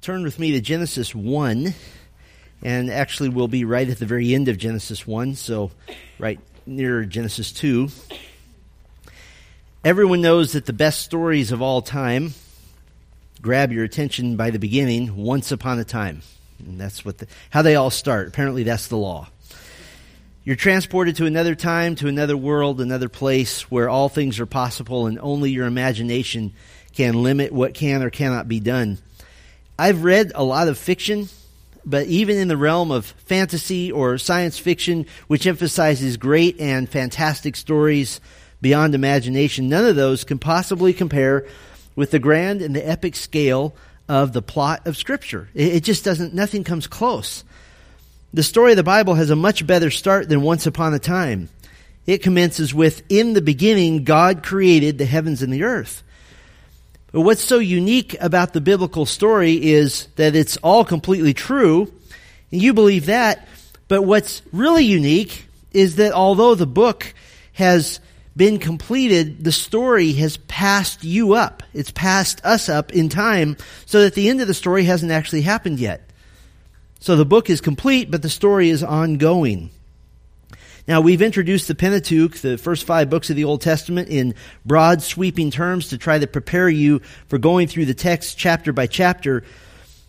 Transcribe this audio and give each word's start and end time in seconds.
Turn 0.00 0.22
with 0.22 0.38
me 0.38 0.52
to 0.52 0.60
Genesis 0.60 1.12
1, 1.12 1.74
and 2.62 2.90
actually 2.90 3.30
we'll 3.30 3.48
be 3.48 3.64
right 3.64 3.88
at 3.88 3.98
the 3.98 4.06
very 4.06 4.32
end 4.32 4.46
of 4.48 4.56
Genesis 4.56 5.06
1, 5.06 5.34
so 5.34 5.72
right 6.20 6.38
near 6.66 7.04
Genesis 7.04 7.50
2. 7.52 7.88
Everyone 9.84 10.20
knows 10.20 10.52
that 10.52 10.66
the 10.66 10.72
best 10.72 11.02
stories 11.02 11.50
of 11.50 11.62
all 11.62 11.82
time 11.82 12.34
grab 13.42 13.72
your 13.72 13.82
attention 13.82 14.36
by 14.36 14.50
the 14.50 14.58
beginning, 14.60 15.16
once 15.16 15.50
upon 15.50 15.80
a 15.80 15.84
time. 15.84 16.22
And 16.60 16.80
that's 16.80 17.04
what 17.04 17.18
the, 17.18 17.26
how 17.50 17.62
they 17.62 17.74
all 17.74 17.90
start. 17.90 18.28
Apparently, 18.28 18.62
that's 18.62 18.86
the 18.86 18.96
law. 18.96 19.28
You're 20.44 20.56
transported 20.56 21.16
to 21.16 21.26
another 21.26 21.56
time, 21.56 21.96
to 21.96 22.08
another 22.08 22.36
world, 22.36 22.80
another 22.80 23.08
place 23.08 23.68
where 23.70 23.88
all 23.88 24.08
things 24.08 24.38
are 24.38 24.46
possible 24.46 25.06
and 25.06 25.18
only 25.18 25.50
your 25.50 25.66
imagination 25.66 26.52
can 26.94 27.22
limit 27.22 27.52
what 27.52 27.74
can 27.74 28.02
or 28.02 28.10
cannot 28.10 28.46
be 28.46 28.60
done. 28.60 28.98
I've 29.78 30.02
read 30.02 30.32
a 30.34 30.42
lot 30.42 30.66
of 30.66 30.76
fiction, 30.76 31.28
but 31.84 32.08
even 32.08 32.36
in 32.36 32.48
the 32.48 32.56
realm 32.56 32.90
of 32.90 33.06
fantasy 33.06 33.92
or 33.92 34.18
science 34.18 34.58
fiction, 34.58 35.06
which 35.28 35.46
emphasizes 35.46 36.16
great 36.16 36.60
and 36.60 36.88
fantastic 36.88 37.54
stories 37.54 38.20
beyond 38.60 38.96
imagination, 38.96 39.68
none 39.68 39.84
of 39.84 39.94
those 39.94 40.24
can 40.24 40.40
possibly 40.40 40.92
compare 40.92 41.46
with 41.94 42.10
the 42.10 42.18
grand 42.18 42.60
and 42.60 42.74
the 42.74 42.88
epic 42.88 43.14
scale 43.14 43.72
of 44.08 44.32
the 44.32 44.42
plot 44.42 44.84
of 44.86 44.96
Scripture. 44.96 45.48
It, 45.54 45.84
just 45.84 46.04
doesn't, 46.04 46.34
nothing 46.34 46.64
comes 46.64 46.88
close. 46.88 47.44
The 48.34 48.42
story 48.42 48.72
of 48.72 48.76
the 48.76 48.82
Bible 48.82 49.14
has 49.14 49.30
a 49.30 49.36
much 49.36 49.64
better 49.64 49.90
start 49.90 50.28
than 50.28 50.42
once 50.42 50.66
upon 50.66 50.92
a 50.92 50.98
time. 50.98 51.50
It 52.04 52.22
commences 52.22 52.74
with, 52.74 53.02
in 53.08 53.34
the 53.34 53.42
beginning, 53.42 54.02
God 54.02 54.42
created 54.42 54.98
the 54.98 55.04
heavens 55.04 55.40
and 55.40 55.52
the 55.52 55.62
earth. 55.62 56.02
But 57.10 57.22
what's 57.22 57.42
so 57.42 57.58
unique 57.58 58.16
about 58.20 58.52
the 58.52 58.60
biblical 58.60 59.06
story 59.06 59.54
is 59.54 60.08
that 60.16 60.36
it's 60.36 60.58
all 60.58 60.84
completely 60.84 61.32
true, 61.32 61.92
and 62.52 62.62
you 62.62 62.74
believe 62.74 63.06
that. 63.06 63.48
But 63.88 64.02
what's 64.02 64.42
really 64.52 64.84
unique 64.84 65.46
is 65.72 65.96
that 65.96 66.12
although 66.12 66.54
the 66.54 66.66
book 66.66 67.14
has 67.54 68.00
been 68.36 68.58
completed, 68.58 69.42
the 69.42 69.52
story 69.52 70.12
has 70.12 70.36
passed 70.36 71.02
you 71.02 71.32
up. 71.32 71.62
It's 71.72 71.90
passed 71.90 72.44
us 72.44 72.68
up 72.68 72.92
in 72.92 73.08
time 73.08 73.56
so 73.86 74.02
that 74.02 74.14
the 74.14 74.28
end 74.28 74.40
of 74.40 74.46
the 74.46 74.54
story 74.54 74.84
hasn't 74.84 75.10
actually 75.10 75.42
happened 75.42 75.80
yet. 75.80 76.02
So 77.00 77.16
the 77.16 77.24
book 77.24 77.48
is 77.48 77.60
complete, 77.60 78.10
but 78.10 78.22
the 78.22 78.28
story 78.28 78.68
is 78.68 78.82
ongoing. 78.82 79.70
Now, 80.88 81.02
we've 81.02 81.20
introduced 81.20 81.68
the 81.68 81.74
Pentateuch, 81.74 82.38
the 82.38 82.56
first 82.56 82.84
five 82.86 83.10
books 83.10 83.28
of 83.28 83.36
the 83.36 83.44
Old 83.44 83.60
Testament, 83.60 84.08
in 84.08 84.34
broad, 84.64 85.02
sweeping 85.02 85.50
terms 85.50 85.90
to 85.90 85.98
try 85.98 86.18
to 86.18 86.26
prepare 86.26 86.66
you 86.66 87.02
for 87.26 87.36
going 87.36 87.68
through 87.68 87.84
the 87.84 87.92
text 87.92 88.38
chapter 88.38 88.72
by 88.72 88.86
chapter. 88.86 89.44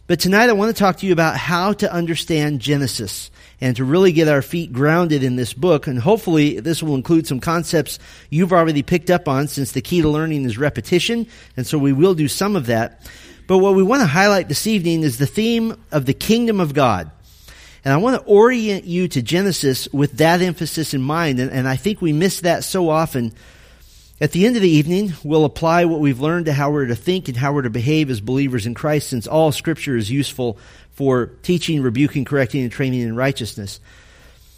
But 0.08 0.22
tonight 0.22 0.50
I 0.50 0.54
want 0.54 0.74
to 0.74 0.80
talk 0.80 1.00
to 1.00 1.06
you 1.06 1.12
about 1.12 1.36
how 1.36 1.74
to 1.74 1.94
understand 1.94 2.62
Genesis 2.62 3.30
and 3.60 3.76
to 3.76 3.84
really 3.84 4.14
get 4.14 4.30
our 4.30 4.42
feet 4.42 4.72
grounded 4.72 5.22
in 5.22 5.36
this 5.36 5.54
book. 5.54 5.86
And 5.86 6.00
hopefully 6.00 6.62
this 6.62 6.82
will 6.82 6.96
include 6.96 7.28
some 7.28 7.42
concepts 7.42 8.00
you've 8.30 8.54
already 8.54 8.82
picked 8.82 9.10
up 9.10 9.28
on 9.28 9.50
since 9.50 9.74
the 9.74 9.82
key 9.82 10.02
to 10.02 10.08
learning 10.08 10.46
is 10.46 10.58
repetition. 10.58 11.28
And 11.58 11.68
so 11.68 11.78
we 11.78 11.92
will 11.92 12.16
do 12.16 12.30
some 12.30 12.56
of 12.56 12.68
that. 12.68 13.06
But 13.48 13.58
what 13.58 13.76
we 13.76 13.84
want 13.84 14.02
to 14.02 14.08
highlight 14.08 14.48
this 14.48 14.66
evening 14.66 15.04
is 15.04 15.18
the 15.18 15.28
theme 15.28 15.76
of 15.92 16.06
the 16.06 16.14
kingdom 16.14 16.62
of 16.62 16.74
God. 16.74 17.12
And 17.84 17.94
I 17.94 17.98
want 17.98 18.22
to 18.22 18.28
orient 18.28 18.86
you 18.86 19.08
to 19.10 19.22
Genesis 19.22 19.88
with 19.94 20.18
that 20.18 20.42
emphasis 20.42 20.94
in 20.94 21.02
mind. 21.02 21.40
And, 21.40 21.52
and, 21.52 21.68
I 21.68 21.76
think 21.76 22.02
we 22.02 22.12
miss 22.12 22.42
that 22.42 22.64
so 22.64 22.90
often. 22.90 23.34
At 24.22 24.34
the 24.34 24.46
end 24.46 24.58
of 24.58 24.62
the 24.62 24.70
evening, 24.70 25.14
we'll 25.24 25.46
apply 25.46 25.86
what 25.86 26.02
we've 26.02 26.20
learned 26.20 26.48
to 26.48 26.54
how 26.54 26.72
we're 26.72 26.88
to 26.88 26.96
think 26.96 27.30
and 27.30 27.38
how 27.38 27.54
we're 27.54 27.62
to 27.62 27.70
behave 27.70 28.10
as 28.10 28.20
believers 28.20 28.66
in 28.66 28.74
Christ, 28.74 29.10
since 29.10 29.28
all 29.28 29.54
scripture 29.54 29.96
is 29.96 30.12
useful 30.12 30.58
for 30.92 31.28
teaching, 31.42 31.82
rebuking, 31.82 32.26
correcting, 32.26 32.64
and 32.64 32.72
training 32.72 33.00
in 33.00 33.16
righteousness. 33.16 33.80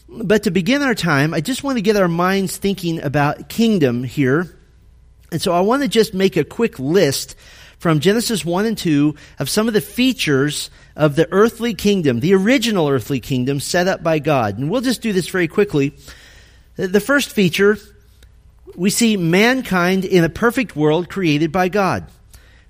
But 0.09 0.43
to 0.43 0.51
begin 0.51 0.81
our 0.81 0.95
time, 0.95 1.33
I 1.35 1.41
just 1.41 1.63
want 1.63 1.77
to 1.77 1.83
get 1.83 1.95
our 1.95 2.07
minds 2.07 2.57
thinking 2.57 3.01
about 3.03 3.49
kingdom 3.49 4.03
here. 4.03 4.47
And 5.31 5.39
so 5.39 5.53
I 5.53 5.61
want 5.61 5.83
to 5.83 5.87
just 5.87 6.15
make 6.15 6.35
a 6.35 6.43
quick 6.43 6.79
list 6.79 7.35
from 7.81 7.99
Genesis 7.99 8.45
1 8.45 8.67
and 8.67 8.77
2 8.77 9.15
of 9.39 9.49
some 9.49 9.67
of 9.67 9.73
the 9.73 9.81
features 9.81 10.69
of 10.95 11.15
the 11.15 11.27
earthly 11.31 11.73
kingdom, 11.73 12.19
the 12.19 12.35
original 12.35 12.87
earthly 12.87 13.19
kingdom 13.19 13.59
set 13.59 13.87
up 13.87 14.03
by 14.03 14.19
God. 14.19 14.59
And 14.59 14.69
we'll 14.69 14.81
just 14.81 15.01
do 15.01 15.11
this 15.11 15.27
very 15.27 15.47
quickly. 15.47 15.95
The 16.75 16.99
first 16.99 17.31
feature, 17.31 17.79
we 18.75 18.91
see 18.91 19.17
mankind 19.17 20.05
in 20.05 20.23
a 20.23 20.29
perfect 20.29 20.75
world 20.75 21.09
created 21.09 21.51
by 21.51 21.69
God. 21.69 22.05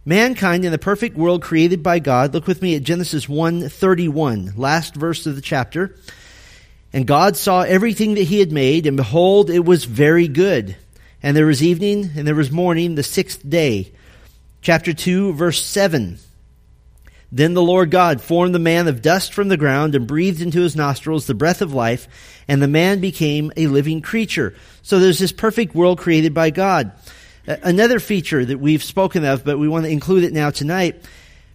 Mankind 0.05 0.63
in 0.63 0.71
the 0.71 0.77
perfect 0.77 1.17
world 1.17 1.41
created 1.41 1.83
by 1.83 1.99
God. 1.99 2.33
Look 2.33 2.47
with 2.47 2.61
me 2.61 2.75
at 2.75 2.83
Genesis 2.83 3.27
1:31, 3.27 4.53
last 4.55 4.95
verse 4.95 5.25
of 5.25 5.35
the 5.35 5.41
chapter. 5.41 5.93
And 6.93 7.05
God 7.05 7.35
saw 7.35 7.63
everything 7.63 8.13
that 8.13 8.23
he 8.23 8.39
had 8.39 8.53
made, 8.53 8.87
and 8.87 8.95
behold, 8.95 9.49
it 9.49 9.65
was 9.65 9.83
very 9.83 10.29
good. 10.29 10.77
And 11.21 11.35
there 11.35 11.47
was 11.47 11.61
evening, 11.61 12.11
and 12.15 12.25
there 12.25 12.33
was 12.33 12.49
morning, 12.49 12.95
the 12.95 13.03
sixth 13.03 13.47
day. 13.47 13.91
Chapter 14.61 14.93
2, 14.93 15.33
verse 15.33 15.63
7. 15.63 16.19
Then 17.31 17.53
the 17.53 17.63
Lord 17.63 17.89
God 17.89 18.21
formed 18.21 18.53
the 18.53 18.59
man 18.59 18.87
of 18.87 19.01
dust 19.01 19.33
from 19.33 19.47
the 19.47 19.57
ground 19.57 19.95
and 19.95 20.05
breathed 20.05 20.41
into 20.41 20.61
his 20.61 20.75
nostrils 20.75 21.25
the 21.25 21.33
breath 21.33 21.61
of 21.61 21.73
life, 21.73 22.07
and 22.47 22.61
the 22.61 22.67
man 22.67 22.99
became 22.99 23.51
a 23.57 23.67
living 23.67 24.01
creature. 24.01 24.53
So 24.83 24.99
there's 24.99 25.17
this 25.17 25.31
perfect 25.31 25.73
world 25.73 25.97
created 25.97 26.33
by 26.33 26.51
God. 26.51 26.91
Another 27.47 27.99
feature 27.99 28.45
that 28.45 28.59
we've 28.59 28.83
spoken 28.83 29.25
of, 29.25 29.43
but 29.43 29.57
we 29.57 29.67
want 29.67 29.85
to 29.85 29.91
include 29.91 30.25
it 30.25 30.33
now 30.33 30.51
tonight, 30.51 31.03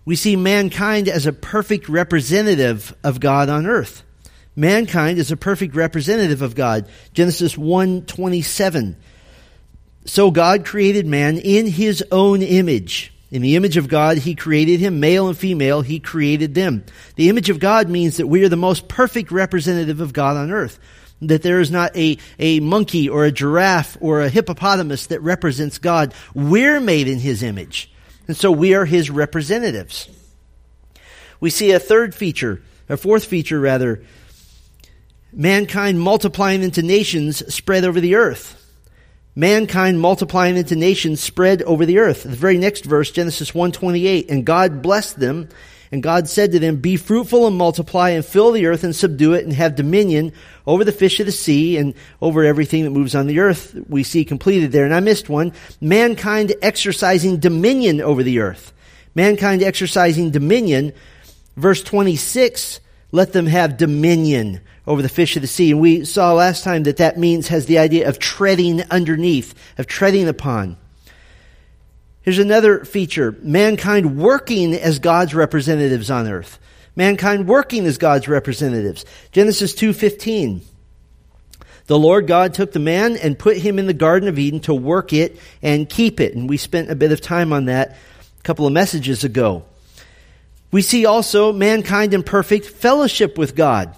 we 0.05 0.17
see 0.17 0.35
mankind 0.35 1.09
as 1.09 1.27
a 1.27 1.33
perfect 1.33 1.89
representative 1.89 2.93
of 3.05 3.21
God 3.21 3.49
on 3.49 3.67
earth. 3.67 4.03
Mankind 4.57 5.19
is 5.19 5.31
a 5.31 5.37
perfect 5.37 5.77
representative 5.77 6.43
of 6.43 6.55
God. 6.55 6.89
Genesis 7.13 7.57
1:27. 7.57 8.97
So 10.07 10.31
God 10.31 10.65
created 10.65 11.05
man 11.05 11.37
in 11.37 11.67
his 11.67 12.03
own 12.13 12.41
image. 12.41 13.13
In 13.33 13.43
the 13.43 13.57
image 13.57 13.77
of 13.77 13.89
God, 13.89 14.19
he 14.19 14.37
created 14.37 14.79
him, 14.79 15.01
male 15.01 15.27
and 15.27 15.37
female, 15.37 15.83
he 15.83 15.99
created 15.99 16.55
them. 16.55 16.85
The 17.17 17.29
image 17.29 17.51
of 17.51 17.59
God 17.59 17.89
means 17.89 18.17
that 18.17 18.29
we 18.29 18.45
are 18.45 18.49
the 18.49 18.57
most 18.57 18.87
perfect 18.87 19.33
representative 19.33 20.01
of 20.01 20.13
God 20.13 20.37
on 20.37 20.53
earth. 20.53 20.79
That 21.23 21.43
there 21.43 21.61
is 21.61 21.73
not 21.73 21.97
a, 21.97 22.19
a 22.39 22.61
monkey 22.61 23.09
or 23.09 23.25
a 23.25 23.33
giraffe 23.33 23.97
or 24.01 24.21
a 24.21 24.29
hippopotamus 24.29 25.09
that 25.09 25.21
represents 25.23 25.79
God. 25.79 26.15
We're 26.35 26.79
made 26.79 27.09
in 27.09 27.19
his 27.19 27.43
image. 27.43 27.93
And 28.29 28.37
so 28.37 28.53
we 28.53 28.75
are 28.75 28.85
his 28.85 29.11
representatives. 29.11 30.09
We 31.41 31.51
see 31.51 31.73
a 31.73 31.81
third 31.81 32.15
feature, 32.15 32.63
a 32.89 32.97
fourth 32.97 33.25
feature 33.25 33.59
rather, 33.59 34.05
mankind 35.33 36.01
multiplying 36.01 36.63
into 36.63 36.83
nations 36.83 37.53
spread 37.53 37.85
over 37.85 38.01
the 38.01 38.15
earth 38.15 38.66
mankind 39.37 40.01
multiplying 40.01 40.57
into 40.57 40.75
nations 40.75 41.21
spread 41.21 41.63
over 41.63 41.87
the 41.87 41.99
earth. 41.99 42.25
The 42.25 42.31
very 42.31 42.59
next 42.59 42.85
verse, 42.85 43.11
Genesis 43.11 43.55
1:28, 43.55 44.29
and 44.31 44.45
God 44.45 44.83
blessed 44.83 45.21
them, 45.21 45.49
and 45.93 46.03
God 46.03 46.29
said 46.29 46.51
to 46.53 46.59
them, 46.59 46.77
"Be 46.77 46.97
fruitful 46.97 47.47
and 47.47 47.57
multiply 47.57 48.11
and 48.11 48.25
fill 48.25 48.51
the 48.51 48.67
earth 48.67 48.83
and 48.83 48.97
subdue 48.97 49.35
it 49.35 49.45
and 49.45 49.53
have 49.53 49.77
dominion 49.77 50.33
over 50.67 50.83
the 50.83 50.91
fish 50.91 51.21
of 51.21 51.27
the 51.27 51.33
sea 51.33 51.77
and 51.77 51.95
over 52.21 52.43
everything 52.43 52.83
that 52.85 52.91
moves 52.91 53.15
on 53.15 53.27
the 53.29 53.39
earth." 53.39 53.77
We 53.89 54.03
see 54.03 54.25
completed 54.25 54.73
there. 54.73 54.85
And 54.85 54.95
I 54.95 55.01
missed 55.01 55.29
one. 55.29 55.53
Mankind 55.81 56.55
exercising 56.63 57.37
dominion 57.37 58.01
over 58.01 58.23
the 58.23 58.41
earth. 58.41 58.73
Mankind 59.15 59.63
exercising 59.63 60.31
dominion. 60.31 60.93
Verse 61.57 61.83
26, 61.83 62.81
let 63.13 63.33
them 63.33 63.47
have 63.47 63.77
dominion 63.77 64.61
over 64.87 65.03
the 65.03 65.09
fish 65.09 65.37
of 65.37 65.43
the 65.43 65.49
sea. 65.49 65.73
And 65.73 65.81
we 65.81 66.05
saw 66.05 66.33
last 66.33 66.65
time 66.65 66.85
that 66.85 66.99
that 66.99 67.19
means 67.19 67.49
has 67.49 67.67
the 67.67 67.79
idea 67.79 68.09
of 68.09 68.19
treading 68.19 68.83
underneath, 68.91 69.55
of 69.79 69.87
treading 69.87 70.29
upon. 70.29 70.77
Here's 72.23 72.39
another 72.39 72.85
feature. 72.85 73.37
Mankind 73.41 74.17
working 74.19 74.75
as 74.75 74.99
God's 74.99 75.35
representatives 75.35 76.11
on 76.11 76.27
earth. 76.27 76.59
Mankind 76.97 77.47
working 77.47 77.87
as 77.87 77.99
God's 77.99 78.27
representatives. 78.27 79.05
Genesis 79.33 79.75
2:15. 79.75 80.63
The 81.87 81.99
Lord 81.99 82.27
God 82.27 82.53
took 82.53 82.73
the 82.73 82.81
man 82.81 83.17
and 83.17 83.39
put 83.39 83.59
him 83.59 83.79
in 83.79 83.87
the 83.87 83.93
garden 83.93 84.29
of 84.29 84.41
Eden 84.41 84.59
to 84.61 84.75
work 84.75 85.13
it 85.13 85.39
and 85.63 85.89
keep 85.89 86.21
it. 86.21 86.35
And 86.35 86.49
we 86.49 86.57
spent 86.57 86.91
a 86.91 86.97
bit 86.97 87.13
of 87.13 87.21
time 87.21 87.53
on 87.53 87.67
that 87.67 87.97
a 88.41 88.43
couple 88.43 88.67
of 88.67 88.73
messages 88.73 89.23
ago. 89.23 89.65
We 90.73 90.83
see 90.83 91.07
also 91.07 91.53
mankind 91.53 92.13
in 92.13 92.25
perfect 92.25 92.67
fellowship 92.67 93.39
with 93.39 93.55
God. 93.55 93.95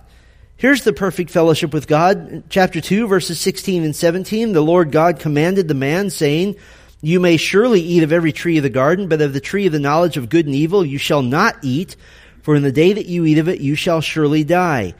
Here's 0.59 0.83
the 0.83 0.93
perfect 0.93 1.31
fellowship 1.31 1.73
with 1.73 1.87
God. 1.87 2.43
Chapter 2.51 2.81
2, 2.81 3.07
verses 3.07 3.39
16 3.39 3.85
and 3.85 3.95
17. 3.95 4.53
The 4.53 4.61
Lord 4.61 4.91
God 4.91 5.21
commanded 5.21 5.69
the 5.69 5.75
man, 5.75 6.11
saying, 6.11 6.57
You 7.01 7.21
may 7.21 7.37
surely 7.37 7.81
eat 7.81 8.03
of 8.03 8.11
every 8.11 8.33
tree 8.33 8.57
of 8.57 8.65
the 8.65 8.69
garden, 8.69 9.07
but 9.07 9.23
of 9.23 9.33
the 9.33 9.41
tree 9.41 9.67
of 9.67 9.73
the 9.73 9.79
knowledge 9.79 10.17
of 10.17 10.29
good 10.29 10.47
and 10.47 10.57
evil 10.57 10.85
you 10.85 10.99
shall 10.99 11.23
not 11.23 11.59
eat, 11.63 11.95
for 12.43 12.57
in 12.57 12.65
the 12.65 12.73
day 12.73 12.93
that 12.93 13.07
you 13.07 13.25
eat 13.25 13.39
of 13.39 13.49
it 13.49 13.61
you 13.61 13.77
shall 13.77 14.01
surely 14.01 14.43
die. 14.43 14.95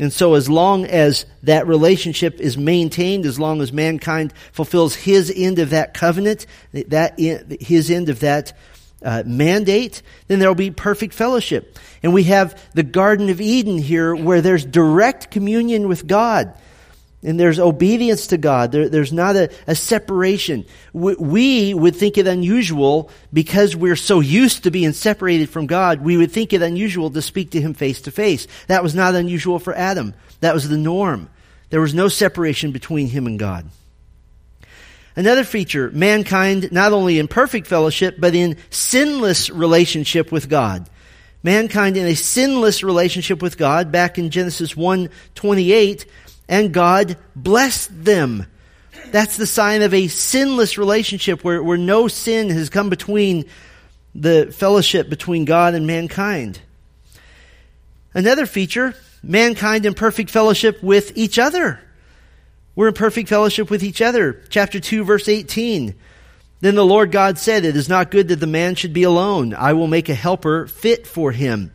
And 0.00 0.12
so 0.12 0.34
as 0.34 0.50
long 0.50 0.84
as 0.84 1.26
that 1.44 1.68
relationship 1.68 2.40
is 2.40 2.58
maintained, 2.58 3.24
as 3.24 3.38
long 3.38 3.62
as 3.62 3.72
mankind 3.72 4.34
fulfills 4.50 4.96
his 4.96 5.32
end 5.36 5.60
of 5.60 5.70
that 5.70 5.94
covenant, 5.94 6.44
that 6.72 7.14
his 7.60 7.88
end 7.88 8.08
of 8.08 8.18
that 8.18 8.52
uh, 9.04 9.22
mandate, 9.26 10.02
then 10.28 10.38
there 10.38 10.48
will 10.48 10.54
be 10.54 10.70
perfect 10.70 11.14
fellowship. 11.14 11.78
And 12.02 12.12
we 12.12 12.24
have 12.24 12.60
the 12.74 12.82
Garden 12.82 13.28
of 13.28 13.40
Eden 13.40 13.78
here 13.78 14.14
where 14.14 14.40
there's 14.40 14.64
direct 14.64 15.30
communion 15.30 15.88
with 15.88 16.06
God. 16.06 16.54
And 17.22 17.40
there's 17.40 17.58
obedience 17.58 18.26
to 18.28 18.36
God. 18.36 18.70
There, 18.72 18.88
there's 18.88 19.12
not 19.12 19.34
a, 19.36 19.50
a 19.66 19.74
separation. 19.74 20.66
We, 20.92 21.14
we, 21.14 21.74
would 21.74 21.96
think 21.96 22.18
it 22.18 22.26
unusual 22.26 23.10
because 23.32 23.74
we're 23.74 23.96
so 23.96 24.20
used 24.20 24.64
to 24.64 24.70
being 24.70 24.92
separated 24.92 25.48
from 25.48 25.66
God. 25.66 26.02
We 26.02 26.18
would 26.18 26.32
think 26.32 26.52
it 26.52 26.60
unusual 26.60 27.10
to 27.10 27.22
speak 27.22 27.52
to 27.52 27.60
Him 27.62 27.72
face 27.72 28.02
to 28.02 28.10
face. 28.10 28.46
That 28.66 28.82
was 28.82 28.94
not 28.94 29.14
unusual 29.14 29.58
for 29.58 29.74
Adam. 29.74 30.12
That 30.40 30.52
was 30.52 30.68
the 30.68 30.76
norm. 30.76 31.30
There 31.70 31.80
was 31.80 31.94
no 31.94 32.08
separation 32.08 32.70
between 32.70 33.08
him 33.08 33.26
and 33.26 33.38
God. 33.38 33.68
Another 35.16 35.44
feature, 35.44 35.90
mankind 35.92 36.72
not 36.72 36.92
only 36.92 37.18
in 37.18 37.28
perfect 37.28 37.66
fellowship, 37.68 38.16
but 38.18 38.34
in 38.34 38.56
sinless 38.70 39.48
relationship 39.48 40.32
with 40.32 40.48
God. 40.48 40.88
Mankind 41.44 41.96
in 41.96 42.06
a 42.06 42.16
sinless 42.16 42.82
relationship 42.82 43.40
with 43.40 43.56
God 43.56 43.92
back 43.92 44.18
in 44.18 44.30
Genesis 44.30 44.76
1 44.76 45.10
28, 45.34 46.06
and 46.48 46.72
God 46.72 47.16
blessed 47.36 48.04
them. 48.04 48.46
That's 49.12 49.36
the 49.36 49.46
sign 49.46 49.82
of 49.82 49.94
a 49.94 50.08
sinless 50.08 50.78
relationship 50.78 51.44
where, 51.44 51.62
where 51.62 51.78
no 51.78 52.08
sin 52.08 52.50
has 52.50 52.70
come 52.70 52.90
between 52.90 53.44
the 54.14 54.52
fellowship 54.56 55.08
between 55.08 55.44
God 55.44 55.74
and 55.74 55.86
mankind. 55.86 56.60
Another 58.14 58.46
feature, 58.46 58.94
mankind 59.22 59.86
in 59.86 59.94
perfect 59.94 60.30
fellowship 60.30 60.82
with 60.82 61.12
each 61.16 61.38
other. 61.38 61.80
We're 62.76 62.88
in 62.88 62.94
perfect 62.94 63.28
fellowship 63.28 63.70
with 63.70 63.84
each 63.84 64.02
other. 64.02 64.42
Chapter 64.48 64.80
2, 64.80 65.04
verse 65.04 65.28
18. 65.28 65.94
Then 66.60 66.74
the 66.74 66.84
Lord 66.84 67.12
God 67.12 67.38
said, 67.38 67.64
It 67.64 67.76
is 67.76 67.88
not 67.88 68.10
good 68.10 68.28
that 68.28 68.40
the 68.40 68.46
man 68.46 68.74
should 68.74 68.92
be 68.92 69.02
alone. 69.02 69.54
I 69.54 69.74
will 69.74 69.86
make 69.86 70.08
a 70.08 70.14
helper 70.14 70.66
fit 70.66 71.06
for 71.06 71.30
him. 71.30 71.72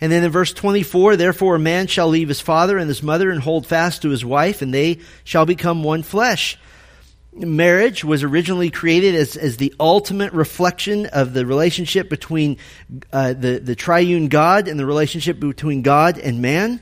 And 0.00 0.12
then 0.12 0.24
in 0.24 0.30
verse 0.30 0.52
24, 0.52 1.16
Therefore 1.16 1.54
a 1.54 1.60
man 1.60 1.86
shall 1.86 2.08
leave 2.08 2.28
his 2.28 2.40
father 2.40 2.76
and 2.76 2.88
his 2.88 3.02
mother 3.02 3.30
and 3.30 3.40
hold 3.40 3.66
fast 3.66 4.02
to 4.02 4.10
his 4.10 4.24
wife, 4.24 4.60
and 4.60 4.74
they 4.74 4.98
shall 5.22 5.46
become 5.46 5.82
one 5.82 6.02
flesh. 6.02 6.58
Marriage 7.32 8.04
was 8.04 8.22
originally 8.22 8.70
created 8.70 9.14
as, 9.14 9.36
as 9.36 9.56
the 9.56 9.74
ultimate 9.80 10.32
reflection 10.32 11.06
of 11.06 11.32
the 11.32 11.46
relationship 11.46 12.08
between 12.08 12.58
uh, 13.12 13.32
the, 13.32 13.58
the 13.58 13.74
triune 13.74 14.28
God 14.28 14.68
and 14.68 14.78
the 14.78 14.86
relationship 14.86 15.40
between 15.40 15.82
God 15.82 16.18
and 16.18 16.42
man. 16.42 16.80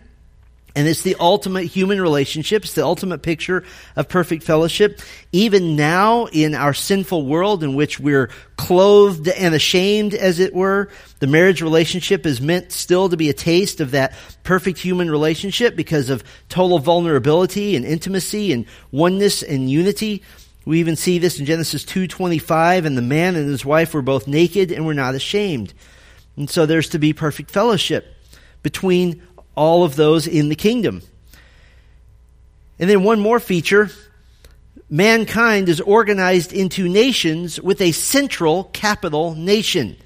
And 0.75 0.89
it's 0.89 1.03
the 1.03 1.17
ultimate 1.21 1.65
human 1.65 2.01
relationship. 2.01 2.65
It's 2.65 2.73
the 2.73 2.85
ultimate 2.85 3.23
picture 3.23 3.63
of 3.95 4.09
perfect 4.09 4.43
fellowship. 4.43 5.03
Even 5.31 5.77
now 5.77 6.27
in 6.27 6.55
our 6.55 6.73
sinful 6.73 7.27
world 7.27 7.63
in 7.63 7.75
which 7.75 8.01
we're 8.01 8.31
clothed 8.57 9.29
and 9.29 9.55
ashamed, 9.55 10.15
as 10.15 10.39
it 10.39 10.55
were, 10.55 10.89
the 11.19 11.27
marriage 11.27 11.61
relationship 11.61 12.25
is 12.25 12.41
meant 12.41 12.73
still 12.73 13.11
to 13.11 13.19
be 13.19 13.29
a 13.29 13.35
taste 13.35 13.81
of 13.81 13.91
that 13.91 14.15
perfect 14.45 14.79
human 14.79 15.11
relationship 15.11 15.77
because 15.77 16.09
of 16.09 16.25
total 16.49 16.79
vulnerability 16.79 17.77
and 17.77 17.85
intimacy 17.85 18.53
and 18.53 18.65
oneness 18.93 19.43
and 19.43 19.71
unity. 19.71 20.23
We 20.65 20.81
even 20.81 20.97
see 20.97 21.19
this 21.19 21.39
in 21.39 21.45
Genesis 21.45 21.85
2:25 21.85 22.87
and 22.87 22.97
the 22.97 23.03
man 23.03 23.37
and 23.37 23.49
his 23.49 23.65
wife 23.65 23.93
were 23.93 24.03
both 24.03 24.27
naked 24.27 24.71
and 24.73 24.87
were 24.87 24.95
not 24.95 25.15
ashamed. 25.15 25.75
And 26.37 26.49
so 26.49 26.65
there's 26.65 26.89
to 26.91 26.99
be 26.99 27.13
perfect 27.13 27.51
fellowship 27.51 28.17
between 28.63 29.23
all 29.55 29.85
of 29.85 29.97
those 29.97 30.27
in 30.27 30.49
the 30.49 30.55
kingdom. 30.55 31.03
And 32.79 32.89
then 32.89 33.03
one 33.05 33.21
more 33.21 33.41
feature 33.41 33.91
mankind 34.89 35.69
is 35.69 35.81
organized 35.81 36.53
into 36.53 36.89
nations 36.89 37.61
with 37.61 37.81
a 37.81 37.93
central 37.93 38.65
capital 38.65 39.35
nation. 39.35 39.97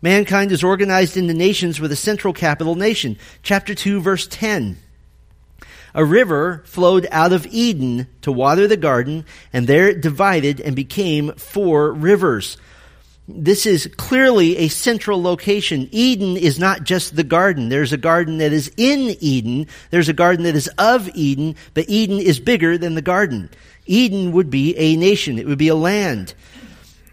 Mankind 0.00 0.52
is 0.52 0.62
organized 0.62 1.16
into 1.16 1.34
nations 1.34 1.80
with 1.80 1.92
a 1.92 1.96
central 1.96 2.32
capital 2.32 2.74
nation. 2.74 3.18
Chapter 3.42 3.74
2, 3.74 4.00
verse 4.00 4.26
10. 4.28 4.76
A 5.94 6.04
river 6.04 6.62
flowed 6.66 7.08
out 7.10 7.32
of 7.32 7.46
Eden 7.46 8.06
to 8.22 8.30
water 8.30 8.68
the 8.68 8.76
garden, 8.76 9.24
and 9.52 9.66
there 9.66 9.88
it 9.88 10.00
divided 10.00 10.60
and 10.60 10.76
became 10.76 11.32
four 11.32 11.92
rivers. 11.92 12.56
This 13.30 13.66
is 13.66 13.90
clearly 13.98 14.56
a 14.56 14.68
central 14.68 15.22
location. 15.22 15.90
Eden 15.92 16.38
is 16.38 16.58
not 16.58 16.84
just 16.84 17.14
the 17.14 17.24
garden. 17.24 17.68
There's 17.68 17.92
a 17.92 17.98
garden 17.98 18.38
that 18.38 18.54
is 18.54 18.72
in 18.78 19.16
Eden. 19.20 19.66
There's 19.90 20.08
a 20.08 20.14
garden 20.14 20.44
that 20.44 20.56
is 20.56 20.68
of 20.78 21.10
Eden, 21.14 21.54
but 21.74 21.84
Eden 21.88 22.20
is 22.20 22.40
bigger 22.40 22.78
than 22.78 22.94
the 22.94 23.02
garden. 23.02 23.50
Eden 23.84 24.32
would 24.32 24.48
be 24.48 24.74
a 24.78 24.96
nation. 24.96 25.38
It 25.38 25.46
would 25.46 25.58
be 25.58 25.68
a 25.68 25.74
land. 25.74 26.32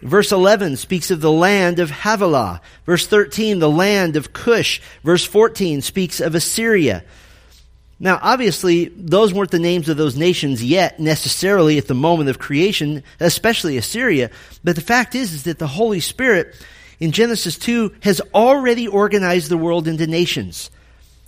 Verse 0.00 0.32
11 0.32 0.76
speaks 0.76 1.10
of 1.10 1.20
the 1.20 1.32
land 1.32 1.80
of 1.80 1.90
Havilah. 1.90 2.62
Verse 2.86 3.06
13, 3.06 3.58
the 3.58 3.68
land 3.68 4.16
of 4.16 4.32
Cush. 4.32 4.80
Verse 5.04 5.24
14 5.24 5.82
speaks 5.82 6.20
of 6.20 6.34
Assyria. 6.34 7.04
Now, 7.98 8.18
obviously, 8.20 8.86
those 8.88 9.32
weren't 9.32 9.50
the 9.50 9.58
names 9.58 9.88
of 9.88 9.96
those 9.96 10.16
nations 10.16 10.62
yet 10.62 11.00
necessarily 11.00 11.78
at 11.78 11.86
the 11.86 11.94
moment 11.94 12.28
of 12.28 12.38
creation, 12.38 13.02
especially 13.20 13.78
Assyria. 13.78 14.30
But 14.62 14.76
the 14.76 14.82
fact 14.82 15.14
is, 15.14 15.32
is 15.32 15.44
that 15.44 15.58
the 15.58 15.66
Holy 15.66 16.00
Spirit 16.00 16.54
in 17.00 17.12
Genesis 17.12 17.58
2 17.58 17.94
has 18.02 18.20
already 18.34 18.86
organized 18.86 19.48
the 19.48 19.56
world 19.56 19.88
into 19.88 20.06
nations. 20.06 20.70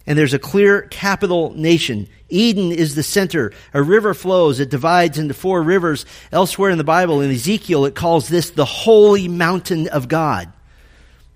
And 0.07 0.19
there's 0.19 0.35
a 0.35 0.39
clear 0.39 0.83
capital 0.83 1.53
nation. 1.55 2.09
Eden 2.29 2.73
is 2.73 2.95
the 2.95 3.03
center. 3.03 3.53
A 3.73 3.83
river 3.83 4.13
flows. 4.13 4.61
It 4.61 4.71
divides 4.71 5.19
into 5.19 5.35
four 5.35 5.63
rivers. 5.63 6.05
Elsewhere 6.33 6.71
in 6.71 6.79
the 6.79 6.85
Bible, 6.85 7.21
in 7.23 7.31
Ezekiel, 7.31 7.87
it 7.87 7.95
calls 7.95 8.29
this 8.29 8.51
the 8.51 8.65
holy 8.65 9.29
mountain 9.29 9.89
of 9.89 10.09
God. 10.09 10.53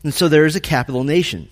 And 0.05 0.12
so 0.12 0.28
there 0.28 0.46
is 0.46 0.56
a 0.56 0.61
capital 0.61 1.05
nation. 1.05 1.49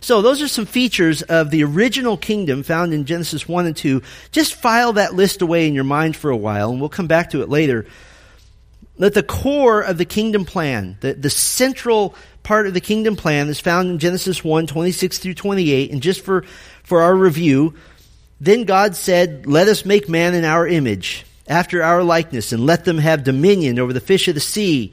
So 0.00 0.22
those 0.22 0.42
are 0.42 0.48
some 0.48 0.66
features 0.66 1.22
of 1.22 1.50
the 1.50 1.64
original 1.64 2.16
kingdom 2.16 2.62
found 2.62 2.92
in 2.92 3.04
Genesis 3.04 3.48
1 3.48 3.66
and 3.66 3.76
2. 3.76 4.02
Just 4.30 4.54
file 4.54 4.94
that 4.94 5.14
list 5.14 5.42
away 5.42 5.66
in 5.66 5.74
your 5.74 5.84
mind 5.84 6.16
for 6.16 6.30
a 6.30 6.36
while, 6.36 6.70
and 6.70 6.80
we'll 6.80 6.88
come 6.88 7.06
back 7.06 7.30
to 7.30 7.42
it 7.42 7.48
later. 7.48 7.86
That 8.98 9.14
the 9.14 9.22
core 9.22 9.80
of 9.80 9.98
the 9.98 10.04
kingdom 10.04 10.44
plan, 10.44 10.96
the, 11.00 11.14
the 11.14 11.30
central 11.30 12.14
part 12.42 12.66
of 12.66 12.74
the 12.74 12.80
kingdom 12.80 13.16
plan 13.16 13.48
is 13.48 13.60
found 13.60 13.90
in 13.90 13.98
Genesis 13.98 14.42
1, 14.42 14.66
26 14.66 15.18
through 15.18 15.34
28. 15.34 15.90
And 15.90 16.02
just 16.02 16.24
for, 16.24 16.42
for 16.82 17.02
our 17.02 17.14
review, 17.14 17.74
then 18.40 18.64
God 18.64 18.96
said, 18.96 19.46
Let 19.46 19.68
us 19.68 19.84
make 19.84 20.08
man 20.08 20.34
in 20.34 20.44
our 20.44 20.66
image, 20.66 21.26
after 21.46 21.82
our 21.82 22.02
likeness, 22.02 22.52
and 22.52 22.64
let 22.64 22.84
them 22.84 22.98
have 22.98 23.24
dominion 23.24 23.78
over 23.78 23.92
the 23.92 24.00
fish 24.00 24.28
of 24.28 24.34
the 24.34 24.40
sea 24.40 24.92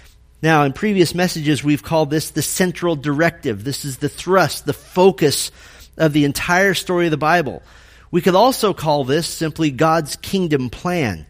Now, 0.41 0.63
in 0.63 0.73
previous 0.73 1.13
messages, 1.13 1.63
we've 1.63 1.83
called 1.83 2.09
this 2.09 2.31
the 2.31 2.41
central 2.41 2.95
directive. 2.95 3.63
This 3.63 3.85
is 3.85 3.97
the 3.97 4.09
thrust, 4.09 4.65
the 4.65 4.73
focus 4.73 5.51
of 5.97 6.13
the 6.13 6.25
entire 6.25 6.73
story 6.73 7.05
of 7.05 7.11
the 7.11 7.17
Bible. 7.17 7.61
We 8.09 8.21
could 8.21 8.35
also 8.35 8.73
call 8.73 9.03
this 9.03 9.27
simply 9.27 9.69
God's 9.69 10.15
kingdom 10.15 10.69
plan. 10.69 11.27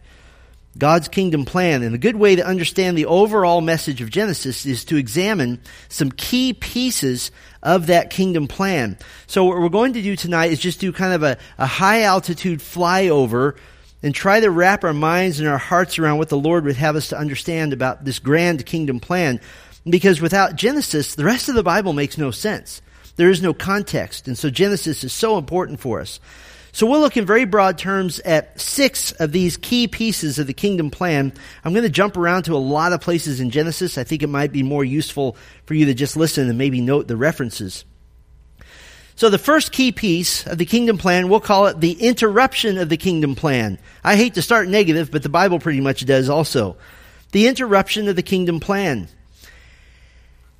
God's 0.78 1.08
kingdom 1.08 1.44
plan. 1.44 1.82
And 1.82 1.94
a 1.94 1.98
good 1.98 2.16
way 2.16 2.36
to 2.36 2.46
understand 2.46 2.96
the 2.96 3.06
overall 3.06 3.60
message 3.60 4.00
of 4.00 4.08
Genesis 4.08 4.64
is 4.64 4.84
to 4.86 4.96
examine 4.96 5.60
some 5.90 6.10
key 6.10 6.54
pieces 6.54 7.30
of 7.62 7.88
that 7.88 8.08
kingdom 8.08 8.48
plan. 8.48 8.96
So 9.26 9.44
what 9.44 9.58
we're 9.58 9.68
going 9.68 9.92
to 9.92 10.02
do 10.02 10.16
tonight 10.16 10.52
is 10.52 10.58
just 10.58 10.80
do 10.80 10.90
kind 10.92 11.12
of 11.12 11.22
a, 11.22 11.36
a 11.58 11.66
high 11.66 12.02
altitude 12.02 12.60
flyover 12.60 13.56
and 14.02 14.14
try 14.14 14.40
to 14.40 14.50
wrap 14.50 14.84
our 14.84 14.92
minds 14.92 15.38
and 15.38 15.48
our 15.48 15.58
hearts 15.58 15.98
around 15.98 16.18
what 16.18 16.28
the 16.28 16.38
Lord 16.38 16.64
would 16.64 16.76
have 16.76 16.96
us 16.96 17.08
to 17.08 17.18
understand 17.18 17.72
about 17.72 18.04
this 18.04 18.18
grand 18.18 18.66
kingdom 18.66 19.00
plan. 19.00 19.40
Because 19.88 20.20
without 20.20 20.56
Genesis, 20.56 21.14
the 21.14 21.24
rest 21.24 21.48
of 21.48 21.54
the 21.54 21.62
Bible 21.62 21.92
makes 21.92 22.18
no 22.18 22.30
sense. 22.30 22.82
There 23.16 23.30
is 23.30 23.42
no 23.42 23.52
context. 23.52 24.26
And 24.26 24.38
so 24.38 24.50
Genesis 24.50 25.04
is 25.04 25.12
so 25.12 25.38
important 25.38 25.80
for 25.80 26.00
us. 26.00 26.20
So 26.74 26.86
we'll 26.86 27.00
look 27.00 27.18
in 27.18 27.26
very 27.26 27.44
broad 27.44 27.76
terms 27.76 28.18
at 28.20 28.58
six 28.58 29.12
of 29.12 29.30
these 29.30 29.58
key 29.58 29.88
pieces 29.88 30.38
of 30.38 30.46
the 30.46 30.54
kingdom 30.54 30.90
plan. 30.90 31.34
I'm 31.64 31.74
going 31.74 31.82
to 31.82 31.90
jump 31.90 32.16
around 32.16 32.44
to 32.44 32.54
a 32.54 32.56
lot 32.56 32.94
of 32.94 33.02
places 33.02 33.40
in 33.40 33.50
Genesis. 33.50 33.98
I 33.98 34.04
think 34.04 34.22
it 34.22 34.28
might 34.28 34.52
be 34.52 34.62
more 34.62 34.82
useful 34.82 35.36
for 35.66 35.74
you 35.74 35.84
to 35.86 35.94
just 35.94 36.16
listen 36.16 36.48
and 36.48 36.56
maybe 36.56 36.80
note 36.80 37.08
the 37.08 37.16
references. 37.16 37.84
So 39.14 39.28
the 39.28 39.38
first 39.38 39.72
key 39.72 39.92
piece 39.92 40.46
of 40.46 40.58
the 40.58 40.64
kingdom 40.64 40.98
plan, 40.98 41.28
we'll 41.28 41.40
call 41.40 41.66
it 41.66 41.80
the 41.80 41.92
interruption 41.92 42.78
of 42.78 42.88
the 42.88 42.96
kingdom 42.96 43.34
plan. 43.34 43.78
I 44.02 44.16
hate 44.16 44.34
to 44.34 44.42
start 44.42 44.68
negative, 44.68 45.10
but 45.10 45.22
the 45.22 45.28
Bible 45.28 45.58
pretty 45.58 45.80
much 45.80 46.04
does 46.06 46.28
also. 46.28 46.76
The 47.32 47.46
interruption 47.46 48.08
of 48.08 48.16
the 48.16 48.22
kingdom 48.22 48.60
plan. 48.60 49.08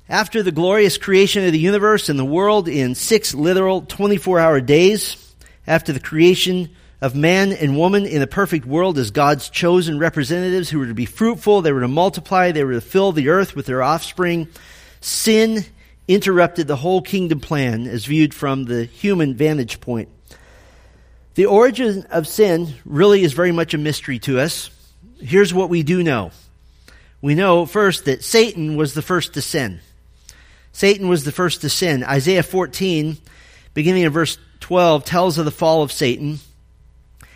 After 0.07 0.43
the 0.43 0.51
glorious 0.51 0.97
creation 0.97 1.45
of 1.45 1.51
the 1.51 1.59
universe 1.59 2.09
and 2.09 2.19
the 2.19 2.25
world 2.25 2.67
in 2.67 2.93
six 2.93 3.33
literal 3.33 3.81
24 3.81 4.39
hour 4.39 4.61
days, 4.61 5.17
after 5.65 5.93
the 5.93 5.99
creation 5.99 6.69
of 7.01 7.15
man 7.15 7.51
and 7.51 7.77
woman 7.77 8.05
in 8.05 8.21
a 8.21 8.27
perfect 8.27 8.65
world 8.65 8.97
as 8.97 9.11
God's 9.11 9.49
chosen 9.49 9.99
representatives 9.99 10.69
who 10.69 10.79
were 10.79 10.87
to 10.87 10.93
be 10.93 11.05
fruitful, 11.05 11.61
they 11.61 11.71
were 11.71 11.81
to 11.81 11.87
multiply, 11.87 12.51
they 12.51 12.63
were 12.63 12.73
to 12.73 12.81
fill 12.81 13.11
the 13.11 13.29
earth 13.29 13.55
with 13.55 13.65
their 13.65 13.81
offspring, 13.81 14.47
sin 15.01 15.65
interrupted 16.07 16.67
the 16.67 16.75
whole 16.75 17.01
kingdom 17.01 17.39
plan 17.39 17.87
as 17.87 18.05
viewed 18.05 18.33
from 18.33 18.65
the 18.65 18.85
human 18.85 19.35
vantage 19.35 19.79
point. 19.79 20.09
The 21.35 21.45
origin 21.45 22.05
of 22.11 22.27
sin 22.27 22.73
really 22.85 23.23
is 23.23 23.33
very 23.33 23.51
much 23.51 23.73
a 23.73 23.77
mystery 23.77 24.19
to 24.19 24.39
us. 24.39 24.69
Here's 25.19 25.53
what 25.53 25.69
we 25.69 25.83
do 25.83 26.03
know. 26.03 26.31
We 27.21 27.35
know 27.35 27.65
first 27.65 28.05
that 28.05 28.23
Satan 28.23 28.75
was 28.75 28.93
the 28.93 29.01
first 29.01 29.33
to 29.33 29.41
sin. 29.41 29.79
Satan 30.73 31.07
was 31.07 31.23
the 31.23 31.31
first 31.31 31.61
to 31.61 31.69
sin. 31.69 32.03
Isaiah 32.03 32.43
14, 32.43 33.17
beginning 33.73 34.03
in 34.03 34.11
verse 34.11 34.37
12, 34.59 35.05
tells 35.05 35.37
of 35.37 35.45
the 35.45 35.51
fall 35.51 35.83
of 35.83 35.91
Satan. 35.91 36.39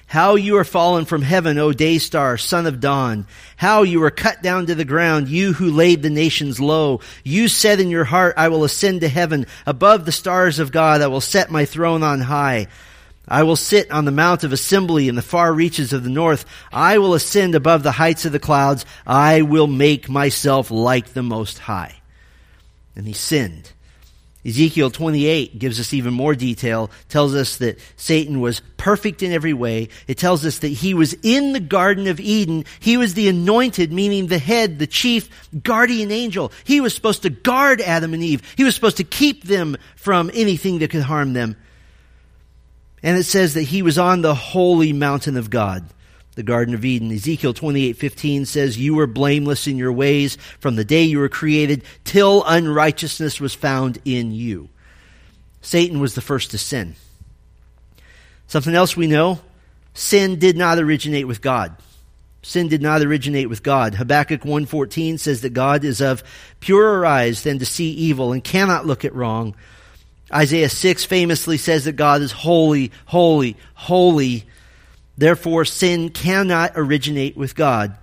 How 0.08 0.36
you 0.36 0.58
are 0.58 0.64
fallen 0.64 1.06
from 1.06 1.22
heaven, 1.22 1.58
O 1.58 1.74
day 1.74 1.98
star, 1.98 2.38
son 2.38 2.66
of 2.66 2.80
dawn. 2.80 3.28
How 3.58 3.84
you 3.84 4.02
are 4.04 4.12
cut 4.12 4.42
down 4.42 4.66
to 4.68 4.76
the 4.76 4.86
ground, 4.86 5.28
you 5.28 5.54
who 5.54 5.70
laid 5.70 6.02
the 6.02 6.10
nations 6.10 6.60
low. 6.60 7.02
You 7.24 7.48
said 7.48 7.80
in 7.80 7.90
your 7.90 8.06
heart, 8.06 8.36
I 8.38 8.48
will 8.48 8.64
ascend 8.64 9.02
to 9.02 9.10
heaven. 9.10 9.46
Above 9.66 10.06
the 10.06 10.12
stars 10.12 10.60
of 10.60 10.72
God, 10.72 11.02
I 11.02 11.08
will 11.08 11.22
set 11.22 11.52
my 11.52 11.66
throne 11.66 12.04
on 12.04 12.22
high. 12.22 12.68
I 13.28 13.44
will 13.44 13.58
sit 13.58 13.92
on 13.92 14.06
the 14.06 14.12
mount 14.12 14.46
of 14.46 14.54
assembly 14.54 15.10
in 15.10 15.16
the 15.16 15.22
far 15.22 15.54
reaches 15.54 15.92
of 15.92 16.04
the 16.04 16.10
north. 16.10 16.46
I 16.72 16.98
will 16.98 17.14
ascend 17.14 17.56
above 17.56 17.84
the 17.84 17.92
heights 17.92 18.26
of 18.26 18.32
the 18.32 18.40
clouds. 18.40 18.86
I 19.06 19.42
will 19.42 19.68
make 19.68 20.08
myself 20.08 20.72
like 20.72 21.08
the 21.14 21.24
most 21.24 21.60
high 21.60 21.98
and 22.98 23.06
he 23.06 23.14
sinned. 23.14 23.72
Ezekiel 24.48 24.90
28 24.90 25.60
gives 25.60 25.78
us 25.78 25.94
even 25.94 26.14
more 26.14 26.34
detail, 26.34 26.90
tells 27.10 27.36
us 27.36 27.58
that 27.58 27.80
Satan 27.98 28.40
was 28.40 28.62
perfect 28.78 29.22
in 29.22 29.34
every 29.34 29.54
way. 29.54 29.90
It 30.08 30.18
tells 30.18 30.46
us 30.46 30.60
that 30.60 30.70
he 30.70 30.94
was 30.94 31.14
in 31.22 31.52
the 31.52 31.60
Garden 31.60 32.08
of 32.08 32.22
Eden. 32.22 32.64
He 32.80 32.96
was 32.96 33.14
the 33.14 33.28
anointed, 33.28 33.92
meaning 33.92 34.28
the 34.28 34.40
head, 34.40 34.80
the 34.80 34.88
chief 34.88 35.50
guardian 35.64 36.12
angel. 36.12 36.54
He 36.64 36.80
was 36.80 36.96
supposed 36.96 37.24
to 37.24 37.30
guard 37.30 37.82
Adam 37.82 38.14
and 38.14 38.24
Eve. 38.24 38.42
He 38.56 38.64
was 38.64 38.74
supposed 38.74 38.98
to 38.98 39.04
keep 39.04 39.44
them 39.44 39.76
from 39.98 40.32
anything 40.34 40.80
that 40.80 40.92
could 40.92 41.04
harm 41.04 41.34
them. 41.34 41.58
And 43.04 43.18
it 43.18 43.26
says 43.26 43.54
that 43.56 43.64
he 43.64 43.82
was 43.82 43.98
on 43.98 44.22
the 44.22 44.34
holy 44.34 44.94
mountain 44.94 45.36
of 45.36 45.50
God 45.50 45.86
the 46.38 46.44
Garden 46.44 46.76
of 46.76 46.86
Eden. 46.86 47.12
Ezekiel 47.12 47.52
28:15 47.52 48.46
says, 48.46 48.78
"You 48.78 48.94
were 48.94 49.08
blameless 49.08 49.66
in 49.66 49.76
your 49.76 49.92
ways 49.92 50.38
from 50.60 50.76
the 50.76 50.86
day 50.86 51.04
you 51.04 51.18
were 51.18 51.28
created 51.28 51.82
till 52.06 52.44
unrighteousness 52.46 53.42
was 53.42 53.56
found 53.56 53.98
in 54.06 54.32
you." 54.32 54.70
Satan 55.64 56.00
was 56.00 56.14
the 56.14 56.22
first 56.22 56.52
to 56.52 56.60
sin. 56.60 56.94
Something 58.48 58.76
else 58.76 58.96
we 58.96 59.08
know, 59.08 59.40
sin 59.96 60.38
did 60.38 60.56
not 60.56 60.78
originate 60.78 61.28
with 61.28 61.42
God. 61.42 61.76
Sin 62.44 62.68
did 62.68 62.84
not 62.84 63.02
originate 63.02 63.50
with 63.50 63.64
God. 63.64 63.96
Habakkuk 63.96 64.46
1:14 64.46 65.18
says 65.18 65.42
that 65.42 65.50
God 65.50 65.84
is 65.84 66.00
of 66.00 66.24
purer 66.60 67.04
eyes 67.04 67.42
than 67.42 67.58
to 67.58 67.66
see 67.66 67.90
evil 67.90 68.32
and 68.32 68.44
cannot 68.44 68.86
look 68.86 69.04
at 69.04 69.16
wrong. 69.16 69.56
Isaiah 70.32 70.70
6 70.70 71.04
famously 71.04 71.58
says 71.58 71.86
that 71.86 71.94
God 71.94 72.22
is 72.22 72.32
holy, 72.32 72.92
holy, 73.06 73.58
holy 73.74 74.46
Therefore, 75.18 75.66
sin 75.66 76.10
cannot 76.10 76.74
originate 76.76 77.36
with 77.36 77.56
God. 77.56 77.98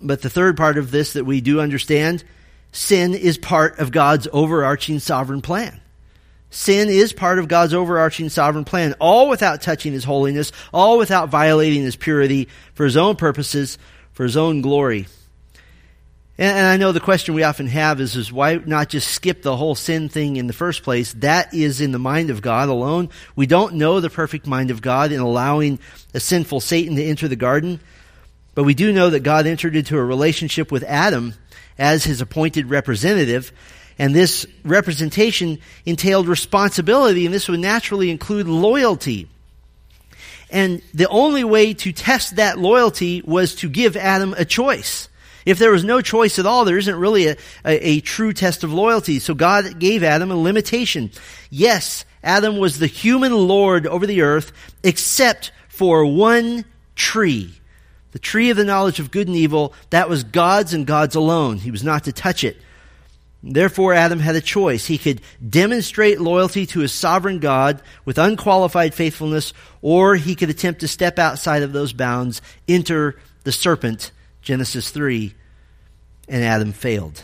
But 0.00 0.22
the 0.22 0.30
third 0.30 0.56
part 0.56 0.78
of 0.78 0.90
this 0.90 1.14
that 1.14 1.26
we 1.26 1.40
do 1.40 1.60
understand 1.60 2.24
sin 2.72 3.14
is 3.14 3.36
part 3.36 3.78
of 3.78 3.90
God's 3.90 4.28
overarching 4.32 5.00
sovereign 5.00 5.42
plan. 5.42 5.80
Sin 6.50 6.88
is 6.88 7.12
part 7.12 7.38
of 7.38 7.48
God's 7.48 7.74
overarching 7.74 8.28
sovereign 8.28 8.64
plan, 8.64 8.94
all 8.98 9.28
without 9.28 9.62
touching 9.62 9.92
His 9.92 10.04
holiness, 10.04 10.50
all 10.72 10.98
without 10.98 11.28
violating 11.28 11.82
His 11.82 11.96
purity 11.96 12.48
for 12.74 12.84
His 12.84 12.96
own 12.96 13.16
purposes, 13.16 13.78
for 14.12 14.24
His 14.24 14.36
own 14.36 14.60
glory. 14.60 15.06
And, 16.40 16.56
and 16.56 16.66
I 16.66 16.78
know 16.78 16.90
the 16.90 17.00
question 17.00 17.34
we 17.34 17.42
often 17.42 17.66
have 17.66 18.00
is, 18.00 18.16
is 18.16 18.32
why 18.32 18.54
not 18.56 18.88
just 18.88 19.08
skip 19.08 19.42
the 19.42 19.56
whole 19.56 19.74
sin 19.74 20.08
thing 20.08 20.36
in 20.36 20.46
the 20.46 20.54
first 20.54 20.82
place? 20.82 21.12
That 21.12 21.52
is 21.52 21.82
in 21.82 21.92
the 21.92 21.98
mind 21.98 22.30
of 22.30 22.40
God 22.40 22.70
alone. 22.70 23.10
We 23.36 23.46
don't 23.46 23.74
know 23.74 24.00
the 24.00 24.08
perfect 24.08 24.46
mind 24.46 24.70
of 24.70 24.80
God 24.80 25.12
in 25.12 25.20
allowing 25.20 25.78
a 26.14 26.18
sinful 26.18 26.60
Satan 26.60 26.96
to 26.96 27.04
enter 27.04 27.28
the 27.28 27.36
garden. 27.36 27.78
But 28.54 28.64
we 28.64 28.74
do 28.74 28.90
know 28.90 29.10
that 29.10 29.20
God 29.20 29.46
entered 29.46 29.76
into 29.76 29.98
a 29.98 30.02
relationship 30.02 30.72
with 30.72 30.82
Adam 30.84 31.34
as 31.78 32.04
his 32.04 32.22
appointed 32.22 32.70
representative. 32.70 33.52
And 33.98 34.14
this 34.14 34.46
representation 34.64 35.58
entailed 35.84 36.26
responsibility, 36.26 37.26
and 37.26 37.34
this 37.34 37.50
would 37.50 37.60
naturally 37.60 38.10
include 38.10 38.48
loyalty. 38.48 39.28
And 40.50 40.80
the 40.94 41.08
only 41.08 41.44
way 41.44 41.74
to 41.74 41.92
test 41.92 42.36
that 42.36 42.58
loyalty 42.58 43.20
was 43.26 43.56
to 43.56 43.68
give 43.68 43.94
Adam 43.94 44.34
a 44.38 44.46
choice. 44.46 45.09
If 45.46 45.58
there 45.58 45.70
was 45.70 45.84
no 45.84 46.00
choice 46.00 46.38
at 46.38 46.46
all, 46.46 46.64
there 46.64 46.78
isn't 46.78 46.96
really 46.96 47.28
a, 47.28 47.36
a, 47.64 47.88
a, 47.88 48.00
true 48.00 48.32
test 48.32 48.64
of 48.64 48.72
loyalty. 48.72 49.18
So 49.18 49.34
God 49.34 49.78
gave 49.78 50.02
Adam 50.02 50.30
a 50.30 50.36
limitation. 50.36 51.10
Yes, 51.48 52.04
Adam 52.22 52.58
was 52.58 52.78
the 52.78 52.86
human 52.86 53.32
lord 53.32 53.86
over 53.86 54.06
the 54.06 54.22
earth, 54.22 54.52
except 54.82 55.52
for 55.68 56.04
one 56.04 56.64
tree. 56.94 57.54
The 58.12 58.18
tree 58.18 58.50
of 58.50 58.56
the 58.56 58.64
knowledge 58.64 58.98
of 58.98 59.10
good 59.10 59.28
and 59.28 59.36
evil, 59.36 59.72
that 59.90 60.08
was 60.08 60.24
God's 60.24 60.74
and 60.74 60.86
God's 60.86 61.14
alone. 61.14 61.58
He 61.58 61.70
was 61.70 61.84
not 61.84 62.04
to 62.04 62.12
touch 62.12 62.44
it. 62.44 62.56
Therefore, 63.42 63.94
Adam 63.94 64.18
had 64.18 64.36
a 64.36 64.40
choice. 64.42 64.84
He 64.84 64.98
could 64.98 65.22
demonstrate 65.48 66.20
loyalty 66.20 66.66
to 66.66 66.80
his 66.80 66.92
sovereign 66.92 67.38
God 67.38 67.80
with 68.04 68.18
unqualified 68.18 68.92
faithfulness, 68.92 69.54
or 69.80 70.16
he 70.16 70.34
could 70.34 70.50
attempt 70.50 70.80
to 70.80 70.88
step 70.88 71.18
outside 71.18 71.62
of 71.62 71.72
those 71.72 71.94
bounds, 71.94 72.42
enter 72.68 73.18
the 73.44 73.52
serpent 73.52 74.10
Genesis 74.42 74.90
3, 74.90 75.34
and 76.28 76.44
Adam 76.44 76.72
failed. 76.72 77.22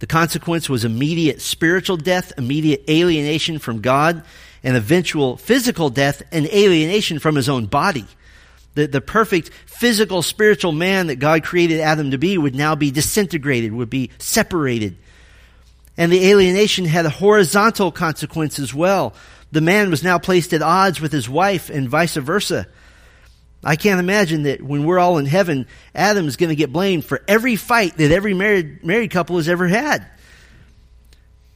The 0.00 0.06
consequence 0.06 0.68
was 0.68 0.84
immediate 0.84 1.40
spiritual 1.40 1.96
death, 1.96 2.32
immediate 2.36 2.84
alienation 2.90 3.58
from 3.58 3.80
God, 3.80 4.22
and 4.62 4.76
eventual 4.76 5.36
physical 5.36 5.90
death 5.90 6.22
and 6.32 6.46
alienation 6.46 7.18
from 7.18 7.36
his 7.36 7.48
own 7.48 7.66
body. 7.66 8.06
The, 8.74 8.86
the 8.86 9.00
perfect 9.00 9.50
physical, 9.66 10.22
spiritual 10.22 10.72
man 10.72 11.06
that 11.06 11.16
God 11.16 11.44
created 11.44 11.80
Adam 11.80 12.10
to 12.10 12.18
be 12.18 12.36
would 12.36 12.54
now 12.54 12.74
be 12.74 12.90
disintegrated, 12.90 13.72
would 13.72 13.90
be 13.90 14.10
separated. 14.18 14.96
And 15.96 16.10
the 16.10 16.28
alienation 16.28 16.86
had 16.86 17.06
a 17.06 17.10
horizontal 17.10 17.92
consequence 17.92 18.58
as 18.58 18.74
well. 18.74 19.14
The 19.52 19.60
man 19.60 19.90
was 19.90 20.02
now 20.02 20.18
placed 20.18 20.52
at 20.52 20.62
odds 20.62 21.00
with 21.00 21.12
his 21.12 21.28
wife 21.28 21.70
and 21.70 21.88
vice 21.88 22.16
versa. 22.16 22.66
I 23.64 23.76
can't 23.76 23.98
imagine 23.98 24.42
that 24.42 24.62
when 24.62 24.84
we're 24.84 24.98
all 24.98 25.18
in 25.18 25.26
heaven, 25.26 25.66
Adam's 25.94 26.36
going 26.36 26.50
to 26.50 26.56
get 26.56 26.72
blamed 26.72 27.04
for 27.04 27.22
every 27.26 27.56
fight 27.56 27.96
that 27.96 28.10
every 28.10 28.34
married, 28.34 28.84
married 28.84 29.10
couple 29.10 29.36
has 29.36 29.48
ever 29.48 29.66
had. 29.66 30.06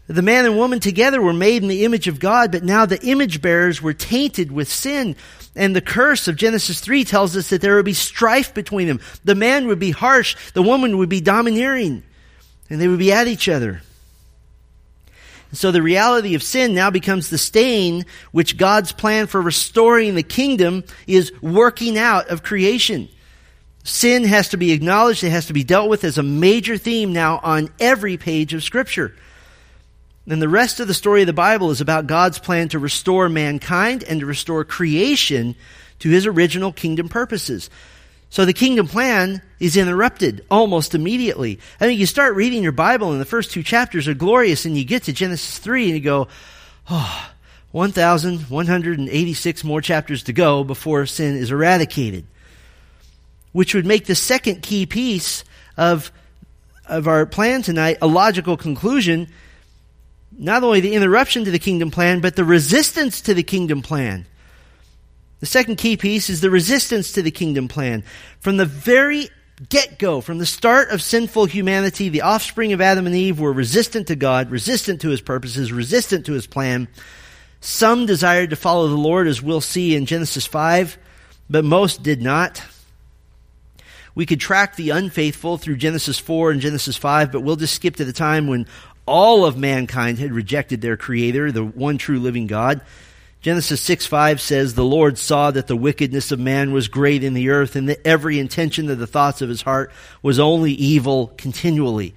The 0.06 0.22
man 0.22 0.46
and 0.46 0.56
woman 0.56 0.80
together 0.80 1.20
were 1.20 1.34
made 1.34 1.62
in 1.62 1.68
the 1.68 1.84
image 1.84 2.08
of 2.08 2.18
God, 2.18 2.50
but 2.50 2.64
now 2.64 2.86
the 2.86 3.00
image 3.02 3.42
bearers 3.42 3.82
were 3.82 3.92
tainted 3.92 4.50
with 4.50 4.72
sin. 4.72 5.16
And 5.54 5.76
the 5.76 5.82
curse 5.82 6.28
of 6.28 6.36
Genesis 6.36 6.80
3 6.80 7.04
tells 7.04 7.36
us 7.36 7.50
that 7.50 7.60
there 7.60 7.76
would 7.76 7.84
be 7.84 7.92
strife 7.92 8.54
between 8.54 8.88
them. 8.88 9.00
The 9.24 9.34
man 9.34 9.66
would 9.66 9.78
be 9.78 9.90
harsh, 9.90 10.34
the 10.54 10.62
woman 10.62 10.96
would 10.96 11.10
be 11.10 11.20
domineering, 11.20 12.02
and 12.70 12.80
they 12.80 12.88
would 12.88 12.98
be 12.98 13.12
at 13.12 13.28
each 13.28 13.50
other. 13.50 13.82
So 15.52 15.72
the 15.72 15.82
reality 15.82 16.34
of 16.34 16.42
sin 16.42 16.74
now 16.74 16.90
becomes 16.90 17.30
the 17.30 17.38
stain 17.38 18.04
which 18.32 18.58
God's 18.58 18.92
plan 18.92 19.26
for 19.26 19.40
restoring 19.40 20.14
the 20.14 20.22
kingdom 20.22 20.84
is 21.06 21.32
working 21.40 21.96
out 21.96 22.28
of 22.28 22.42
creation. 22.42 23.08
Sin 23.82 24.24
has 24.24 24.50
to 24.50 24.58
be 24.58 24.72
acknowledged, 24.72 25.24
it 25.24 25.30
has 25.30 25.46
to 25.46 25.54
be 25.54 25.64
dealt 25.64 25.88
with 25.88 26.04
as 26.04 26.18
a 26.18 26.22
major 26.22 26.76
theme 26.76 27.14
now 27.14 27.40
on 27.42 27.70
every 27.80 28.18
page 28.18 28.52
of 28.52 28.62
Scripture. 28.62 29.14
And 30.26 30.42
the 30.42 30.48
rest 30.48 30.78
of 30.80 30.88
the 30.88 30.94
story 30.94 31.22
of 31.22 31.26
the 31.26 31.32
Bible 31.32 31.70
is 31.70 31.80
about 31.80 32.06
God's 32.06 32.38
plan 32.38 32.68
to 32.68 32.78
restore 32.78 33.30
mankind 33.30 34.04
and 34.04 34.20
to 34.20 34.26
restore 34.26 34.62
creation 34.64 35.56
to 36.00 36.10
his 36.10 36.26
original 36.26 36.70
kingdom 36.70 37.08
purposes. 37.08 37.70
So 38.30 38.44
the 38.44 38.52
kingdom 38.52 38.86
plan 38.86 39.40
is 39.58 39.76
interrupted 39.76 40.44
almost 40.50 40.94
immediately. 40.94 41.58
I 41.80 41.86
mean, 41.86 41.98
you 41.98 42.06
start 42.06 42.34
reading 42.34 42.62
your 42.62 42.72
Bible 42.72 43.12
and 43.12 43.20
the 43.20 43.24
first 43.24 43.50
two 43.50 43.62
chapters 43.62 44.06
are 44.06 44.14
glorious 44.14 44.64
and 44.64 44.76
you 44.76 44.84
get 44.84 45.04
to 45.04 45.12
Genesis 45.12 45.58
3 45.58 45.86
and 45.86 45.94
you 45.94 46.00
go, 46.00 46.28
oh, 46.90 47.30
1,186 47.72 49.64
more 49.64 49.80
chapters 49.80 50.22
to 50.24 50.32
go 50.32 50.64
before 50.64 51.06
sin 51.06 51.36
is 51.36 51.50
eradicated. 51.50 52.26
Which 53.52 53.74
would 53.74 53.86
make 53.86 54.06
the 54.06 54.14
second 54.14 54.62
key 54.62 54.84
piece 54.84 55.42
of, 55.76 56.12
of 56.86 57.08
our 57.08 57.24
plan 57.24 57.62
tonight 57.62 57.98
a 58.02 58.06
logical 58.06 58.56
conclusion. 58.58 59.28
Not 60.36 60.62
only 60.62 60.80
the 60.80 60.94
interruption 60.94 61.44
to 61.44 61.50
the 61.50 61.58
kingdom 61.58 61.90
plan, 61.90 62.20
but 62.20 62.36
the 62.36 62.44
resistance 62.44 63.22
to 63.22 63.34
the 63.34 63.42
kingdom 63.42 63.80
plan. 63.80 64.26
The 65.40 65.46
second 65.46 65.76
key 65.76 65.96
piece 65.96 66.30
is 66.30 66.40
the 66.40 66.50
resistance 66.50 67.12
to 67.12 67.22
the 67.22 67.30
kingdom 67.30 67.68
plan. 67.68 68.02
From 68.40 68.56
the 68.56 68.66
very 68.66 69.28
get 69.68 69.98
go, 69.98 70.20
from 70.20 70.38
the 70.38 70.46
start 70.46 70.90
of 70.90 71.02
sinful 71.02 71.46
humanity, 71.46 72.08
the 72.08 72.22
offspring 72.22 72.72
of 72.72 72.80
Adam 72.80 73.06
and 73.06 73.14
Eve 73.14 73.40
were 73.40 73.52
resistant 73.52 74.08
to 74.08 74.16
God, 74.16 74.50
resistant 74.50 75.00
to 75.02 75.10
his 75.10 75.20
purposes, 75.20 75.72
resistant 75.72 76.26
to 76.26 76.32
his 76.32 76.46
plan. 76.46 76.88
Some 77.60 78.06
desired 78.06 78.50
to 78.50 78.56
follow 78.56 78.88
the 78.88 78.94
Lord, 78.94 79.26
as 79.26 79.42
we'll 79.42 79.60
see 79.60 79.96
in 79.96 80.06
Genesis 80.06 80.46
5, 80.46 80.98
but 81.50 81.64
most 81.64 82.02
did 82.02 82.22
not. 82.22 82.62
We 84.14 84.26
could 84.26 84.40
track 84.40 84.76
the 84.76 84.90
unfaithful 84.90 85.58
through 85.58 85.76
Genesis 85.76 86.18
4 86.18 86.50
and 86.50 86.60
Genesis 86.60 86.96
5, 86.96 87.30
but 87.30 87.42
we'll 87.42 87.56
just 87.56 87.74
skip 87.74 87.96
to 87.96 88.04
the 88.04 88.12
time 88.12 88.48
when 88.48 88.66
all 89.06 89.44
of 89.44 89.56
mankind 89.56 90.18
had 90.18 90.32
rejected 90.32 90.80
their 90.80 90.96
Creator, 90.96 91.52
the 91.52 91.64
one 91.64 91.98
true 91.98 92.18
living 92.18 92.46
God. 92.46 92.80
Genesis 93.40 93.80
6 93.80 94.06
5 94.06 94.40
says, 94.40 94.74
The 94.74 94.84
Lord 94.84 95.16
saw 95.16 95.50
that 95.52 95.68
the 95.68 95.76
wickedness 95.76 96.32
of 96.32 96.40
man 96.40 96.72
was 96.72 96.88
great 96.88 97.22
in 97.22 97.34
the 97.34 97.50
earth, 97.50 97.76
and 97.76 97.88
that 97.88 98.06
every 98.06 98.38
intention 98.38 98.90
of 98.90 98.98
the 98.98 99.06
thoughts 99.06 99.42
of 99.42 99.48
his 99.48 99.62
heart 99.62 99.92
was 100.22 100.38
only 100.40 100.72
evil 100.72 101.32
continually. 101.36 102.14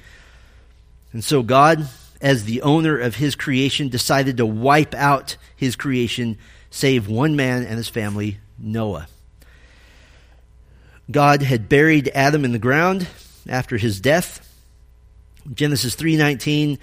And 1.14 1.24
so 1.24 1.44
God, 1.44 1.88
as 2.22 2.46
the 2.46 2.64
owner 2.64 2.98
of 2.98 3.16
his 3.16 3.36
creation, 3.36 3.90
decided 3.90 4.38
to 4.38 4.46
wipe 4.46 4.96
out 4.96 5.38
his 5.56 5.76
creation, 5.76 6.38
save 6.72 7.08
one 7.08 7.36
man 7.36 7.64
and 7.64 7.78
his 7.78 7.90
family, 7.90 8.40
Noah. 8.58 9.08
God 11.10 11.44
had 11.44 11.70
buried 11.70 12.10
Adam 12.16 12.46
in 12.46 12.52
the 12.52 12.60
ground 12.60 13.08
after 13.48 13.78
his 13.78 14.00
death. 14.00 14.48
Genesis 15.54 15.96
3:19 15.96 16.80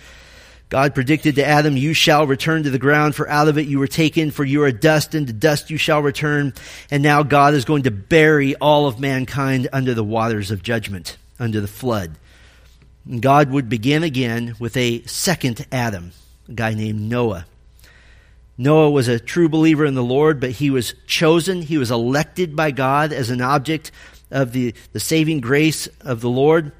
God 0.68 0.94
predicted 0.94 1.36
to 1.36 1.46
Adam, 1.46 1.76
You 1.76 1.94
shall 1.94 2.26
return 2.26 2.64
to 2.64 2.70
the 2.70 2.78
ground, 2.78 3.14
for 3.14 3.28
out 3.28 3.48
of 3.48 3.56
it 3.56 3.68
you 3.68 3.78
were 3.78 3.86
taken, 3.86 4.30
for 4.30 4.44
you 4.44 4.62
are 4.64 4.72
dust, 4.72 5.14
and 5.14 5.26
to 5.26 5.32
dust 5.32 5.70
you 5.70 5.78
shall 5.78 6.02
return. 6.02 6.52
And 6.90 7.02
now 7.02 7.22
God 7.22 7.54
is 7.54 7.64
going 7.64 7.84
to 7.84 7.90
bury 7.90 8.54
all 8.56 8.86
of 8.86 9.00
mankind 9.00 9.68
under 9.72 9.94
the 9.94 10.04
waters 10.04 10.50
of 10.50 10.62
judgment, 10.62 11.16
under 11.38 11.60
the 11.62 11.68
flood. 11.68 12.16
And 13.06 13.22
God 13.22 13.50
would 13.50 13.70
begin 13.70 14.02
again 14.02 14.56
with 14.58 14.76
a 14.76 15.02
second 15.04 15.66
Adam, 15.72 16.12
a 16.48 16.52
guy 16.52 16.74
named 16.74 17.00
Noah. 17.00 17.46
Noah 18.58 18.90
was 18.90 19.08
a 19.08 19.20
true 19.20 19.48
believer 19.48 19.86
in 19.86 19.94
the 19.94 20.02
Lord, 20.02 20.38
but 20.40 20.50
he 20.50 20.68
was 20.68 20.94
chosen, 21.06 21.62
he 21.62 21.78
was 21.78 21.90
elected 21.90 22.54
by 22.54 22.72
God 22.72 23.12
as 23.12 23.30
an 23.30 23.40
object 23.40 23.90
of 24.30 24.52
the, 24.52 24.74
the 24.92 25.00
saving 25.00 25.40
grace 25.40 25.86
of 26.02 26.20
the 26.20 26.28
Lord. 26.28 26.72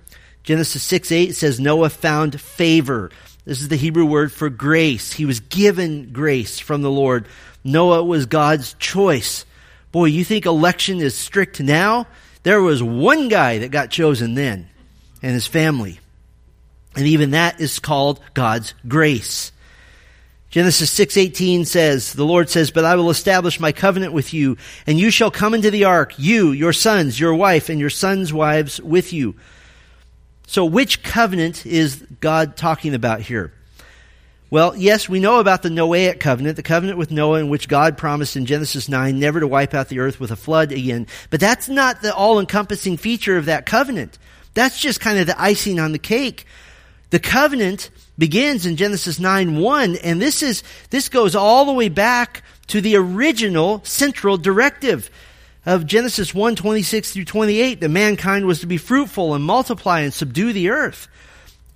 Genesis 0.43 0.83
6 0.83 1.13
8 1.13 1.35
says 1.35 1.61
Noah 1.61 1.89
found 1.89 2.39
favor 2.39 3.11
this 3.49 3.63
is 3.63 3.69
the 3.69 3.77
Hebrew 3.77 4.05
word 4.05 4.31
for 4.31 4.51
grace. 4.51 5.11
He 5.11 5.25
was 5.25 5.41
given 5.41 6.13
grace 6.13 6.59
from 6.59 6.83
the 6.83 6.91
Lord. 6.91 7.27
Noah 7.65 8.05
was 8.05 8.27
God's 8.27 8.75
choice. 8.75 9.47
Boy, 9.91 10.05
you 10.05 10.23
think 10.23 10.45
election 10.45 11.01
is 11.01 11.17
strict 11.17 11.59
now? 11.59 12.07
There 12.43 12.61
was 12.61 12.83
one 12.83 13.29
guy 13.29 13.61
that 13.61 13.71
got 13.71 13.91
chosen 13.91 14.35
then, 14.35 14.69
and 15.23 15.33
his 15.33 15.47
family. 15.47 15.99
And 16.95 17.07
even 17.07 17.31
that 17.31 17.59
is 17.59 17.79
called 17.79 18.21
God's 18.35 18.75
grace. 18.87 19.51
Genesis 20.51 20.91
6:18 20.91 21.65
says, 21.65 22.13
the 22.13 22.27
Lord 22.27 22.51
says, 22.51 22.71
"But 22.71 22.85
I 22.85 22.97
will 22.97 23.09
establish 23.09 23.59
my 23.59 23.73
covenant 23.73 24.13
with 24.13 24.35
you, 24.35 24.59
and 24.87 24.99
you 24.99 25.11
shall 25.11 25.31
come 25.31 25.55
into 25.55 25.71
the 25.71 25.85
ark, 25.85 26.13
you, 26.19 26.53
your 26.53 26.75
sons, 26.75 27.19
your 27.19 27.35
wife, 27.35 27.71
and 27.71 27.81
your 27.81 27.89
sons' 27.89 28.31
wives 28.31 28.79
with 28.79 29.15
you." 29.15 29.37
So, 30.49 30.65
which 30.65 31.03
covenant 31.03 31.67
is 31.67 32.03
God 32.23 32.57
talking 32.57 32.95
about 32.95 33.21
here? 33.21 33.53
Well, 34.49 34.75
yes, 34.75 35.07
we 35.07 35.21
know 35.21 35.41
about 35.41 35.61
the 35.61 35.69
Noahic 35.69 36.21
covenant, 36.21 36.57
the 36.57 36.63
covenant 36.63 36.97
with 36.97 37.11
Noah 37.11 37.41
in 37.41 37.51
which 37.51 37.69
God 37.69 37.99
promised 37.99 38.35
in 38.35 38.47
Genesis 38.47 38.89
9 38.89 39.21
never 39.21 39.41
to 39.41 39.47
wipe 39.47 39.75
out 39.75 39.89
the 39.89 39.99
earth 40.01 40.19
with 40.19 40.31
a 40.31 40.37
flood 40.37 40.73
again. 40.73 41.07
But 41.29 41.41
that's 41.41 41.69
not 41.69 42.01
the 42.01 42.15
all 42.15 42.41
encompassing 42.41 42.97
feature 42.97 43.37
of 43.37 43.45
that 43.45 43.67
covenant. 43.67 44.17
That's 44.55 44.81
just 44.81 45.01
kind 45.01 45.19
of 45.19 45.27
the 45.27 45.39
icing 45.39 45.79
on 45.79 45.93
the 45.93 45.99
cake. 45.99 46.47
The 47.11 47.19
covenant 47.21 47.91
begins 48.17 48.65
in 48.65 48.77
Genesis 48.77 49.21
9 49.21 49.59
1, 49.59 49.97
and 49.97 50.21
this 50.21 50.43
is, 50.43 50.63
this 50.89 51.11
goes 51.11 51.37
all 51.37 51.67
the 51.67 51.75
way 51.75 51.91
back 51.91 52.43
to 52.69 52.81
the 52.81 52.97
original 52.97 53.85
central 53.85 54.39
directive 54.39 55.11
of 55.69 55.85
Genesis 55.85 56.35
1 56.35 56.57
26 56.57 57.13
through 57.13 57.27
28 57.27 57.81
that 57.81 57.89
mankind 57.91 58.47
was 58.47 58.61
to 58.61 58.67
be 58.67 58.79
fruitful 58.79 59.35
and 59.35 59.45
multiply 59.45 60.01
and 60.01 60.15
subdue 60.15 60.55
the 60.55 60.71
earth. 60.71 61.09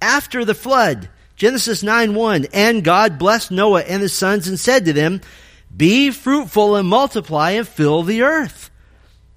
After 0.00 0.46
the 0.46 0.54
flood, 0.54 1.10
Genesis 1.36 1.82
9 1.82 2.14
1, 2.14 2.46
and 2.54 2.82
God 2.82 3.18
blessed 3.18 3.50
Noah 3.50 3.82
and 3.82 4.00
his 4.00 4.14
sons 4.14 4.48
and 4.48 4.58
said 4.58 4.86
to 4.86 4.94
them, 4.94 5.20
Be 5.76 6.10
fruitful 6.10 6.74
and 6.74 6.88
multiply 6.88 7.50
and 7.50 7.68
fill 7.68 8.02
the 8.02 8.22
earth. 8.22 8.70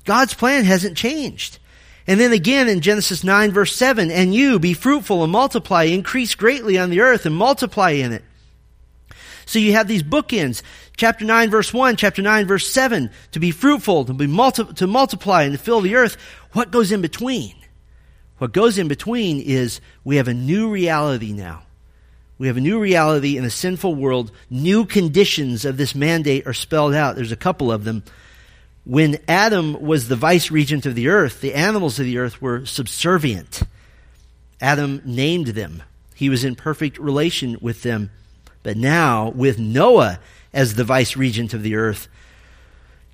God's 0.06 0.34
plan 0.34 0.64
hasn't 0.64 0.96
changed. 0.96 1.60
And 2.08 2.18
then 2.18 2.32
again 2.32 2.70
in 2.70 2.80
Genesis 2.80 3.26
9 3.26 3.52
verse 3.52 3.76
7, 3.76 4.10
and 4.10 4.34
you 4.34 4.58
be 4.58 4.74
fruitful 4.74 5.22
and 5.22 5.34
multiply, 5.34 5.84
increase 5.84 6.34
greatly 6.34 6.78
on 6.78 6.92
the 6.92 7.02
earth 7.02 7.26
and 7.26 7.36
multiply 7.36 7.92
in 7.92 8.14
it. 8.14 8.24
So 9.46 9.60
you 9.60 9.74
have 9.74 9.88
these 9.88 10.04
bookends. 10.04 10.62
Chapter 10.98 11.26
9 11.26 11.50
verse 11.50 11.74
1, 11.74 11.98
chapter 11.98 12.22
9 12.22 12.48
verse 12.48 12.68
7, 12.68 13.10
to 13.32 13.40
be 13.40 13.52
fruitful, 13.52 14.06
to 14.06 14.14
be 14.14 14.28
multi- 14.28 14.74
to 14.76 14.88
multiply 14.88 15.44
and 15.44 15.54
to 15.54 15.58
fill 15.58 15.82
the 15.82 15.96
earth. 15.96 16.18
What 16.54 16.72
goes 16.72 16.92
in 16.92 17.02
between? 17.02 17.56
What 18.38 18.54
goes 18.54 18.78
in 18.78 18.88
between 18.88 19.42
is 19.42 19.82
we 20.04 20.18
have 20.18 20.28
a 20.28 20.34
new 20.34 20.70
reality 20.70 21.32
now. 21.32 21.64
We 22.38 22.48
have 22.48 22.58
a 22.58 22.62
new 22.62 22.80
reality 22.80 23.38
in 23.38 23.46
a 23.46 23.50
sinful 23.50 23.96
world. 23.96 24.32
New 24.50 24.86
conditions 24.86 25.64
of 25.64 25.78
this 25.78 25.96
mandate 25.96 26.46
are 26.46 26.54
spelled 26.54 26.94
out. 26.94 27.16
There's 27.16 27.32
a 27.32 27.38
couple 27.38 27.72
of 27.72 27.86
them. 27.86 28.04
When 28.84 29.20
Adam 29.28 29.82
was 29.82 30.08
the 30.08 30.18
vice 30.18 30.52
regent 30.52 30.86
of 30.86 30.96
the 30.96 31.08
earth, 31.08 31.40
the 31.40 31.54
animals 31.54 31.98
of 31.98 32.06
the 32.06 32.18
earth 32.18 32.42
were 32.42 32.66
subservient. 32.66 33.64
Adam 34.60 35.02
named 35.06 35.48
them. 35.48 35.82
He 36.14 36.30
was 36.30 36.44
in 36.44 36.56
perfect 36.56 36.98
relation 36.98 37.58
with 37.62 37.84
them. 37.84 38.12
But 38.66 38.78
now, 38.78 39.30
with 39.30 39.60
Noah 39.60 40.20
as 40.52 40.74
the 40.74 40.84
vice 40.84 41.16
regent 41.16 41.54
of 41.54 41.62
the 41.62 41.76
earth, 41.76 42.08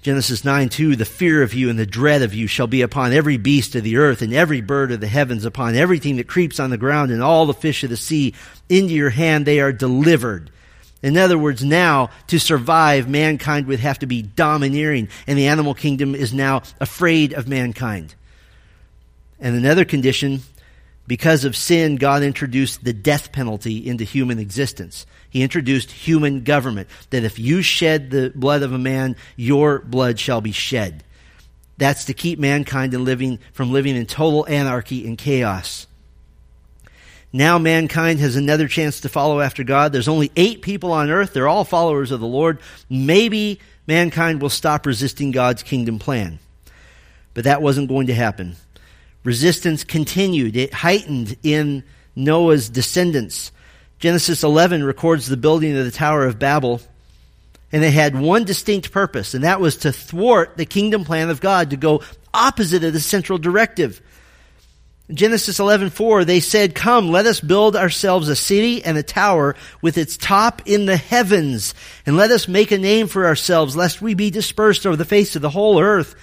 Genesis 0.01 0.45
9 0.45 0.69
2, 0.69 0.95
the 0.95 1.03
fear 1.03 1.43
of 1.43 1.53
you 1.53 1.69
and 1.69 1.77
the 1.77 1.85
dread 1.85 2.21
of 2.21 2.33
you 2.33 2.47
shall 2.47 2.67
be 2.67 2.81
upon 2.81 3.11
every 3.11 3.35
beast 3.35 3.75
of 3.75 3.83
the 3.83 3.97
earth 3.97 4.21
and 4.21 4.33
every 4.33 4.61
bird 4.61 4.93
of 4.93 5.01
the 5.01 5.09
heavens, 5.09 5.43
upon 5.43 5.75
everything 5.75 6.15
that 6.15 6.29
creeps 6.29 6.57
on 6.57 6.69
the 6.69 6.77
ground 6.77 7.11
and 7.11 7.21
all 7.21 7.45
the 7.45 7.53
fish 7.53 7.83
of 7.83 7.89
the 7.89 7.97
sea. 7.97 8.33
Into 8.69 8.93
your 8.93 9.09
hand 9.09 9.45
they 9.45 9.59
are 9.59 9.73
delivered. 9.73 10.51
In 11.03 11.17
other 11.17 11.37
words, 11.37 11.65
now 11.65 12.11
to 12.27 12.39
survive, 12.39 13.09
mankind 13.09 13.67
would 13.67 13.81
have 13.81 13.99
to 13.99 14.05
be 14.05 14.21
domineering, 14.21 15.09
and 15.27 15.37
the 15.37 15.47
animal 15.47 15.73
kingdom 15.73 16.15
is 16.15 16.33
now 16.33 16.61
afraid 16.79 17.33
of 17.33 17.49
mankind. 17.49 18.15
And 19.37 19.57
another 19.57 19.83
condition, 19.83 20.43
because 21.07 21.45
of 21.45 21.55
sin, 21.55 21.95
God 21.95 22.23
introduced 22.23 22.83
the 22.83 22.93
death 22.93 23.31
penalty 23.31 23.87
into 23.87 24.03
human 24.03 24.39
existence. 24.39 25.05
He 25.29 25.43
introduced 25.43 25.91
human 25.91 26.43
government, 26.43 26.89
that 27.09 27.23
if 27.23 27.39
you 27.39 27.61
shed 27.61 28.11
the 28.11 28.31
blood 28.35 28.63
of 28.63 28.73
a 28.73 28.77
man, 28.77 29.15
your 29.35 29.79
blood 29.79 30.19
shall 30.19 30.41
be 30.41 30.51
shed. 30.51 31.03
That's 31.77 32.05
to 32.05 32.13
keep 32.13 32.37
mankind 32.37 32.93
in 32.93 33.03
living, 33.03 33.39
from 33.53 33.71
living 33.71 33.95
in 33.95 34.05
total 34.05 34.45
anarchy 34.47 35.07
and 35.07 35.17
chaos. 35.17 35.87
Now 37.33 37.57
mankind 37.57 38.19
has 38.19 38.35
another 38.35 38.67
chance 38.67 39.01
to 39.01 39.09
follow 39.09 39.39
after 39.39 39.63
God. 39.63 39.93
There's 39.93 40.09
only 40.09 40.31
eight 40.35 40.61
people 40.61 40.91
on 40.91 41.09
earth. 41.09 41.33
They're 41.33 41.47
all 41.47 41.63
followers 41.63 42.11
of 42.11 42.19
the 42.19 42.27
Lord. 42.27 42.59
Maybe 42.89 43.59
mankind 43.87 44.41
will 44.41 44.49
stop 44.49 44.85
resisting 44.85 45.31
God's 45.31 45.63
kingdom 45.63 45.97
plan. 45.97 46.39
But 47.33 47.45
that 47.45 47.61
wasn't 47.61 47.87
going 47.87 48.07
to 48.07 48.13
happen. 48.13 48.57
Resistance 49.23 49.83
continued. 49.83 50.55
It 50.55 50.73
heightened 50.73 51.37
in 51.43 51.83
Noah's 52.15 52.69
descendants. 52.69 53.51
Genesis 53.99 54.43
11 54.43 54.83
records 54.83 55.27
the 55.27 55.37
building 55.37 55.77
of 55.77 55.85
the 55.85 55.91
Tower 55.91 56.25
of 56.25 56.39
Babel, 56.39 56.81
and 57.71 57.83
they 57.83 57.91
had 57.91 58.19
one 58.19 58.45
distinct 58.45 58.91
purpose, 58.91 59.33
and 59.33 59.43
that 59.43 59.61
was 59.61 59.77
to 59.77 59.91
thwart 59.91 60.57
the 60.57 60.65
kingdom 60.65 61.05
plan 61.05 61.29
of 61.29 61.39
God, 61.39 61.69
to 61.69 61.77
go 61.77 62.01
opposite 62.33 62.83
of 62.83 62.93
the 62.93 62.99
central 62.99 63.37
directive. 63.37 64.01
Genesis 65.13 65.59
11:4 65.59 66.25
they 66.25 66.39
said, 66.39 66.73
"Come, 66.73 67.11
let 67.11 67.25
us 67.25 67.41
build 67.41 67.75
ourselves 67.75 68.27
a 68.27 68.35
city 68.35 68.83
and 68.83 68.97
a 68.97 69.03
tower 69.03 69.55
with 69.81 69.97
its 69.97 70.17
top 70.17 70.61
in 70.65 70.85
the 70.85 70.97
heavens, 70.97 71.73
and 72.05 72.17
let 72.17 72.31
us 72.31 72.47
make 72.47 72.71
a 72.71 72.77
name 72.77 73.07
for 73.07 73.27
ourselves 73.27 73.75
lest 73.75 74.01
we 74.01 74.13
be 74.13 74.29
dispersed 74.29 74.85
over 74.85 74.95
the 74.95 75.05
face 75.05 75.35
of 75.35 75.41
the 75.41 75.49
whole 75.49 75.79
earth." 75.79 76.15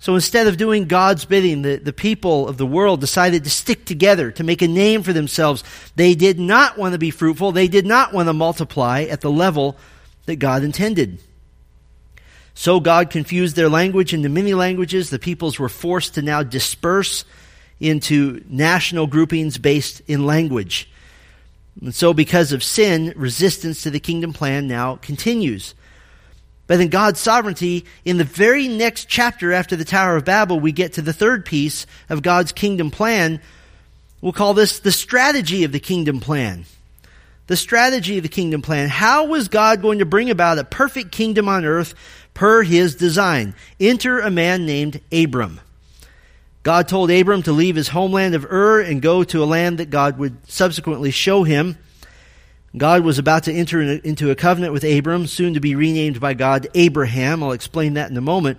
So 0.00 0.14
instead 0.14 0.46
of 0.46 0.56
doing 0.56 0.86
God's 0.86 1.26
bidding, 1.26 1.60
the, 1.60 1.76
the 1.76 1.92
people 1.92 2.48
of 2.48 2.56
the 2.56 2.66
world 2.66 3.00
decided 3.00 3.44
to 3.44 3.50
stick 3.50 3.84
together 3.84 4.30
to 4.32 4.42
make 4.42 4.62
a 4.62 4.68
name 4.68 5.02
for 5.02 5.12
themselves. 5.12 5.62
They 5.94 6.14
did 6.14 6.40
not 6.40 6.78
want 6.78 6.94
to 6.94 6.98
be 6.98 7.10
fruitful. 7.10 7.52
They 7.52 7.68
did 7.68 7.84
not 7.84 8.14
want 8.14 8.28
to 8.28 8.32
multiply 8.32 9.02
at 9.02 9.20
the 9.20 9.30
level 9.30 9.76
that 10.24 10.36
God 10.36 10.64
intended. 10.64 11.20
So 12.54 12.80
God 12.80 13.10
confused 13.10 13.56
their 13.56 13.68
language 13.68 14.14
into 14.14 14.30
many 14.30 14.54
languages. 14.54 15.10
The 15.10 15.18
peoples 15.18 15.58
were 15.58 15.68
forced 15.68 16.14
to 16.14 16.22
now 16.22 16.42
disperse 16.42 17.26
into 17.78 18.42
national 18.48 19.06
groupings 19.06 19.58
based 19.58 20.00
in 20.06 20.24
language. 20.24 20.90
And 21.80 21.94
so 21.94 22.14
because 22.14 22.52
of 22.52 22.64
sin, 22.64 23.12
resistance 23.16 23.82
to 23.82 23.90
the 23.90 24.00
kingdom 24.00 24.32
plan 24.32 24.66
now 24.66 24.96
continues. 24.96 25.74
But 26.70 26.80
in 26.80 26.88
God's 26.88 27.18
sovereignty, 27.18 27.84
in 28.04 28.16
the 28.16 28.22
very 28.22 28.68
next 28.68 29.08
chapter 29.08 29.52
after 29.52 29.74
the 29.74 29.84
Tower 29.84 30.14
of 30.14 30.24
Babel, 30.24 30.60
we 30.60 30.70
get 30.70 30.92
to 30.92 31.02
the 31.02 31.12
third 31.12 31.44
piece 31.44 31.84
of 32.08 32.22
God's 32.22 32.52
kingdom 32.52 32.92
plan. 32.92 33.40
We'll 34.20 34.32
call 34.32 34.54
this 34.54 34.78
the 34.78 34.92
strategy 34.92 35.64
of 35.64 35.72
the 35.72 35.80
kingdom 35.80 36.20
plan. 36.20 36.66
The 37.48 37.56
strategy 37.56 38.18
of 38.18 38.22
the 38.22 38.28
kingdom 38.28 38.62
plan. 38.62 38.88
How 38.88 39.24
was 39.24 39.48
God 39.48 39.82
going 39.82 39.98
to 39.98 40.04
bring 40.04 40.30
about 40.30 40.60
a 40.60 40.64
perfect 40.64 41.10
kingdom 41.10 41.48
on 41.48 41.64
earth 41.64 41.92
per 42.34 42.62
his 42.62 42.94
design? 42.94 43.56
Enter 43.80 44.20
a 44.20 44.30
man 44.30 44.64
named 44.64 45.00
Abram. 45.10 45.58
God 46.62 46.86
told 46.86 47.10
Abram 47.10 47.42
to 47.42 47.52
leave 47.52 47.74
his 47.74 47.88
homeland 47.88 48.36
of 48.36 48.44
Ur 48.44 48.80
and 48.80 49.02
go 49.02 49.24
to 49.24 49.42
a 49.42 49.44
land 49.44 49.78
that 49.78 49.90
God 49.90 50.18
would 50.18 50.48
subsequently 50.48 51.10
show 51.10 51.42
him. 51.42 51.78
God 52.76 53.02
was 53.02 53.18
about 53.18 53.44
to 53.44 53.52
enter 53.52 53.80
into 53.80 54.30
a 54.30 54.36
covenant 54.36 54.72
with 54.72 54.84
Abram, 54.84 55.26
soon 55.26 55.54
to 55.54 55.60
be 55.60 55.74
renamed 55.74 56.20
by 56.20 56.34
God 56.34 56.68
Abraham. 56.74 57.42
I'll 57.42 57.52
explain 57.52 57.94
that 57.94 58.10
in 58.10 58.16
a 58.16 58.20
moment. 58.20 58.58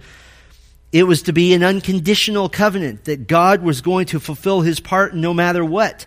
It 0.91 1.03
was 1.03 1.21
to 1.23 1.33
be 1.33 1.53
an 1.53 1.63
unconditional 1.63 2.49
covenant 2.49 3.05
that 3.05 3.27
God 3.27 3.63
was 3.63 3.79
going 3.79 4.07
to 4.07 4.19
fulfill 4.19 4.61
his 4.61 4.81
part 4.81 5.15
no 5.15 5.33
matter 5.33 5.63
what. 5.63 6.05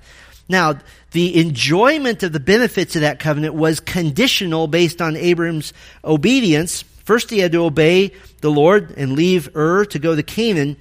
Now, 0.48 0.78
the 1.12 1.40
enjoyment 1.40 2.22
of 2.22 2.32
the 2.34 2.40
benefits 2.40 2.94
of 2.94 3.00
that 3.00 3.18
covenant 3.18 3.54
was 3.54 3.80
conditional 3.80 4.66
based 4.66 5.00
on 5.00 5.16
Abram's 5.16 5.72
obedience. 6.04 6.82
First, 7.04 7.30
he 7.30 7.38
had 7.38 7.52
to 7.52 7.64
obey 7.64 8.12
the 8.42 8.50
Lord 8.50 8.92
and 8.98 9.12
leave 9.12 9.56
Ur 9.56 9.86
to 9.86 9.98
go 9.98 10.14
to 10.14 10.22
Canaan, 10.22 10.76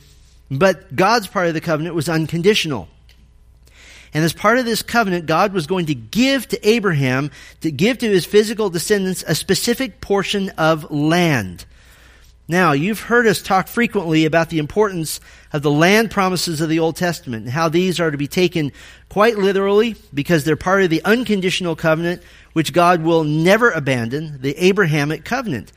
but 0.51 0.93
God's 0.93 1.27
part 1.27 1.47
of 1.47 1.53
the 1.53 1.61
covenant 1.61 1.95
was 1.95 2.09
unconditional. 2.09 2.89
And 4.13 4.23
as 4.23 4.33
part 4.33 4.59
of 4.59 4.65
this 4.65 4.81
covenant, 4.81 5.25
God 5.25 5.53
was 5.53 5.65
going 5.65 5.87
to 5.87 5.95
give 5.95 6.47
to 6.49 6.67
Abraham, 6.67 7.31
to 7.61 7.71
give 7.71 7.97
to 7.99 8.09
his 8.09 8.25
physical 8.25 8.69
descendants, 8.69 9.23
a 9.27 9.33
specific 9.33 10.01
portion 10.01 10.49
of 10.51 10.91
land. 10.91 11.65
Now, 12.47 12.73
you've 12.73 12.99
heard 12.99 13.25
us 13.25 13.41
talk 13.41 13.69
frequently 13.69 14.25
about 14.25 14.49
the 14.49 14.59
importance 14.59 15.21
of 15.53 15.61
the 15.61 15.71
land 15.71 16.11
promises 16.11 16.59
of 16.59 16.69
the 16.69 16.79
Old 16.79 16.97
Testament 16.97 17.45
and 17.45 17.53
how 17.53 17.69
these 17.69 17.99
are 17.99 18.11
to 18.11 18.17
be 18.17 18.27
taken 18.27 18.73
quite 19.07 19.37
literally 19.37 19.95
because 20.13 20.43
they're 20.43 20.57
part 20.57 20.83
of 20.83 20.89
the 20.89 21.03
unconditional 21.05 21.75
covenant 21.75 22.21
which 22.51 22.73
God 22.73 23.01
will 23.01 23.23
never 23.23 23.71
abandon, 23.71 24.41
the 24.41 24.55
Abrahamic 24.57 25.23
covenant. 25.23 25.71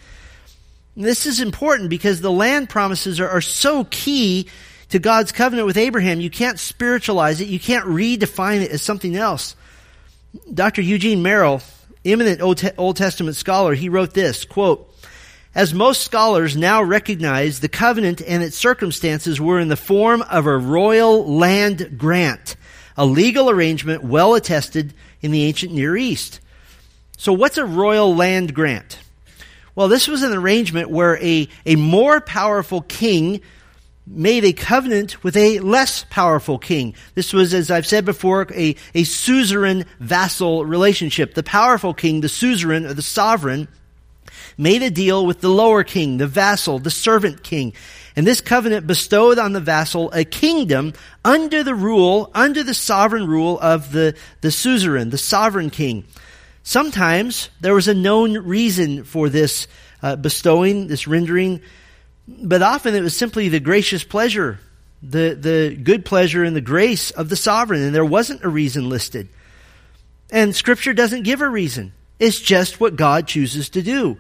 This 0.97 1.25
is 1.25 1.41
important 1.41 1.89
because 1.89 2.21
the 2.21 2.33
land 2.33 2.69
promises 2.69 3.21
are, 3.21 3.29
are 3.29 3.41
so 3.41 3.85
key 3.85 4.49
to 4.91 4.99
God's 4.99 5.33
covenant 5.33 5.67
with 5.67 5.77
Abraham, 5.77 6.21
you 6.21 6.31
can't 6.31 6.59
spiritualize 6.59 7.41
it. 7.41 7.49
You 7.49 7.59
can't 7.59 7.87
redefine 7.87 8.63
it 8.63 8.71
as 8.71 8.83
something 8.83 9.17
else. 9.17 9.57
Dr. 10.53 10.83
Eugene 10.83 11.23
Merrill, 11.23 11.63
eminent 12.05 12.41
Old 12.41 12.97
Testament 12.97 13.37
scholar, 13.37 13.75
he 13.75 13.89
wrote 13.89 14.15
this, 14.15 14.45
quote, 14.45 14.93
as 15.57 15.73
most 15.73 16.03
scholars 16.03 16.55
now 16.55 16.83
recognize, 16.83 17.61
the 17.61 17.69
covenant 17.69 18.21
and 18.21 18.43
its 18.43 18.59
circumstances 18.59 19.41
were 19.41 19.59
in 19.59 19.69
the 19.69 19.77
form 19.77 20.21
of 20.21 20.45
a 20.45 20.59
royal 20.59 21.35
land 21.35 21.97
grant, 21.97 22.57
a 22.95 23.07
legal 23.07 23.49
arrangement 23.49 24.05
well 24.05 24.35
attested 24.35 24.93
in 25.23 25.31
the 25.31 25.45
ancient 25.45 25.73
Near 25.73 25.97
East. 25.97 26.41
So 27.17 27.33
what's 27.33 27.57
a 27.57 27.65
royal 27.65 28.15
land 28.15 28.55
grant? 28.55 28.99
Well, 29.75 29.89
this 29.89 30.09
was 30.09 30.23
an 30.23 30.35
arrangement 30.35 30.91
where 30.91 31.17
a, 31.23 31.49
a 31.65 31.77
more 31.77 32.21
powerful 32.21 32.83
king 32.83 33.41
made 34.07 34.45
a 34.45 34.53
covenant 34.53 35.23
with 35.25 35.37
a 35.37 35.59
less 35.61 36.05
powerful 36.11 36.59
king. 36.59 36.95
This 37.15 37.33
was, 37.33 37.53
as 37.53 37.71
I've 37.71 37.87
said 37.87 38.05
before, 38.05 38.47
a, 38.55 38.77
a 38.95 39.05
suzerain 39.05 39.85
vassal 39.99 40.65
relationship. 40.65 41.35
The 41.35 41.43
powerful 41.43 41.93
king, 41.93 42.21
the 42.21 42.29
suzerain 42.29 42.87
or 42.87 42.95
the 42.95 43.03
sovereign, 43.03 43.69
made 44.57 44.83
a 44.83 44.91
deal 44.91 45.27
with 45.27 45.41
the 45.41 45.49
lower 45.49 45.85
king, 45.85 46.19
the 46.19 46.27
vassal, 46.27 46.79
the 46.79 46.91
servant 46.91 47.43
king. 47.43 47.73
And 48.15 48.27
this 48.27 48.41
covenant 48.41 48.87
bestowed 48.87 49.39
on 49.39 49.53
the 49.53 49.61
vassal 49.61 50.11
a 50.13 50.25
kingdom 50.25 50.95
under 51.25 51.63
the 51.63 51.75
rule, 51.75 52.31
under 52.33 52.63
the 52.63 52.75
sovereign 52.75 53.27
rule 53.27 53.59
of 53.61 53.93
the, 53.93 54.17
the 54.41 54.51
suzerain, 54.51 55.11
the 55.11 55.19
sovereign 55.19 55.71
king. 55.71 56.05
Sometimes 56.63 57.51
there 57.61 57.75
was 57.75 57.89
a 57.89 57.95
known 57.95 58.39
reason 58.39 59.05
for 59.05 59.29
this 59.29 59.67
uh, 60.03 60.17
bestowing, 60.17 60.87
this 60.87 61.07
rendering 61.07 61.61
but 62.29 62.63
often 62.63 62.95
it 62.95 63.03
was 63.03 63.17
simply 63.17 63.49
the 63.49 63.61
gracious 63.61 64.05
pleasure, 64.05 64.59
the, 65.03 65.37
the 65.39 65.77
good 65.77 66.05
pleasure 66.05 66.45
and 66.45 66.57
the 66.57 66.61
grace 66.61 67.11
of 67.11 67.29
the 67.29 67.37
sovereign, 67.37 67.83
and 67.83 67.95
there 67.95 68.05
wasn't 68.05 68.45
a 68.45 68.49
reason 68.49 68.89
listed. 68.89 69.29
And 70.31 70.55
Scripture 70.55 70.93
doesn't 70.93 71.23
give 71.23 71.41
a 71.41 71.49
reason. 71.49 71.93
It's 72.19 72.41
just 72.41 72.81
what 72.81 72.97
God 72.97 73.29
chooses 73.29 73.69
to 73.71 73.83
do. 73.83 74.19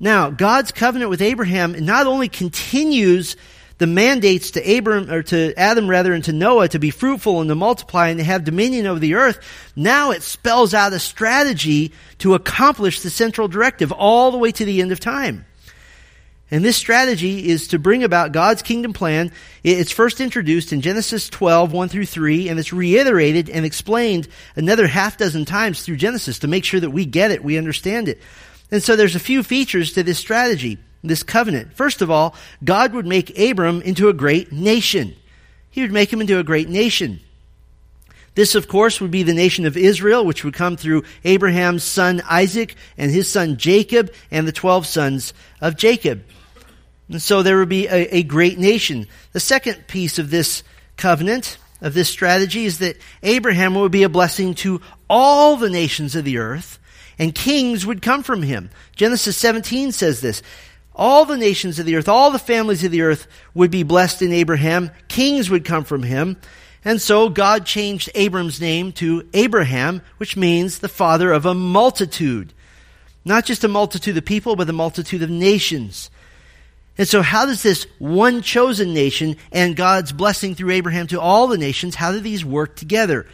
Now, 0.00 0.30
God's 0.30 0.72
covenant 0.72 1.10
with 1.10 1.20
Abraham 1.20 1.84
not 1.84 2.06
only 2.06 2.28
continues 2.28 3.36
the 3.78 3.86
mandates 3.86 4.52
to 4.52 4.78
Abram 4.78 5.10
or 5.10 5.22
to 5.24 5.54
Adam 5.56 5.88
rather 5.88 6.12
and 6.12 6.24
to 6.24 6.32
Noah 6.32 6.68
to 6.68 6.78
be 6.78 6.90
fruitful 6.90 7.40
and 7.40 7.48
to 7.48 7.54
multiply 7.54 8.08
and 8.08 8.18
to 8.18 8.24
have 8.24 8.44
dominion 8.44 8.86
over 8.86 8.98
the 8.98 9.14
earth, 9.14 9.38
now 9.76 10.10
it 10.10 10.22
spells 10.22 10.74
out 10.74 10.92
a 10.92 10.98
strategy 10.98 11.92
to 12.18 12.34
accomplish 12.34 13.00
the 13.00 13.10
central 13.10 13.48
directive 13.48 13.92
all 13.92 14.30
the 14.30 14.38
way 14.38 14.52
to 14.52 14.64
the 14.64 14.80
end 14.80 14.92
of 14.92 15.00
time. 15.00 15.46
And 16.50 16.64
this 16.64 16.78
strategy 16.78 17.48
is 17.48 17.68
to 17.68 17.78
bring 17.78 18.04
about 18.04 18.32
God's 18.32 18.62
kingdom 18.62 18.94
plan. 18.94 19.32
It's 19.62 19.92
first 19.92 20.20
introduced 20.20 20.72
in 20.72 20.80
Genesis 20.80 21.28
12, 21.28 21.72
1 21.72 21.88
through 21.90 22.06
3, 22.06 22.48
and 22.48 22.58
it's 22.58 22.72
reiterated 22.72 23.50
and 23.50 23.66
explained 23.66 24.28
another 24.56 24.86
half 24.86 25.18
dozen 25.18 25.44
times 25.44 25.82
through 25.82 25.96
Genesis 25.96 26.38
to 26.38 26.48
make 26.48 26.64
sure 26.64 26.80
that 26.80 26.90
we 26.90 27.04
get 27.04 27.30
it, 27.30 27.44
we 27.44 27.58
understand 27.58 28.08
it. 28.08 28.18
And 28.70 28.82
so 28.82 28.96
there's 28.96 29.14
a 29.14 29.20
few 29.20 29.42
features 29.42 29.92
to 29.92 30.02
this 30.02 30.18
strategy, 30.18 30.78
this 31.04 31.22
covenant. 31.22 31.74
First 31.74 32.00
of 32.00 32.10
all, 32.10 32.34
God 32.64 32.94
would 32.94 33.06
make 33.06 33.38
Abram 33.38 33.82
into 33.82 34.08
a 34.08 34.14
great 34.14 34.50
nation. 34.50 35.16
He 35.70 35.82
would 35.82 35.92
make 35.92 36.10
him 36.10 36.22
into 36.22 36.38
a 36.38 36.44
great 36.44 36.70
nation. 36.70 37.20
This, 38.34 38.54
of 38.54 38.68
course, 38.68 39.00
would 39.00 39.10
be 39.10 39.22
the 39.22 39.34
nation 39.34 39.66
of 39.66 39.76
Israel, 39.76 40.24
which 40.24 40.44
would 40.44 40.54
come 40.54 40.76
through 40.76 41.02
Abraham's 41.24 41.84
son 41.84 42.22
Isaac 42.24 42.74
and 42.96 43.10
his 43.10 43.30
son 43.30 43.58
Jacob 43.58 44.12
and 44.30 44.46
the 44.46 44.52
12 44.52 44.86
sons 44.86 45.34
of 45.60 45.76
Jacob. 45.76 46.22
And 47.08 47.22
so 47.22 47.42
there 47.42 47.58
would 47.58 47.68
be 47.68 47.86
a, 47.86 48.16
a 48.16 48.22
great 48.22 48.58
nation. 48.58 49.06
The 49.32 49.40
second 49.40 49.86
piece 49.86 50.18
of 50.18 50.30
this 50.30 50.62
covenant, 50.96 51.58
of 51.80 51.94
this 51.94 52.08
strategy, 52.08 52.64
is 52.64 52.78
that 52.78 52.98
Abraham 53.22 53.74
would 53.74 53.92
be 53.92 54.02
a 54.02 54.08
blessing 54.08 54.54
to 54.56 54.80
all 55.08 55.56
the 55.56 55.70
nations 55.70 56.14
of 56.14 56.24
the 56.24 56.38
earth, 56.38 56.78
and 57.18 57.34
kings 57.34 57.86
would 57.86 58.02
come 58.02 58.22
from 58.22 58.42
him. 58.42 58.70
Genesis 58.94 59.36
17 59.36 59.92
says 59.92 60.20
this. 60.20 60.42
All 60.94 61.24
the 61.24 61.36
nations 61.36 61.78
of 61.78 61.86
the 61.86 61.94
earth, 61.96 62.08
all 62.08 62.32
the 62.32 62.40
families 62.40 62.82
of 62.82 62.90
the 62.90 63.02
earth 63.02 63.28
would 63.54 63.70
be 63.70 63.84
blessed 63.84 64.20
in 64.20 64.32
Abraham. 64.32 64.90
Kings 65.06 65.48
would 65.48 65.64
come 65.64 65.84
from 65.84 66.02
him. 66.02 66.36
And 66.84 67.00
so 67.00 67.28
God 67.28 67.66
changed 67.66 68.10
Abram's 68.14 68.60
name 68.60 68.92
to 68.94 69.28
Abraham, 69.32 70.02
which 70.16 70.36
means 70.36 70.78
the 70.78 70.88
father 70.88 71.32
of 71.32 71.46
a 71.46 71.54
multitude. 71.54 72.52
Not 73.24 73.44
just 73.44 73.62
a 73.62 73.68
multitude 73.68 74.16
of 74.16 74.24
people, 74.24 74.56
but 74.56 74.68
a 74.68 74.72
multitude 74.72 75.22
of 75.22 75.30
nations. 75.30 76.10
And 76.98 77.06
so 77.06 77.22
how 77.22 77.46
does 77.46 77.62
this 77.62 77.86
one 77.98 78.42
chosen 78.42 78.92
nation 78.92 79.36
and 79.52 79.76
God's 79.76 80.12
blessing 80.12 80.56
through 80.56 80.72
Abraham 80.72 81.06
to 81.08 81.20
all 81.20 81.46
the 81.46 81.56
nations, 81.56 81.94
how 81.94 82.10
do 82.10 82.18
these 82.18 82.44
work 82.44 82.74
together? 82.74 83.26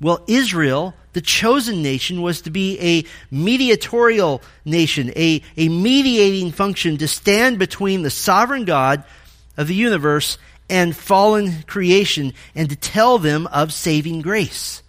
Well, 0.00 0.24
Israel, 0.26 0.92
the 1.12 1.20
chosen 1.20 1.82
nation, 1.82 2.20
was 2.20 2.42
to 2.42 2.50
be 2.50 2.78
a 2.80 3.04
mediatorial 3.34 4.42
nation, 4.64 5.12
a, 5.16 5.40
a 5.56 5.68
mediating 5.68 6.50
function 6.50 6.98
to 6.98 7.08
stand 7.08 7.58
between 7.60 8.02
the 8.02 8.10
sovereign 8.10 8.64
God 8.64 9.04
of 9.56 9.68
the 9.68 9.74
universe 9.74 10.36
and 10.68 10.94
fallen 10.94 11.62
creation 11.62 12.34
and 12.54 12.68
to 12.68 12.76
tell 12.76 13.18
them 13.18 13.46
of 13.46 13.72
saving 13.72 14.20
grace. 14.20 14.82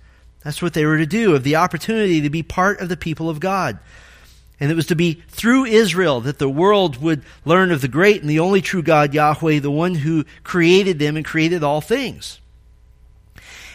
That's 0.43 0.61
what 0.61 0.73
they 0.73 0.85
were 0.85 0.97
to 0.97 1.05
do, 1.05 1.35
of 1.35 1.43
the 1.43 1.57
opportunity 1.57 2.21
to 2.21 2.29
be 2.29 2.43
part 2.43 2.81
of 2.81 2.89
the 2.89 2.97
people 2.97 3.29
of 3.29 3.39
God. 3.39 3.77
And 4.59 4.71
it 4.71 4.75
was 4.75 4.87
to 4.87 4.95
be 4.95 5.21
through 5.27 5.65
Israel 5.65 6.21
that 6.21 6.39
the 6.39 6.49
world 6.49 7.01
would 7.01 7.23
learn 7.45 7.71
of 7.71 7.81
the 7.81 7.87
great 7.87 8.21
and 8.21 8.29
the 8.29 8.39
only 8.39 8.61
true 8.61 8.81
God, 8.81 9.13
Yahweh, 9.13 9.59
the 9.59 9.69
one 9.69 9.93
who 9.95 10.25
created 10.43 10.97
them 10.97 11.15
and 11.15 11.25
created 11.25 11.63
all 11.63 11.81
things. 11.81 12.39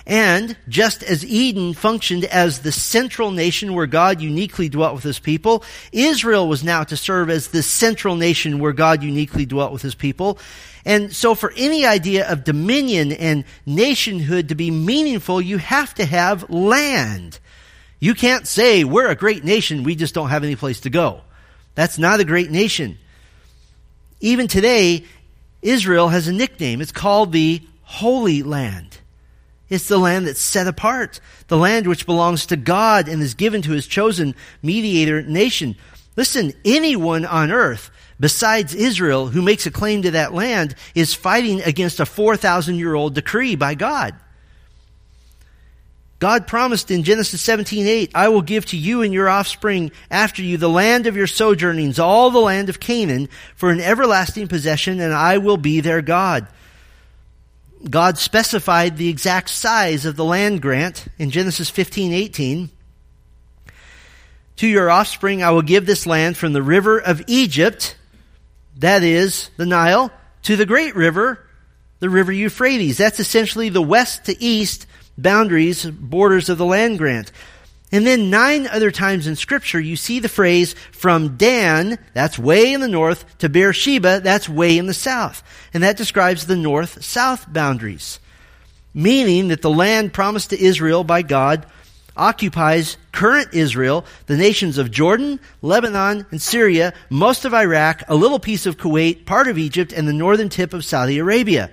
And 0.05 0.57
just 0.69 1.03
as 1.05 1.25
Eden 1.25 1.75
functioned 1.75 2.25
as 2.25 2.61
the 2.61 2.73
central 2.73 3.31
nation 3.31 3.75
where 3.75 3.87
God 3.87 4.21
uniquely 4.21 4.69
dwelt 4.69 4.95
with 4.95 5.05
his 5.05 5.21
people, 5.21 5.63
Israel 5.93 6.49
was 6.49 6.65
now 6.65 6.83
to 6.85 6.97
serve 6.97 7.31
as 7.31 7.49
the 7.49 7.63
central 7.63 8.17
nation 8.17 8.59
where 8.59 8.73
God 8.73 9.03
uniquely 9.03 9.47
dwelt 9.47 9.73
with 9.73 9.83
his 9.83 9.95
people. 9.95 10.39
And 10.85 11.15
so 11.15 11.37
for 11.37 11.53
any 11.57 11.87
idea 11.87 12.29
of 12.29 12.43
dominion 12.43 13.13
and 13.13 13.45
nationhood 13.65 14.49
to 14.49 14.57
be 14.57 14.73
meaningful, 14.73 15.41
you 15.41 15.59
have 15.59 15.95
to 15.95 16.05
have 16.05 16.51
land. 16.51 17.39
You 18.03 18.15
can't 18.15 18.49
say, 18.49 18.83
we're 18.83 19.11
a 19.11 19.15
great 19.15 19.45
nation, 19.45 19.85
we 19.85 19.95
just 19.95 20.13
don't 20.13 20.31
have 20.31 20.43
any 20.43 20.57
place 20.57 20.81
to 20.81 20.91
go. 20.91 21.21
That's 21.77 21.99
not 21.99 22.19
a 22.19 22.25
great 22.25 22.51
nation. 22.51 22.99
Even 24.19 24.49
today, 24.49 25.05
Israel 25.63 26.09
has 26.09 26.27
a 26.27 26.33
nickname. 26.33 26.81
It's 26.81 26.91
called 26.91 27.31
the 27.31 27.63
Holy 27.83 28.43
Land. 28.43 28.99
It's 29.69 29.87
the 29.87 29.99
land 29.99 30.27
that's 30.27 30.41
set 30.41 30.67
apart, 30.67 31.21
the 31.47 31.57
land 31.57 31.87
which 31.87 32.05
belongs 32.05 32.47
to 32.47 32.57
God 32.57 33.07
and 33.07 33.23
is 33.23 33.35
given 33.35 33.63
to 33.63 33.71
his 33.71 33.87
chosen 33.87 34.35
mediator 34.65 35.23
nation. 35.23 35.77
Listen, 36.17 36.55
anyone 36.65 37.25
on 37.25 37.53
earth 37.53 37.93
besides 38.19 38.75
Israel 38.75 39.29
who 39.29 39.43
makes 39.43 39.65
a 39.67 39.71
claim 39.71 40.03
to 40.03 40.11
that 40.11 40.35
land 40.35 40.75
is 40.97 41.15
fighting 41.15 41.63
against 41.63 42.01
a 42.01 42.07
4,000 42.07 42.75
year 42.75 42.95
old 42.95 43.15
decree 43.15 43.55
by 43.55 43.77
God. 43.77 44.17
God 46.23 46.47
promised 46.47 46.93
in 46.93 47.03
Genesis 47.03 47.41
17:8, 47.41 48.13
"I 48.15 48.29
will 48.29 48.43
give 48.43 48.65
to 48.67 48.77
you 48.77 49.03
and 49.03 49.13
your 49.13 49.29
offspring 49.29 49.91
after 50.09 50.41
you 50.41 50.57
the 50.57 50.69
land 50.69 51.09
of 51.09 51.17
your 51.17 51.27
sojournings, 51.27 51.99
all 51.99 52.31
the 52.31 52.39
land 52.39 52.69
of 52.69 52.79
Canaan, 52.79 53.29
for 53.57 53.73
an 53.73 53.81
everlasting 53.81 54.47
possession, 54.47 55.01
and 55.01 55.13
I 55.13 55.39
will 55.39 55.57
be 55.57 55.81
their 55.81 56.01
God." 56.01 56.47
God 57.91 58.19
specified 58.19 58.99
the 58.99 59.09
exact 59.09 59.51
size 59.51 60.07
of 60.07 60.15
the 60.15 60.25
land 60.25 60.63
grant 60.63 61.07
in 61.19 61.33
Genesis 61.33 61.69
15:18. 61.69 62.71
To 64.59 64.69
your 64.69 64.91
offspring 64.91 65.43
I 65.43 65.51
will 65.51 65.63
give 65.63 65.87
this 65.87 66.07
land 66.07 66.37
from 66.37 66.53
the 66.53 66.63
river 66.63 67.01
of 67.01 67.21
Egypt, 67.27 67.97
that 68.79 69.03
is 69.03 69.51
the 69.57 69.67
Nile, 69.67 70.13
to 70.45 70.55
the 70.55 70.67
great 70.67 70.95
river, 70.95 71.41
the 71.99 72.09
river 72.09 72.31
Euphrates. 72.31 72.97
That's 72.97 73.19
essentially 73.19 73.71
the 73.71 73.83
west 73.83 74.27
to 74.27 74.41
east 74.41 74.87
boundaries, 75.23 75.87
borders 75.87 76.49
of 76.49 76.59
the 76.59 76.67
land 76.67 76.99
grant. 76.99 77.33
And 77.91 78.07
then 78.07 78.31
nine 78.31 78.67
other 78.67 78.91
times 78.91 79.27
in 79.27 79.37
scripture, 79.37 79.79
you 79.79 79.97
see 79.97 80.19
the 80.19 80.29
phrase 80.29 80.75
from 80.93 81.37
Dan, 81.37 81.99
that's 82.15 82.39
way 82.39 82.73
in 82.73 82.81
the 82.81 82.89
north, 82.89 83.39
to 83.39 83.51
Beersheba, 83.51 84.21
that's 84.21 84.49
way 84.49 84.79
in 84.79 84.87
the 84.87 84.95
south. 84.95 85.43
And 85.75 85.83
that 85.83 85.99
describes 85.99 86.47
the 86.47 86.57
north-south 86.57 87.53
boundaries. 87.53 88.19
Meaning 88.95 89.49
that 89.49 89.61
the 89.61 89.71
land 89.71 90.15
promised 90.15 90.51
to 90.51 90.63
Israel 90.63 91.05
by 91.05 91.21
God 91.21 91.67
occupies 92.17 92.97
current 93.11 93.55
Israel, 93.55 94.05
the 94.27 94.37
nations 94.37 94.79
of 94.79 94.91
Jordan, 94.91 95.41
Lebanon, 95.61 96.27
and 96.31 96.41
Syria, 96.41 96.93
most 97.11 97.45
of 97.45 97.55
Iraq, 97.55 98.03
a 98.09 98.15
little 98.15 98.39
piece 98.39 98.67
of 98.67 98.77
Kuwait, 98.79 99.27
part 99.27 99.49
of 99.49 99.59
Egypt, 99.59 99.93
and 99.93 100.09
the 100.09 100.13
northern 100.13 100.49
tip 100.49 100.75
of 100.75 100.85
Saudi 100.85 101.19
Arabia. 101.19 101.71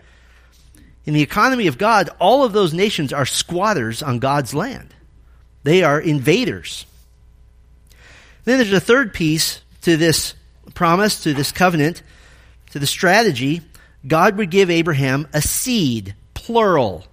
In 1.05 1.13
the 1.13 1.21
economy 1.21 1.67
of 1.67 1.77
God, 1.77 2.09
all 2.19 2.43
of 2.43 2.53
those 2.53 2.73
nations 2.73 3.13
are 3.13 3.25
squatters 3.25 4.03
on 4.03 4.19
God's 4.19 4.53
land. 4.53 4.93
They 5.63 5.83
are 5.83 5.99
invaders. 5.99 6.85
Then 8.45 8.57
there's 8.57 8.73
a 8.73 8.79
third 8.79 9.13
piece 9.13 9.61
to 9.81 9.97
this 9.97 10.33
promise, 10.73 11.23
to 11.23 11.33
this 11.33 11.51
covenant, 11.51 12.03
to 12.71 12.79
the 12.79 12.87
strategy. 12.87 13.61
God 14.07 14.37
would 14.37 14.49
give 14.49 14.69
Abraham 14.69 15.27
a 15.33 15.41
seed, 15.41 16.15
plural. 16.33 17.05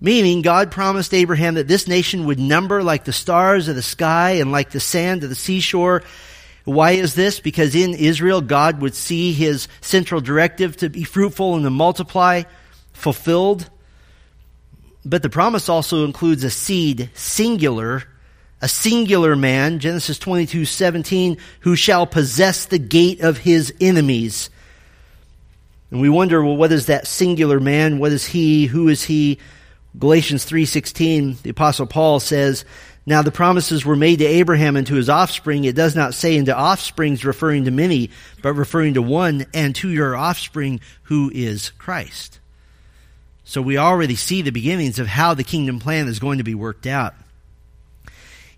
Meaning, 0.00 0.42
God 0.42 0.70
promised 0.70 1.14
Abraham 1.14 1.54
that 1.54 1.68
this 1.68 1.88
nation 1.88 2.26
would 2.26 2.38
number 2.38 2.82
like 2.82 3.04
the 3.04 3.12
stars 3.12 3.68
of 3.68 3.76
the 3.76 3.82
sky 3.82 4.32
and 4.32 4.52
like 4.52 4.70
the 4.70 4.80
sand 4.80 5.22
of 5.22 5.30
the 5.30 5.34
seashore. 5.34 6.02
Why 6.64 6.92
is 6.92 7.14
this? 7.14 7.40
Because 7.40 7.74
in 7.74 7.94
Israel, 7.94 8.42
God 8.42 8.82
would 8.82 8.94
see 8.94 9.32
his 9.32 9.68
central 9.80 10.20
directive 10.20 10.76
to 10.78 10.90
be 10.90 11.04
fruitful 11.04 11.54
and 11.54 11.64
to 11.64 11.70
multiply 11.70 12.42
fulfilled. 12.96 13.70
But 15.04 15.22
the 15.22 15.30
promise 15.30 15.68
also 15.68 16.04
includes 16.04 16.42
a 16.42 16.50
seed, 16.50 17.10
singular, 17.14 18.04
a 18.60 18.68
singular 18.68 19.36
man, 19.36 19.78
Genesis 19.78 20.18
22, 20.18 20.64
17, 20.64 21.36
who 21.60 21.76
shall 21.76 22.06
possess 22.06 22.64
the 22.64 22.78
gate 22.78 23.20
of 23.20 23.38
his 23.38 23.72
enemies. 23.80 24.50
And 25.90 26.00
we 26.00 26.08
wonder, 26.08 26.42
well, 26.42 26.56
what 26.56 26.72
is 26.72 26.86
that 26.86 27.06
singular 27.06 27.60
man? 27.60 27.98
What 27.98 28.12
is 28.12 28.26
he? 28.26 28.66
Who 28.66 28.88
is 28.88 29.04
he? 29.04 29.38
Galatians 29.98 30.44
3:16, 30.44 31.38
the 31.42 31.50
apostle 31.50 31.86
Paul 31.86 32.20
says, 32.20 32.64
"Now 33.06 33.22
the 33.22 33.30
promises 33.30 33.84
were 33.84 33.96
made 33.96 34.18
to 34.18 34.26
Abraham 34.26 34.76
and 34.76 34.86
to 34.88 34.94
his 34.96 35.08
offspring. 35.08 35.64
It 35.64 35.76
does 35.76 35.94
not 35.94 36.12
say 36.12 36.36
into 36.36 36.58
offsprings 36.58 37.24
referring 37.24 37.64
to 37.64 37.70
many, 37.70 38.10
but 38.42 38.54
referring 38.54 38.94
to 38.94 39.02
one 39.02 39.46
and 39.54 39.74
to 39.76 39.88
your 39.88 40.16
offspring 40.16 40.80
who 41.04 41.30
is 41.32 41.70
Christ." 41.78 42.40
So 43.48 43.62
we 43.62 43.78
already 43.78 44.16
see 44.16 44.42
the 44.42 44.50
beginnings 44.50 44.98
of 44.98 45.06
how 45.06 45.32
the 45.32 45.44
kingdom 45.44 45.78
plan 45.78 46.08
is 46.08 46.18
going 46.18 46.38
to 46.38 46.44
be 46.44 46.56
worked 46.56 46.84
out. 46.84 47.14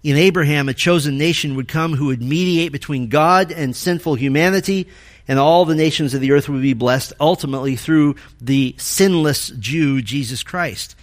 In 0.02 0.16
Abraham, 0.16 0.70
a 0.70 0.74
chosen 0.74 1.18
nation 1.18 1.56
would 1.56 1.68
come 1.68 1.92
who 1.92 2.06
would 2.06 2.22
mediate 2.22 2.72
between 2.72 3.08
God 3.08 3.52
and 3.52 3.76
sinful 3.76 4.14
humanity, 4.14 4.88
and 5.28 5.38
all 5.38 5.66
the 5.66 5.74
nations 5.74 6.14
of 6.14 6.22
the 6.22 6.32
earth 6.32 6.48
would 6.48 6.62
be 6.62 6.72
blessed 6.72 7.12
ultimately 7.20 7.76
through 7.76 8.16
the 8.40 8.74
sinless 8.78 9.50
Jew, 9.50 10.00
Jesus 10.00 10.42
Christ. 10.42 10.96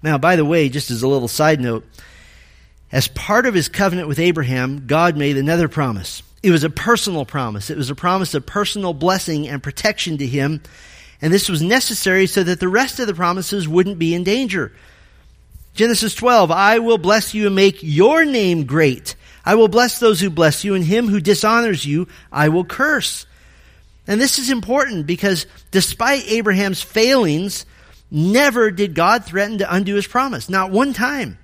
Now, 0.00 0.16
by 0.16 0.36
the 0.36 0.44
way, 0.44 0.68
just 0.68 0.92
as 0.92 1.02
a 1.02 1.08
little 1.08 1.26
side 1.26 1.60
note, 1.60 1.84
as 2.92 3.08
part 3.08 3.44
of 3.46 3.54
his 3.54 3.68
covenant 3.68 4.06
with 4.06 4.20
Abraham, 4.20 4.86
God 4.86 5.16
made 5.16 5.36
another 5.36 5.66
promise. 5.66 6.22
It 6.44 6.52
was 6.52 6.62
a 6.62 6.70
personal 6.70 7.24
promise. 7.24 7.70
It 7.70 7.76
was 7.76 7.90
a 7.90 7.96
promise 7.96 8.34
of 8.34 8.46
personal 8.46 8.94
blessing 8.94 9.48
and 9.48 9.60
protection 9.60 10.18
to 10.18 10.26
him 10.28 10.62
and 11.20 11.32
this 11.32 11.48
was 11.48 11.62
necessary 11.62 12.26
so 12.26 12.42
that 12.42 12.60
the 12.60 12.68
rest 12.68 13.00
of 13.00 13.06
the 13.06 13.14
promises 13.14 13.66
wouldn't 13.68 13.98
be 13.98 14.14
in 14.14 14.24
danger. 14.24 14.72
Genesis 15.74 16.14
12, 16.14 16.50
I 16.50 16.78
will 16.78 16.98
bless 16.98 17.34
you 17.34 17.46
and 17.46 17.54
make 17.54 17.78
your 17.82 18.24
name 18.24 18.64
great. 18.64 19.14
I 19.44 19.54
will 19.54 19.68
bless 19.68 19.98
those 19.98 20.20
who 20.20 20.30
bless 20.30 20.64
you, 20.64 20.74
and 20.74 20.84
him 20.84 21.08
who 21.08 21.20
dishonors 21.20 21.84
you, 21.84 22.08
I 22.30 22.48
will 22.48 22.64
curse. 22.64 23.26
And 24.06 24.20
this 24.20 24.38
is 24.38 24.50
important 24.50 25.06
because 25.06 25.46
despite 25.70 26.28
Abraham's 26.28 26.82
failings, 26.82 27.64
never 28.10 28.70
did 28.70 28.94
God 28.94 29.24
threaten 29.24 29.58
to 29.58 29.74
undo 29.74 29.94
his 29.94 30.06
promise. 30.06 30.48
Not 30.48 30.70
one 30.70 30.92
time. 30.92 31.38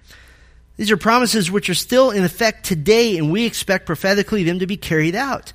These 0.76 0.90
are 0.90 0.96
promises 0.96 1.50
which 1.50 1.70
are 1.70 1.74
still 1.74 2.10
in 2.10 2.24
effect 2.24 2.66
today, 2.66 3.16
and 3.16 3.30
we 3.30 3.44
expect 3.44 3.87
prophetically 3.87 4.42
them 4.42 4.58
to 4.58 4.66
be 4.66 4.76
carried 4.76 5.14
out. 5.14 5.52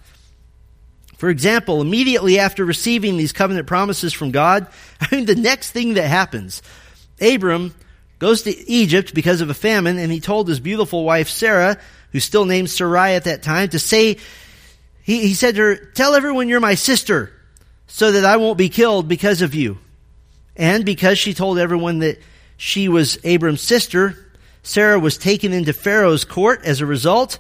For 1.20 1.28
example, 1.28 1.82
immediately 1.82 2.40
after 2.40 2.64
receiving 2.64 3.18
these 3.18 3.34
covenant 3.34 3.68
promises 3.68 4.14
from 4.14 4.32
God, 4.32 4.68
I 5.02 5.14
mean, 5.14 5.26
the 5.26 5.36
next 5.36 5.72
thing 5.72 5.96
that 5.96 6.08
happens, 6.08 6.62
Abram 7.22 7.76
goes 8.20 8.44
to 8.44 8.70
Egypt 8.70 9.14
because 9.14 9.42
of 9.42 9.50
a 9.50 9.54
famine, 9.54 9.98
and 9.98 10.14
he 10.14 10.22
told 10.22 10.48
his 10.48 10.62
beautiful 10.62 11.04
wife 11.04 11.28
Sarah, 11.28 11.78
who's 12.14 12.24
still 12.24 12.46
named 12.46 12.70
Sarai 12.70 13.16
at 13.16 13.26
that 13.26 13.44
time, 13.44 13.68
to 13.70 13.80
say, 13.80 14.16
he, 15.02 15.28
he 15.28 15.34
said 15.34 15.56
to 15.56 15.62
her, 15.62 15.76
Tell 15.76 16.16
everyone 16.16 16.48
you're 16.48 16.62
my 16.62 16.76
sister, 16.76 17.34
so 17.88 18.14
that 18.14 18.24
I 18.24 18.38
won't 18.38 18.58
be 18.58 18.70
killed 18.70 19.10
because 19.10 19.42
of 19.42 19.54
you. 19.54 19.78
And 20.56 20.86
because 20.86 21.20
she 21.20 21.34
told 21.34 21.60
everyone 21.60 22.00
that 22.00 22.18
she 22.56 22.88
was 22.88 23.20
Abram's 23.26 23.62
sister, 23.62 24.16
Sarah 24.64 25.00
was 25.00 25.18
taken 25.18 25.52
into 25.52 25.74
Pharaoh's 25.74 26.24
court 26.24 26.62
as 26.64 26.80
a 26.80 26.86
result. 26.86 27.40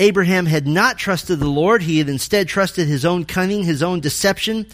Abraham 0.00 0.46
had 0.46 0.66
not 0.66 0.98
trusted 0.98 1.38
the 1.38 1.46
Lord. 1.46 1.82
He 1.82 1.98
had 1.98 2.08
instead 2.08 2.48
trusted 2.48 2.88
his 2.88 3.04
own 3.04 3.26
cunning, 3.26 3.62
his 3.62 3.82
own 3.82 4.00
deception. 4.00 4.66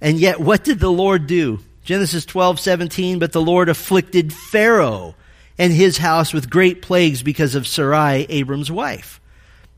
And 0.00 0.20
yet, 0.20 0.38
what 0.38 0.64
did 0.64 0.78
the 0.78 0.90
Lord 0.90 1.26
do? 1.26 1.60
Genesis 1.82 2.26
12, 2.26 2.60
17, 2.60 3.18
but 3.18 3.32
the 3.32 3.40
Lord 3.40 3.70
afflicted 3.70 4.32
Pharaoh 4.32 5.14
and 5.58 5.72
his 5.72 5.96
house 5.96 6.32
with 6.34 6.50
great 6.50 6.82
plagues 6.82 7.22
because 7.22 7.54
of 7.54 7.66
Sarai, 7.66 8.26
Abram's 8.28 8.70
wife. 8.70 9.18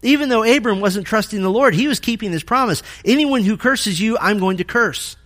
Even 0.03 0.29
though 0.29 0.43
Abram 0.43 0.81
wasn't 0.81 1.07
trusting 1.07 1.43
the 1.43 1.51
Lord, 1.51 1.75
he 1.75 1.87
was 1.87 2.01
keeping 2.01 2.33
his 2.33 2.43
promise. 2.43 2.83
Anyone 3.05 3.45
who 3.45 3.57
curses 3.57 4.01
you, 4.01 4.19
I'm 4.19 4.41
going 4.41 4.57
to 4.57 4.65
curse. 4.65 5.17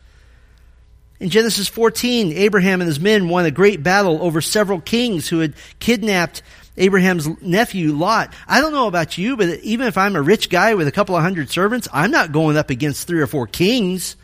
In 1.19 1.31
Genesis 1.31 1.67
14, 1.67 2.33
Abraham 2.33 2.83
and 2.83 2.89
his 2.89 3.01
men 3.01 3.31
won 3.31 3.47
a 3.47 3.51
great 3.51 3.83
battle 3.83 4.23
over 4.23 4.43
several 4.43 4.83
kings 4.83 5.29
who 5.29 5.39
had 5.39 5.55
kidnapped 5.79 6.43
Abraham's 6.79 7.29
nephew 7.41 7.93
Lot. 7.93 8.35
I 8.47 8.61
don't 8.61 8.73
know 8.73 8.87
about 8.87 9.17
you, 9.17 9.37
but 9.37 9.61
even 9.61 9.87
if 9.87 9.97
I'm 9.97 10.17
a 10.17 10.23
rich 10.23 10.51
guy 10.51 10.75
with 10.75 10.87
a 10.87 10.93
couple 10.93 11.17
of 11.17 11.23
hundred 11.23 11.51
servants, 11.51 11.89
I'm 11.93 12.11
not 12.11 12.33
going 12.33 12.57
up 12.57 12.71
against 12.71 13.07
three 13.07 13.21
or 13.21 13.27
four 13.27 13.47
kings. 13.47 14.17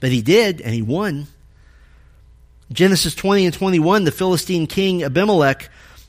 But 0.00 0.10
he 0.10 0.22
did, 0.22 0.60
and 0.60 0.74
he 0.74 0.82
won. 0.82 1.26
Genesis 2.72 3.14
20 3.14 3.46
and 3.46 3.54
21, 3.54 4.04
the 4.04 4.10
Philistine 4.10 4.66
king 4.66 5.02
Abimelech 5.02 5.68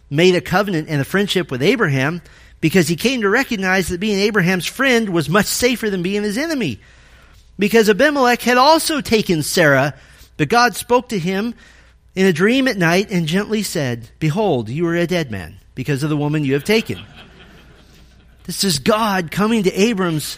made 0.10 0.36
a 0.36 0.42
covenant 0.42 0.88
and 0.90 1.02
a 1.02 1.06
friendship 1.06 1.52
with 1.52 1.62
Abraham 1.62 2.22
because 2.62 2.88
he 2.88 2.96
came 2.96 3.22
to 3.22 3.30
recognize 3.30 3.90
that 3.90 4.00
being 4.00 4.20
Abraham's 4.20 4.66
friend 4.66 5.10
was 5.10 5.30
much 5.30 5.48
safer 5.48 5.90
than 5.90 6.02
being 6.02 6.24
his 6.24 6.38
enemy. 6.38 6.80
Because 7.60 7.90
Abimelech 7.90 8.42
had 8.42 8.58
also 8.58 9.02
taken 9.02 9.44
Sarah, 9.44 9.96
but 10.38 10.48
God 10.48 10.76
spoke 10.76 11.10
to 11.10 11.20
him 11.20 11.54
in 12.16 12.26
a 12.26 12.34
dream 12.34 12.70
at 12.70 12.78
night 12.78 13.12
and 13.12 13.28
gently 13.28 13.64
said, 13.64 14.10
Behold, 14.20 14.70
you 14.70 14.88
are 14.88 14.96
a 14.96 15.06
dead 15.06 15.30
man 15.30 15.60
because 15.76 16.04
of 16.04 16.10
the 16.10 16.18
woman 16.18 16.44
you 16.44 16.54
have 16.54 16.64
taken. 16.64 17.04
This 18.46 18.64
is 18.64 18.80
God 18.80 19.32
coming 19.32 19.64
to 19.64 19.72
Abram's 19.72 20.38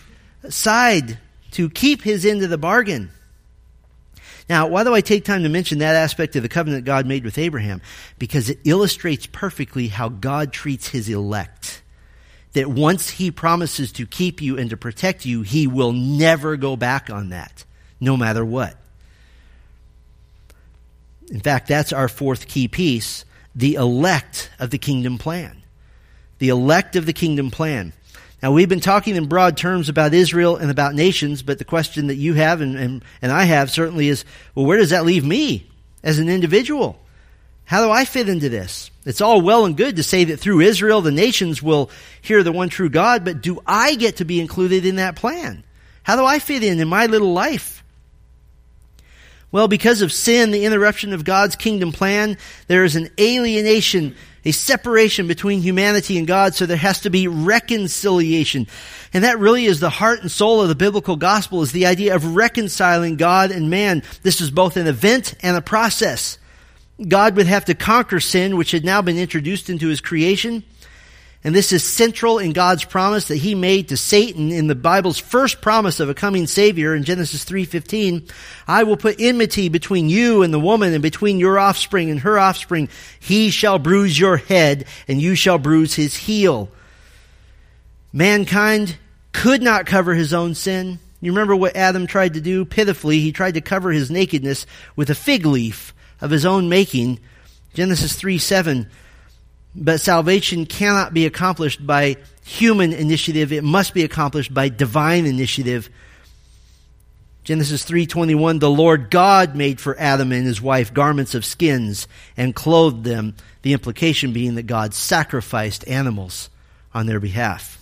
side 0.50 1.18
to 1.52 1.70
keep 1.70 2.02
his 2.02 2.26
end 2.26 2.44
of 2.44 2.50
the 2.50 2.58
bargain. 2.58 3.10
Now, 4.48 4.68
why 4.68 4.84
do 4.84 4.94
I 4.94 5.02
take 5.02 5.26
time 5.26 5.42
to 5.44 5.50
mention 5.50 5.80
that 5.80 5.96
aspect 5.96 6.36
of 6.36 6.44
the 6.44 6.50
covenant 6.50 6.86
God 6.86 7.08
made 7.08 7.24
with 7.24 7.40
Abraham? 7.40 7.82
Because 8.20 8.50
it 8.50 8.60
illustrates 8.64 9.26
perfectly 9.26 9.88
how 9.88 10.10
God 10.10 10.54
treats 10.54 10.88
his 10.88 11.10
elect. 11.10 11.82
That 12.54 12.68
once 12.68 13.10
he 13.10 13.32
promises 13.32 13.92
to 13.94 14.06
keep 14.06 14.42
you 14.42 14.58
and 14.58 14.70
to 14.70 14.78
protect 14.78 15.26
you, 15.26 15.42
he 15.42 15.66
will 15.66 15.94
never 15.94 16.58
go 16.58 16.76
back 16.76 17.10
on 17.10 17.30
that, 17.30 17.66
no 18.00 18.16
matter 18.16 18.46
what. 18.46 18.78
In 21.32 21.40
fact, 21.40 21.68
that's 21.68 21.92
our 21.92 22.08
fourth 22.08 22.48
key 22.48 22.68
piece 22.68 23.26
the 23.56 23.76
elect 23.76 24.50
of 24.60 24.70
the 24.70 24.78
kingdom 24.78 25.18
plan. 25.18 25.64
The 26.40 26.50
elect 26.50 26.96
of 26.96 27.06
the 27.06 27.14
kingdom 27.14 27.50
plan. 27.52 27.94
Now, 28.44 28.52
we've 28.52 28.70
been 28.70 28.82
talking 28.82 29.16
in 29.16 29.28
broad 29.28 29.58
terms 29.58 29.90
about 29.90 30.14
Israel 30.14 30.58
and 30.58 30.70
about 30.70 30.94
nations, 30.94 31.42
but 31.42 31.58
the 31.58 31.66
question 31.66 32.08
that 32.08 32.16
you 32.16 32.34
have 32.34 32.62
and, 32.62 32.78
and, 32.78 33.04
and 33.22 33.32
I 33.32 33.46
have 33.46 33.72
certainly 33.72 34.10
is 34.10 34.26
well, 34.54 34.66
where 34.66 34.78
does 34.78 34.90
that 34.90 35.06
leave 35.06 35.26
me 35.26 35.68
as 36.04 36.20
an 36.20 36.30
individual? 36.30 37.00
How 37.64 37.84
do 37.84 37.90
I 37.90 38.06
fit 38.06 38.30
into 38.30 38.50
this? 38.50 38.92
It's 39.06 39.22
all 39.22 39.42
well 39.42 39.66
and 39.66 39.76
good 39.76 39.96
to 39.96 40.04
say 40.04 40.26
that 40.26 40.38
through 40.38 40.62
Israel 40.62 41.02
the 41.02 41.12
nations 41.12 41.64
will 41.64 41.90
hear 42.22 42.44
the 42.44 42.52
one 42.52 42.70
true 42.70 42.90
God, 42.90 43.26
but 43.26 43.42
do 43.42 43.62
I 43.66 43.96
get 43.96 44.18
to 44.18 44.26
be 44.26 44.40
included 44.40 44.86
in 44.86 44.98
that 44.98 45.16
plan? 45.16 45.64
How 46.04 46.16
do 46.16 46.26
I 46.26 46.38
fit 46.38 46.64
in 46.64 46.80
in 46.80 46.88
my 46.88 47.08
little 47.08 47.34
life? 47.34 47.84
Well, 49.52 49.68
because 49.68 50.02
of 50.02 50.12
sin, 50.12 50.52
the 50.52 50.66
interruption 50.66 51.14
of 51.14 51.24
God's 51.24 51.56
kingdom 51.56 51.92
plan, 51.92 52.38
there 52.68 52.84
is 52.84 52.96
an 52.96 53.10
alienation, 53.20 54.16
a 54.44 54.52
separation 54.52 55.28
between 55.28 55.62
humanity 55.62 56.18
and 56.18 56.28
God, 56.28 56.56
so 56.56 56.66
there 56.66 56.76
has 56.76 57.02
to 57.02 57.10
be 57.10 57.28
reconciliation. 57.28 58.68
And 59.14 59.24
that 59.24 59.40
really 59.40 59.66
is 59.66 59.80
the 59.80 59.90
heart 59.90 60.22
and 60.22 60.30
soul 60.30 60.62
of 60.62 60.68
the 60.68 60.76
biblical 60.76 61.16
gospel, 61.16 61.62
is 61.62 61.72
the 61.72 61.86
idea 61.86 62.16
of 62.16 62.36
reconciling 62.36 63.16
God 63.16 63.52
and 63.52 63.70
man. 63.70 64.04
This 64.24 64.42
is 64.42 64.52
both 64.52 64.76
an 64.78 64.88
event 64.88 65.36
and 65.42 65.56
a 65.56 65.62
process. 65.62 66.38
God 67.08 67.36
would 67.36 67.48
have 67.48 67.66
to 67.66 67.76
conquer 67.76 68.20
sin, 68.20 68.58
which 68.58 68.72
had 68.72 68.84
now 68.84 69.02
been 69.02 69.18
introduced 69.18 69.70
into 69.70 69.88
his 69.88 70.02
creation. 70.02 70.64
And 71.46 71.54
this 71.54 71.72
is 71.72 71.84
central 71.84 72.40
in 72.40 72.54
God's 72.54 72.84
promise 72.86 73.28
that 73.28 73.36
he 73.36 73.54
made 73.54 73.90
to 73.90 73.98
Satan 73.98 74.52
in 74.52 74.66
the 74.66 74.74
Bible's 74.74 75.20
first 75.20 75.62
promise 75.62 76.00
of 76.00 76.10
a 76.10 76.16
coming 76.16 76.48
savior 76.48 76.96
in 76.96 77.04
Genesis 77.04 77.44
3:15, 77.44 78.28
I 78.68 78.82
will 78.82 78.98
put 78.98 79.22
enmity 79.22 79.70
between 79.70 80.10
you 80.10 80.42
and 80.42 80.52
the 80.52 80.60
woman 80.60 80.94
and 80.94 81.04
between 81.04 81.38
your 81.38 81.60
offspring 81.60 82.10
and 82.10 82.22
her 82.22 82.40
offspring. 82.40 82.90
He 83.20 83.52
shall 83.52 83.78
bruise 83.78 84.20
your 84.20 84.38
head 84.38 84.86
and 85.08 85.22
you 85.22 85.36
shall 85.36 85.60
bruise 85.60 85.94
his 85.94 86.16
heel. 86.16 86.72
Mankind 88.12 88.96
could 89.32 89.62
not 89.62 89.86
cover 89.86 90.16
his 90.16 90.34
own 90.34 90.56
sin. 90.56 90.98
You 91.22 91.32
remember 91.32 91.56
what 91.56 91.76
Adam 91.76 92.08
tried 92.08 92.34
to 92.34 92.42
do 92.42 92.66
pitifully? 92.66 93.20
He 93.20 93.32
tried 93.32 93.54
to 93.54 93.62
cover 93.62 93.92
his 93.92 94.10
nakedness 94.10 94.66
with 94.96 95.12
a 95.12 95.16
fig 95.16 95.46
leaf 95.46 95.94
of 96.22 96.32
his 96.32 96.44
own 96.44 96.70
making. 96.70 97.20
Genesis 97.76 98.14
3 98.14 98.40
7. 98.40 98.90
But 99.76 100.00
salvation 100.00 100.66
cannot 100.66 101.14
be 101.14 101.26
accomplished 101.26 101.86
by 101.86 102.18
human 102.46 102.94
initiative. 102.94 103.52
It 103.52 103.64
must 103.64 103.94
be 103.94 104.04
accomplished 104.04 104.54
by 104.54 104.70
divine 104.70 105.26
initiative. 105.26 105.90
Genesis 107.44 107.84
3:21 107.84 108.60
The 108.60 108.70
Lord 108.70 109.12
God 109.12 109.56
made 109.56 109.80
for 109.80 110.00
Adam 110.00 110.32
and 110.32 110.46
his 110.46 110.62
wife 110.62 110.94
garments 110.94 111.36
of 111.36 111.46
skins 111.46 112.08
and 112.38 112.56
clothed 112.56 113.04
them 113.04 113.36
the 113.62 113.74
implication 113.74 114.32
being 114.32 114.56
that 114.56 114.64
God 114.64 114.94
sacrificed 114.94 115.88
animals 115.88 116.50
on 116.94 117.06
their 117.06 117.20
behalf. 117.20 117.78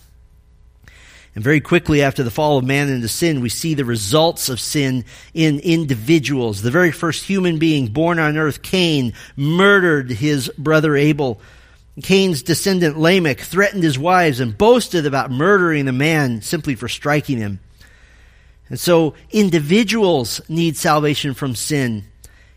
And 1.34 1.42
very 1.42 1.60
quickly 1.60 2.02
after 2.02 2.22
the 2.22 2.30
fall 2.30 2.58
of 2.58 2.64
man 2.64 2.88
into 2.88 3.08
sin, 3.08 3.40
we 3.40 3.48
see 3.48 3.74
the 3.74 3.84
results 3.84 4.48
of 4.48 4.60
sin 4.60 5.04
in 5.32 5.58
individuals. 5.60 6.62
The 6.62 6.70
very 6.70 6.92
first 6.92 7.24
human 7.24 7.58
being 7.58 7.88
born 7.88 8.18
on 8.18 8.36
earth, 8.36 8.62
Cain, 8.62 9.14
murdered 9.36 10.10
his 10.10 10.48
brother 10.56 10.96
Abel. 10.96 11.40
Cain's 12.02 12.42
descendant 12.42 12.98
Lamech 12.98 13.40
threatened 13.40 13.84
his 13.84 13.98
wives 13.98 14.40
and 14.40 14.56
boasted 14.58 15.06
about 15.06 15.30
murdering 15.30 15.84
the 15.84 15.92
man 15.92 16.42
simply 16.42 16.74
for 16.74 16.88
striking 16.88 17.38
him. 17.38 17.60
And 18.68 18.80
so 18.80 19.14
individuals 19.30 20.40
need 20.48 20.76
salvation 20.76 21.34
from 21.34 21.54
sin. 21.54 22.04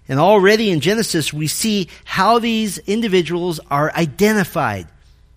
And 0.10 0.19
already 0.19 0.71
in 0.71 0.80
Genesis, 0.80 1.34
we 1.34 1.47
see 1.47 1.89
how 2.06 2.39
these 2.39 2.78
individuals 2.80 3.60
are 3.69 3.91
identified, 3.93 4.88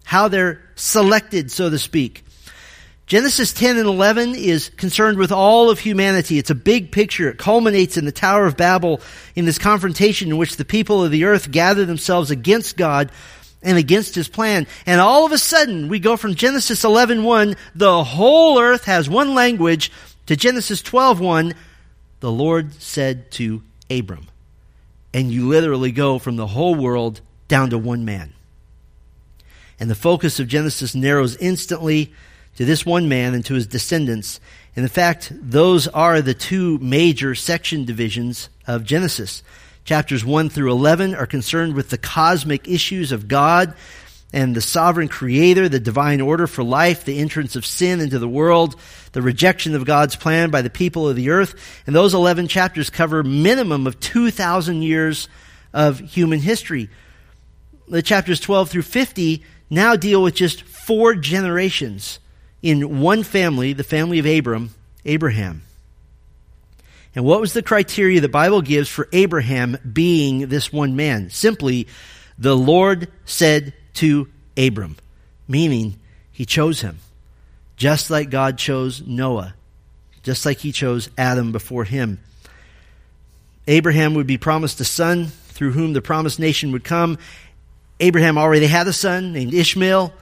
how 0.05 0.29
they're 0.29 0.63
selected, 0.77 1.51
so 1.51 1.69
to 1.69 1.79
speak. 1.79 2.25
Genesis 3.07 3.53
10 3.53 3.77
and 3.77 3.89
11 3.89 4.37
is 4.37 4.69
concerned 4.77 5.19
with 5.19 5.33
all 5.33 5.69
of 5.69 5.81
humanity. 5.81 6.39
It's 6.39 6.51
a 6.51 6.55
big 6.55 6.93
picture. 6.93 7.29
It 7.29 7.39
culminates 7.39 7.97
in 7.97 8.05
the 8.05 8.13
Tower 8.13 8.47
of 8.47 8.57
Babel 8.57 9.01
in 9.35 9.47
this 9.47 9.59
confrontation 9.59 10.29
in 10.29 10.37
which 10.37 10.57
the 10.57 10.65
people 10.65 11.03
of 11.03 11.11
the 11.11 11.25
earth 11.25 11.51
gather 11.51 11.85
themselves 11.85 12.31
against 12.31 12.77
God 12.77 13.11
and 13.63 13.79
against 13.79 14.15
his 14.15 14.29
plan. 14.29 14.67
And 14.87 15.01
all 15.01 15.27
of 15.27 15.33
a 15.33 15.39
sudden, 15.39 15.89
we 15.89 15.99
go 15.99 16.17
from 16.17 16.35
Genesis 16.35 16.83
11:1, 16.85 17.57
the 17.75 18.05
whole 18.05 18.59
earth 18.59 18.85
has 18.85 19.09
one 19.09 19.35
language, 19.35 19.91
to 20.27 20.37
Genesis 20.37 20.83
12:1, 20.83 21.55
the 22.21 22.31
Lord 22.31 22.81
said 22.81 23.31
to 23.33 23.63
Abram. 23.91 24.29
And 25.13 25.33
you 25.33 25.49
literally 25.49 25.91
go 25.91 26.19
from 26.19 26.37
the 26.37 26.47
whole 26.47 26.75
world 26.75 27.21
down 27.49 27.71
to 27.71 27.79
one 27.79 28.05
man. 28.05 28.33
And 29.81 29.91
the 29.91 29.95
focus 29.95 30.39
of 30.39 30.47
Genesis 30.47 30.95
narrows 30.95 31.37
instantly 31.37 32.13
to 32.57 32.65
this 32.65 32.87
one 32.87 33.09
man 33.09 33.35
and 33.35 33.45
to 33.47 33.55
his 33.55 33.67
descendants. 33.67 34.39
And 34.77 34.85
in 34.85 34.89
fact, 34.89 35.33
those 35.33 35.89
are 35.89 36.21
the 36.21 36.35
two 36.35 36.79
major 36.79 37.35
section 37.35 37.85
divisions 37.85 38.51
of 38.67 38.85
Genesis. 38.85 39.43
Chapters 39.85 40.25
1 40.25 40.51
through 40.51 40.71
11 40.71 41.15
are 41.15 41.27
concerned 41.27 41.75
with 41.75 41.91
the 41.91 41.99
cosmic 41.99 42.69
issues 42.69 43.13
of 43.13 43.29
God 43.29 43.75
and 44.33 44.55
the 44.55 44.61
sovereign 44.61 45.09
creator, 45.09 45.69
the 45.69 45.81
divine 45.81 46.21
order 46.21 46.47
for 46.47 46.63
life, 46.63 47.05
the 47.05 47.19
entrance 47.19 47.57
of 47.57 47.67
sin 47.67 48.01
into 48.01 48.19
the 48.19 48.29
world, 48.29 48.77
the 49.13 49.23
rejection 49.23 49.75
of 49.75 49.85
God's 49.85 50.15
plan 50.15 50.51
by 50.51 50.63
the 50.63 50.71
people 50.71 51.09
of 51.09 51.17
the 51.17 51.31
earth. 51.31 51.55
And 51.87 51.97
those 51.97 52.15
11 52.15 52.47
chapters 52.47 52.91
cover 52.91 53.25
minimum 53.25 53.87
of 53.87 53.99
2,000 53.99 54.83
years 54.83 55.29
of 55.73 55.99
human 55.99 56.41
history. 56.41 56.89
The 57.89 58.03
chapters 58.03 58.39
12 58.39 58.71
through 58.71 58.83
50 58.83 59.43
now 59.69 59.97
deal 59.97 60.23
with 60.23 60.35
just 60.35 60.63
four 60.63 61.15
generations 61.15 62.21
in 62.63 63.01
one 63.01 63.23
family, 63.23 63.73
the 63.73 63.85
family 63.85 64.19
of 64.19 64.27
Abram, 64.27 64.75
Abraham. 65.05 65.63
And 67.15 67.25
what 67.25 67.41
was 67.41 67.53
the 67.53 67.63
criteria 67.63 68.21
the 68.21 68.29
Bible 68.29 68.63
gives 68.63 68.89
for 68.89 69.09
Abraham 69.13 69.77
being 69.93 70.49
this 70.49 70.73
one 70.73 70.95
man? 70.95 71.31
Simply, 71.31 71.89
the 72.39 72.57
Lord 72.57 73.09
said 73.25 73.75
to 73.95 74.29
Abram, 74.57 74.97
meaning 75.49 75.99
he 76.31 76.47
chose 76.47 76.81
him, 76.81 76.99
just 77.77 78.11
like 78.11 78.31
God 78.31 78.59
chose 78.59 79.03
Noah, 79.05 79.55
just 80.23 80.47
like 80.47 80.59
he 80.59 80.73
chose 80.73 81.11
Adam 81.19 81.51
before 81.53 81.85
him. 81.85 82.21
Abraham 83.67 84.15
would 84.15 84.27
be 84.27 84.39
promised 84.39 84.81
a 84.81 84.85
son 84.85 85.27
through 85.27 85.73
whom 85.73 85.93
the 85.93 86.03
promised 86.03 86.39
nation 86.39 86.73
would 86.73 86.85
come. 86.85 87.19
Abraham 87.99 88.39
already 88.39 88.67
had 88.67 88.87
a 88.87 88.93
son 88.93 89.33
named 89.33 89.53
Ishmael. 89.53 90.13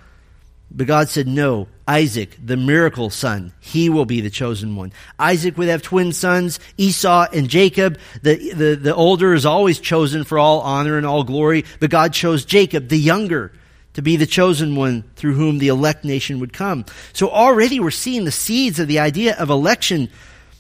But 0.70 0.86
God 0.86 1.08
said, 1.08 1.26
no, 1.26 1.66
Isaac, 1.86 2.36
the 2.44 2.56
miracle 2.56 3.08
son, 3.08 3.52
he 3.58 3.88
will 3.88 4.04
be 4.04 4.20
the 4.20 4.30
chosen 4.30 4.76
one. 4.76 4.92
Isaac 5.18 5.56
would 5.56 5.68
have 5.68 5.82
twin 5.82 6.12
sons, 6.12 6.60
Esau 6.76 7.26
and 7.32 7.48
Jacob. 7.48 7.98
The, 8.22 8.52
the, 8.52 8.74
the 8.76 8.94
older 8.94 9.32
is 9.32 9.46
always 9.46 9.80
chosen 9.80 10.24
for 10.24 10.38
all 10.38 10.60
honor 10.60 10.98
and 10.98 11.06
all 11.06 11.24
glory, 11.24 11.64
but 11.80 11.90
God 11.90 12.12
chose 12.12 12.44
Jacob, 12.44 12.88
the 12.88 12.98
younger, 12.98 13.52
to 13.94 14.02
be 14.02 14.16
the 14.16 14.26
chosen 14.26 14.76
one 14.76 15.04
through 15.16 15.34
whom 15.34 15.58
the 15.58 15.68
elect 15.68 16.04
nation 16.04 16.38
would 16.40 16.52
come. 16.52 16.84
So 17.14 17.30
already 17.30 17.80
we're 17.80 17.90
seeing 17.90 18.24
the 18.24 18.30
seeds 18.30 18.78
of 18.78 18.88
the 18.88 18.98
idea 18.98 19.34
of 19.36 19.48
election 19.48 20.10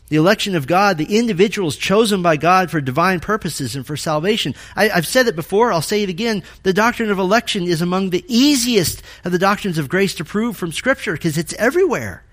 the 0.08 0.16
election 0.16 0.56
of 0.56 0.66
God, 0.66 0.96
the 0.96 1.18
individuals 1.18 1.76
chosen 1.76 2.22
by 2.22 2.36
God 2.36 2.70
for 2.70 2.80
divine 2.80 3.20
purposes 3.20 3.76
and 3.76 3.86
for 3.86 3.96
salvation. 3.96 4.54
I, 4.74 4.88
have 4.88 5.06
said 5.06 5.28
it 5.28 5.36
before, 5.36 5.72
I'll 5.72 5.82
say 5.82 6.02
it 6.02 6.08
again. 6.08 6.42
The 6.62 6.72
doctrine 6.72 7.10
of 7.10 7.18
election 7.18 7.64
is 7.64 7.82
among 7.82 8.10
the 8.10 8.24
easiest 8.26 9.02
of 9.24 9.32
the 9.32 9.38
doctrines 9.38 9.76
of 9.76 9.88
grace 9.88 10.14
to 10.16 10.24
prove 10.24 10.56
from 10.56 10.72
Scripture 10.72 11.12
because 11.12 11.36
it's 11.36 11.52
everywhere. 11.54 12.24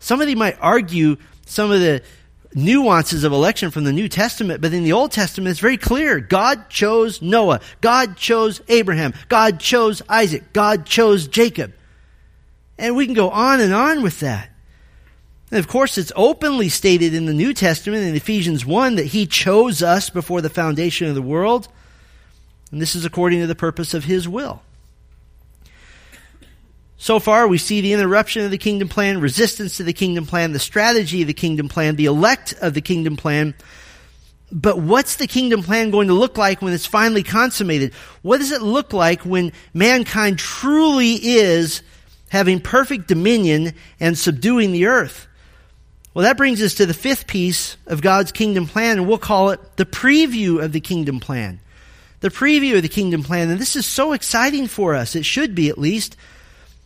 Somebody 0.00 0.34
might 0.34 0.56
argue 0.60 1.16
some 1.46 1.70
of 1.70 1.80
the 1.80 2.02
nuances 2.54 3.24
of 3.24 3.32
election 3.32 3.70
from 3.70 3.84
the 3.84 3.92
New 3.92 4.08
Testament, 4.08 4.60
but 4.60 4.72
in 4.72 4.82
the 4.82 4.92
Old 4.92 5.12
Testament 5.12 5.52
it's 5.52 5.60
very 5.60 5.76
clear. 5.76 6.18
God 6.18 6.68
chose 6.68 7.22
Noah. 7.22 7.60
God 7.80 8.16
chose 8.16 8.60
Abraham. 8.68 9.14
God 9.28 9.60
chose 9.60 10.02
Isaac. 10.08 10.52
God 10.52 10.86
chose 10.86 11.28
Jacob. 11.28 11.72
And 12.76 12.96
we 12.96 13.06
can 13.06 13.14
go 13.14 13.30
on 13.30 13.60
and 13.60 13.74
on 13.74 14.02
with 14.02 14.20
that. 14.20 14.50
And 15.50 15.58
of 15.58 15.68
course, 15.68 15.96
it's 15.96 16.12
openly 16.14 16.68
stated 16.68 17.14
in 17.14 17.24
the 17.26 17.32
New 17.32 17.54
Testament 17.54 18.04
in 18.04 18.14
Ephesians 18.14 18.66
1 18.66 18.96
that 18.96 19.06
He 19.06 19.26
chose 19.26 19.82
us 19.82 20.10
before 20.10 20.42
the 20.42 20.50
foundation 20.50 21.08
of 21.08 21.14
the 21.14 21.22
world. 21.22 21.68
And 22.70 22.82
this 22.82 22.94
is 22.94 23.04
according 23.04 23.40
to 23.40 23.46
the 23.46 23.54
purpose 23.54 23.94
of 23.94 24.04
His 24.04 24.28
will. 24.28 24.62
So 26.98 27.20
far, 27.20 27.46
we 27.46 27.58
see 27.58 27.80
the 27.80 27.92
interruption 27.92 28.44
of 28.44 28.50
the 28.50 28.58
kingdom 28.58 28.88
plan, 28.88 29.20
resistance 29.20 29.76
to 29.76 29.84
the 29.84 29.92
kingdom 29.92 30.26
plan, 30.26 30.52
the 30.52 30.58
strategy 30.58 31.22
of 31.22 31.28
the 31.28 31.34
kingdom 31.34 31.68
plan, 31.68 31.94
the 31.94 32.06
elect 32.06 32.54
of 32.60 32.74
the 32.74 32.80
kingdom 32.80 33.16
plan. 33.16 33.54
But 34.50 34.78
what's 34.80 35.16
the 35.16 35.28
kingdom 35.28 35.62
plan 35.62 35.90
going 35.90 36.08
to 36.08 36.14
look 36.14 36.36
like 36.36 36.60
when 36.60 36.72
it's 36.72 36.86
finally 36.86 37.22
consummated? 37.22 37.94
What 38.22 38.38
does 38.38 38.50
it 38.50 38.62
look 38.62 38.92
like 38.92 39.22
when 39.22 39.52
mankind 39.72 40.38
truly 40.38 41.12
is 41.12 41.82
having 42.30 42.60
perfect 42.60 43.06
dominion 43.06 43.74
and 44.00 44.18
subduing 44.18 44.72
the 44.72 44.86
earth? 44.86 45.27
Well, 46.18 46.26
that 46.26 46.36
brings 46.36 46.60
us 46.60 46.74
to 46.74 46.86
the 46.86 46.94
fifth 46.94 47.28
piece 47.28 47.76
of 47.86 48.02
God's 48.02 48.32
kingdom 48.32 48.66
plan, 48.66 48.98
and 48.98 49.06
we'll 49.06 49.18
call 49.18 49.50
it 49.50 49.76
the 49.76 49.86
preview 49.86 50.60
of 50.60 50.72
the 50.72 50.80
kingdom 50.80 51.20
plan. 51.20 51.60
The 52.18 52.28
preview 52.28 52.74
of 52.74 52.82
the 52.82 52.88
kingdom 52.88 53.22
plan, 53.22 53.50
and 53.50 53.60
this 53.60 53.76
is 53.76 53.86
so 53.86 54.12
exciting 54.14 54.66
for 54.66 54.96
us, 54.96 55.14
it 55.14 55.24
should 55.24 55.54
be 55.54 55.68
at 55.68 55.78
least. 55.78 56.16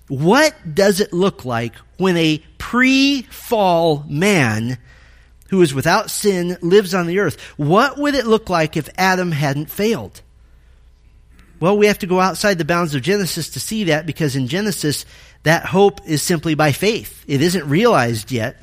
What 0.09 0.55
does 0.75 1.01
it 1.01 1.15
look 1.15 1.47
like 1.47 1.75
when 1.97 2.19
a 2.19 2.43
pre-fall 2.59 4.05
man 4.07 4.77
who 5.49 5.63
is 5.63 5.73
without 5.73 6.11
sin 6.11 6.59
lives 6.61 6.93
on 6.93 7.07
the 7.07 7.21
earth? 7.21 7.41
What 7.57 7.97
would 7.97 8.15
it 8.15 8.27
look 8.27 8.51
like 8.51 8.77
if 8.77 8.91
Adam 8.99 9.33
hadn't 9.33 9.71
failed? 9.71 10.21
Well, 11.59 11.79
we 11.79 11.87
have 11.87 12.01
to 12.01 12.07
go 12.07 12.21
outside 12.21 12.59
the 12.59 12.67
bounds 12.67 12.95
of 12.95 13.01
Genesis 13.01 13.49
to 13.49 13.61
see 13.61 13.85
that 13.85 14.05
because 14.05 14.37
in 14.37 14.47
Genesis, 14.47 15.07
that 15.45 15.65
hope 15.65 16.07
is 16.07 16.21
simply 16.21 16.55
by 16.55 16.73
faith. 16.73 17.25
It 17.27 17.41
isn't 17.41 17.67
realized 17.67 18.31
yet. 18.31 18.63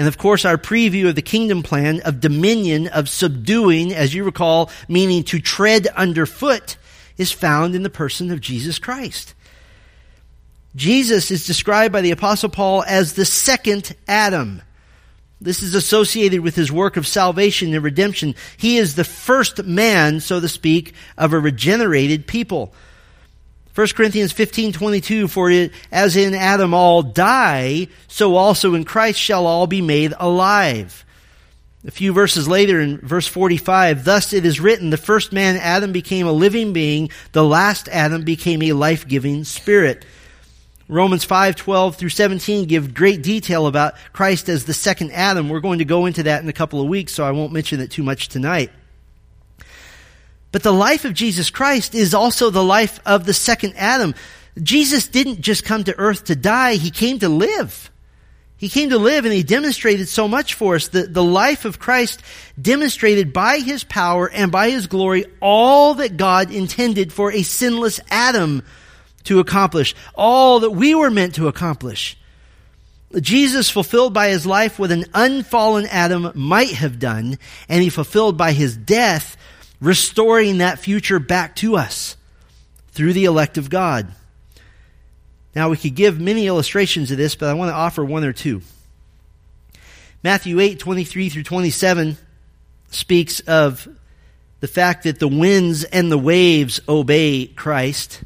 And 0.00 0.08
of 0.08 0.16
course, 0.16 0.46
our 0.46 0.56
preview 0.56 1.10
of 1.10 1.14
the 1.14 1.20
kingdom 1.20 1.62
plan 1.62 2.00
of 2.06 2.20
dominion, 2.20 2.88
of 2.88 3.06
subduing, 3.06 3.92
as 3.92 4.14
you 4.14 4.24
recall, 4.24 4.70
meaning 4.88 5.24
to 5.24 5.40
tread 5.40 5.88
underfoot, 5.88 6.78
is 7.18 7.32
found 7.32 7.74
in 7.74 7.82
the 7.82 7.90
person 7.90 8.30
of 8.30 8.40
Jesus 8.40 8.78
Christ. 8.78 9.34
Jesus 10.74 11.30
is 11.30 11.46
described 11.46 11.92
by 11.92 12.00
the 12.00 12.12
apostle 12.12 12.48
Paul 12.48 12.82
as 12.84 13.12
the 13.12 13.26
second 13.26 13.94
Adam. 14.08 14.62
This 15.38 15.62
is 15.62 15.74
associated 15.74 16.40
with 16.40 16.56
his 16.56 16.72
work 16.72 16.96
of 16.96 17.06
salvation 17.06 17.74
and 17.74 17.84
redemption. 17.84 18.36
He 18.56 18.78
is 18.78 18.94
the 18.94 19.04
first 19.04 19.64
man, 19.64 20.20
so 20.20 20.40
to 20.40 20.48
speak, 20.48 20.94
of 21.18 21.34
a 21.34 21.38
regenerated 21.38 22.26
people. 22.26 22.72
1 23.80 23.88
Corinthians 23.96 24.30
15, 24.30 24.74
22, 24.74 25.26
for 25.26 25.50
it, 25.50 25.72
as 25.90 26.14
in 26.14 26.34
Adam 26.34 26.74
all 26.74 27.02
die, 27.02 27.88
so 28.08 28.36
also 28.36 28.74
in 28.74 28.84
Christ 28.84 29.18
shall 29.18 29.46
all 29.46 29.66
be 29.66 29.80
made 29.80 30.12
alive. 30.18 31.06
A 31.86 31.90
few 31.90 32.12
verses 32.12 32.46
later 32.46 32.78
in 32.78 32.98
verse 32.98 33.26
45, 33.26 34.04
thus 34.04 34.34
it 34.34 34.44
is 34.44 34.60
written, 34.60 34.90
the 34.90 34.98
first 34.98 35.32
man 35.32 35.56
Adam 35.56 35.92
became 35.92 36.26
a 36.26 36.32
living 36.32 36.74
being, 36.74 37.08
the 37.32 37.42
last 37.42 37.88
Adam 37.88 38.22
became 38.22 38.60
a 38.60 38.74
life-giving 38.74 39.44
spirit. 39.44 40.04
Romans 40.86 41.24
5, 41.24 41.56
12 41.56 41.96
through 41.96 42.10
17 42.10 42.66
give 42.66 42.92
great 42.92 43.22
detail 43.22 43.66
about 43.66 43.94
Christ 44.12 44.50
as 44.50 44.66
the 44.66 44.74
second 44.74 45.12
Adam. 45.12 45.48
We're 45.48 45.60
going 45.60 45.78
to 45.78 45.86
go 45.86 46.04
into 46.04 46.24
that 46.24 46.42
in 46.42 46.50
a 46.50 46.52
couple 46.52 46.82
of 46.82 46.88
weeks, 46.88 47.14
so 47.14 47.24
I 47.24 47.30
won't 47.30 47.54
mention 47.54 47.80
it 47.80 47.90
too 47.90 48.02
much 48.02 48.28
tonight. 48.28 48.72
But 50.52 50.62
the 50.62 50.72
life 50.72 51.04
of 51.04 51.14
Jesus 51.14 51.50
Christ 51.50 51.94
is 51.94 52.14
also 52.14 52.50
the 52.50 52.64
life 52.64 53.00
of 53.06 53.24
the 53.24 53.34
second 53.34 53.74
Adam. 53.76 54.14
Jesus 54.60 55.06
didn't 55.06 55.40
just 55.40 55.64
come 55.64 55.84
to 55.84 55.96
earth 55.98 56.24
to 56.24 56.36
die, 56.36 56.74
he 56.74 56.90
came 56.90 57.18
to 57.20 57.28
live. 57.28 57.90
He 58.56 58.68
came 58.68 58.90
to 58.90 58.98
live 58.98 59.24
and 59.24 59.32
he 59.32 59.42
demonstrated 59.42 60.06
so 60.08 60.28
much 60.28 60.52
for 60.52 60.74
us. 60.74 60.88
The, 60.88 61.04
the 61.04 61.24
life 61.24 61.64
of 61.64 61.78
Christ 61.78 62.22
demonstrated 62.60 63.32
by 63.32 63.60
his 63.60 63.84
power 63.84 64.28
and 64.28 64.52
by 64.52 64.68
his 64.68 64.86
glory 64.86 65.24
all 65.40 65.94
that 65.94 66.18
God 66.18 66.50
intended 66.50 67.10
for 67.10 67.32
a 67.32 67.42
sinless 67.42 68.00
Adam 68.10 68.62
to 69.24 69.40
accomplish, 69.40 69.94
all 70.14 70.60
that 70.60 70.72
we 70.72 70.94
were 70.94 71.10
meant 71.10 71.36
to 71.36 71.48
accomplish. 71.48 72.18
Jesus 73.18 73.70
fulfilled 73.70 74.12
by 74.12 74.28
his 74.28 74.46
life 74.46 74.78
what 74.78 74.92
an 74.92 75.06
unfallen 75.14 75.86
Adam 75.86 76.30
might 76.34 76.72
have 76.72 76.98
done, 76.98 77.38
and 77.68 77.82
he 77.82 77.88
fulfilled 77.88 78.36
by 78.36 78.52
his 78.52 78.76
death, 78.76 79.36
restoring 79.80 80.58
that 80.58 80.78
future 80.78 81.18
back 81.18 81.56
to 81.56 81.76
us 81.76 82.16
through 82.92 83.12
the 83.12 83.24
elect 83.24 83.58
of 83.58 83.70
God. 83.70 84.08
Now, 85.54 85.70
we 85.70 85.76
could 85.76 85.94
give 85.94 86.20
many 86.20 86.46
illustrations 86.46 87.10
of 87.10 87.16
this, 87.16 87.34
but 87.34 87.48
I 87.48 87.54
want 87.54 87.70
to 87.70 87.74
offer 87.74 88.04
one 88.04 88.24
or 88.24 88.32
two. 88.32 88.62
Matthew 90.22 90.60
8, 90.60 90.78
23 90.78 91.28
through 91.28 91.42
27 91.44 92.16
speaks 92.90 93.40
of 93.40 93.88
the 94.60 94.68
fact 94.68 95.04
that 95.04 95.18
the 95.18 95.28
winds 95.28 95.84
and 95.84 96.12
the 96.12 96.18
waves 96.18 96.80
obey 96.88 97.46
Christ 97.46 98.22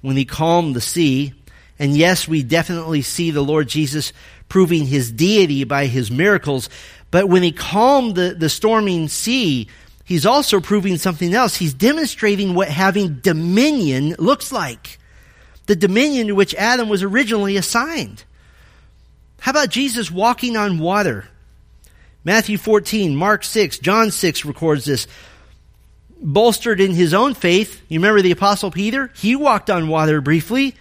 when 0.00 0.16
he 0.16 0.24
calmed 0.24 0.74
the 0.74 0.80
sea. 0.80 1.34
And 1.78 1.96
yes, 1.96 2.26
we 2.26 2.42
definitely 2.42 3.02
see 3.02 3.30
the 3.30 3.42
Lord 3.42 3.68
Jesus 3.68 4.12
proving 4.48 4.86
his 4.86 5.12
deity 5.12 5.64
by 5.64 5.86
his 5.86 6.10
miracles. 6.10 6.68
But 7.10 7.28
when 7.28 7.42
he 7.42 7.52
calmed 7.52 8.14
the, 8.16 8.34
the 8.34 8.48
storming 8.48 9.08
sea, 9.08 9.68
he's 10.10 10.26
also 10.26 10.60
proving 10.60 10.98
something 10.98 11.32
else. 11.32 11.54
He's 11.54 11.72
demonstrating 11.72 12.52
what 12.52 12.66
having 12.66 13.20
dominion 13.20 14.16
looks 14.18 14.50
like. 14.50 14.98
The 15.66 15.76
dominion 15.76 16.26
to 16.26 16.34
which 16.34 16.52
Adam 16.56 16.88
was 16.88 17.04
originally 17.04 17.56
assigned. 17.56 18.24
How 19.38 19.52
about 19.52 19.68
Jesus 19.68 20.10
walking 20.10 20.56
on 20.56 20.80
water? 20.80 21.28
Matthew 22.24 22.58
14, 22.58 23.14
Mark 23.14 23.44
6, 23.44 23.78
John 23.78 24.10
6 24.10 24.44
records 24.44 24.84
this 24.84 25.06
bolstered 26.20 26.80
in 26.80 26.90
his 26.90 27.14
own 27.14 27.34
faith. 27.34 27.80
You 27.88 28.00
remember 28.00 28.20
the 28.20 28.32
apostle 28.32 28.72
Peter? 28.72 29.12
He 29.14 29.36
walked 29.36 29.70
on 29.70 29.86
water 29.86 30.20
briefly. 30.20 30.74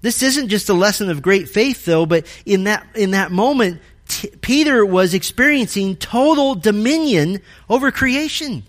This 0.00 0.22
isn't 0.22 0.48
just 0.48 0.68
a 0.68 0.74
lesson 0.74 1.10
of 1.10 1.22
great 1.22 1.48
faith 1.48 1.84
though, 1.84 2.06
but 2.06 2.24
in 2.46 2.64
that, 2.64 2.86
in 2.94 3.10
that 3.10 3.32
moment, 3.32 3.80
T- 4.08 4.30
Peter 4.40 4.84
was 4.84 5.14
experiencing 5.14 5.96
total 5.96 6.54
dominion 6.54 7.40
over 7.68 7.90
creation. 7.90 8.64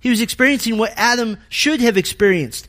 He 0.00 0.10
was 0.10 0.20
experiencing 0.20 0.78
what 0.78 0.92
Adam 0.96 1.38
should 1.48 1.80
have 1.80 1.96
experienced. 1.96 2.68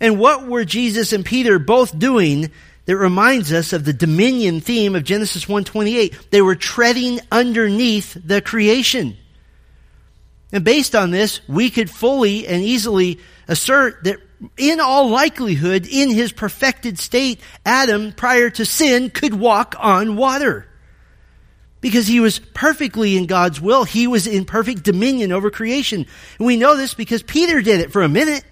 And 0.00 0.18
what 0.18 0.46
were 0.46 0.64
Jesus 0.64 1.12
and 1.12 1.24
Peter 1.24 1.58
both 1.58 1.98
doing 1.98 2.50
that 2.86 2.96
reminds 2.96 3.52
us 3.52 3.72
of 3.72 3.84
the 3.84 3.92
dominion 3.92 4.60
theme 4.60 4.94
of 4.94 5.04
Genesis 5.04 5.48
1:28? 5.48 6.30
They 6.30 6.42
were 6.42 6.56
treading 6.56 7.20
underneath 7.30 8.16
the 8.24 8.40
creation. 8.40 9.16
And 10.52 10.64
based 10.64 10.94
on 10.94 11.10
this, 11.10 11.40
we 11.48 11.70
could 11.70 11.88
fully 11.88 12.46
and 12.46 12.62
easily 12.62 13.18
assert 13.48 14.04
that 14.04 14.18
in 14.56 14.80
all 14.80 15.08
likelihood, 15.08 15.86
in 15.86 16.10
his 16.10 16.32
perfected 16.32 16.98
state, 16.98 17.40
Adam, 17.64 18.12
prior 18.12 18.50
to 18.50 18.66
sin, 18.66 19.10
could 19.10 19.34
walk 19.34 19.74
on 19.78 20.16
water. 20.16 20.66
Because 21.82 22.06
he 22.06 22.20
was 22.20 22.38
perfectly 22.38 23.18
in 23.18 23.26
God's 23.26 23.60
will. 23.60 23.84
He 23.84 24.06
was 24.06 24.26
in 24.26 24.46
perfect 24.46 24.84
dominion 24.84 25.32
over 25.32 25.50
creation. 25.50 26.06
And 26.38 26.46
we 26.46 26.56
know 26.56 26.78
this 26.78 26.94
because 26.94 27.22
Peter 27.22 27.60
did 27.60 27.80
it 27.80 27.92
for 27.92 28.02
a 28.02 28.08
minute. 28.08 28.44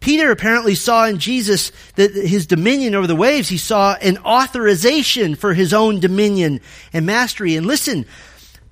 Peter 0.00 0.30
apparently 0.30 0.74
saw 0.74 1.06
in 1.06 1.18
Jesus 1.18 1.70
that 1.96 2.12
his 2.14 2.46
dominion 2.46 2.94
over 2.94 3.06
the 3.06 3.14
waves, 3.14 3.48
he 3.48 3.58
saw 3.58 3.94
an 3.94 4.18
authorization 4.18 5.34
for 5.34 5.54
his 5.54 5.72
own 5.72 6.00
dominion 6.00 6.60
and 6.92 7.04
mastery. 7.04 7.54
And 7.54 7.66
listen, 7.66 8.06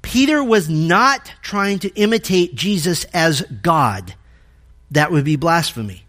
Peter 0.02 0.42
was 0.42 0.68
not 0.68 1.32
trying 1.42 1.80
to 1.80 1.94
imitate 1.94 2.54
Jesus 2.54 3.04
as 3.12 3.42
God. 3.42 4.14
That 4.92 5.10
would 5.12 5.24
be 5.24 5.36
blasphemy. 5.36 6.06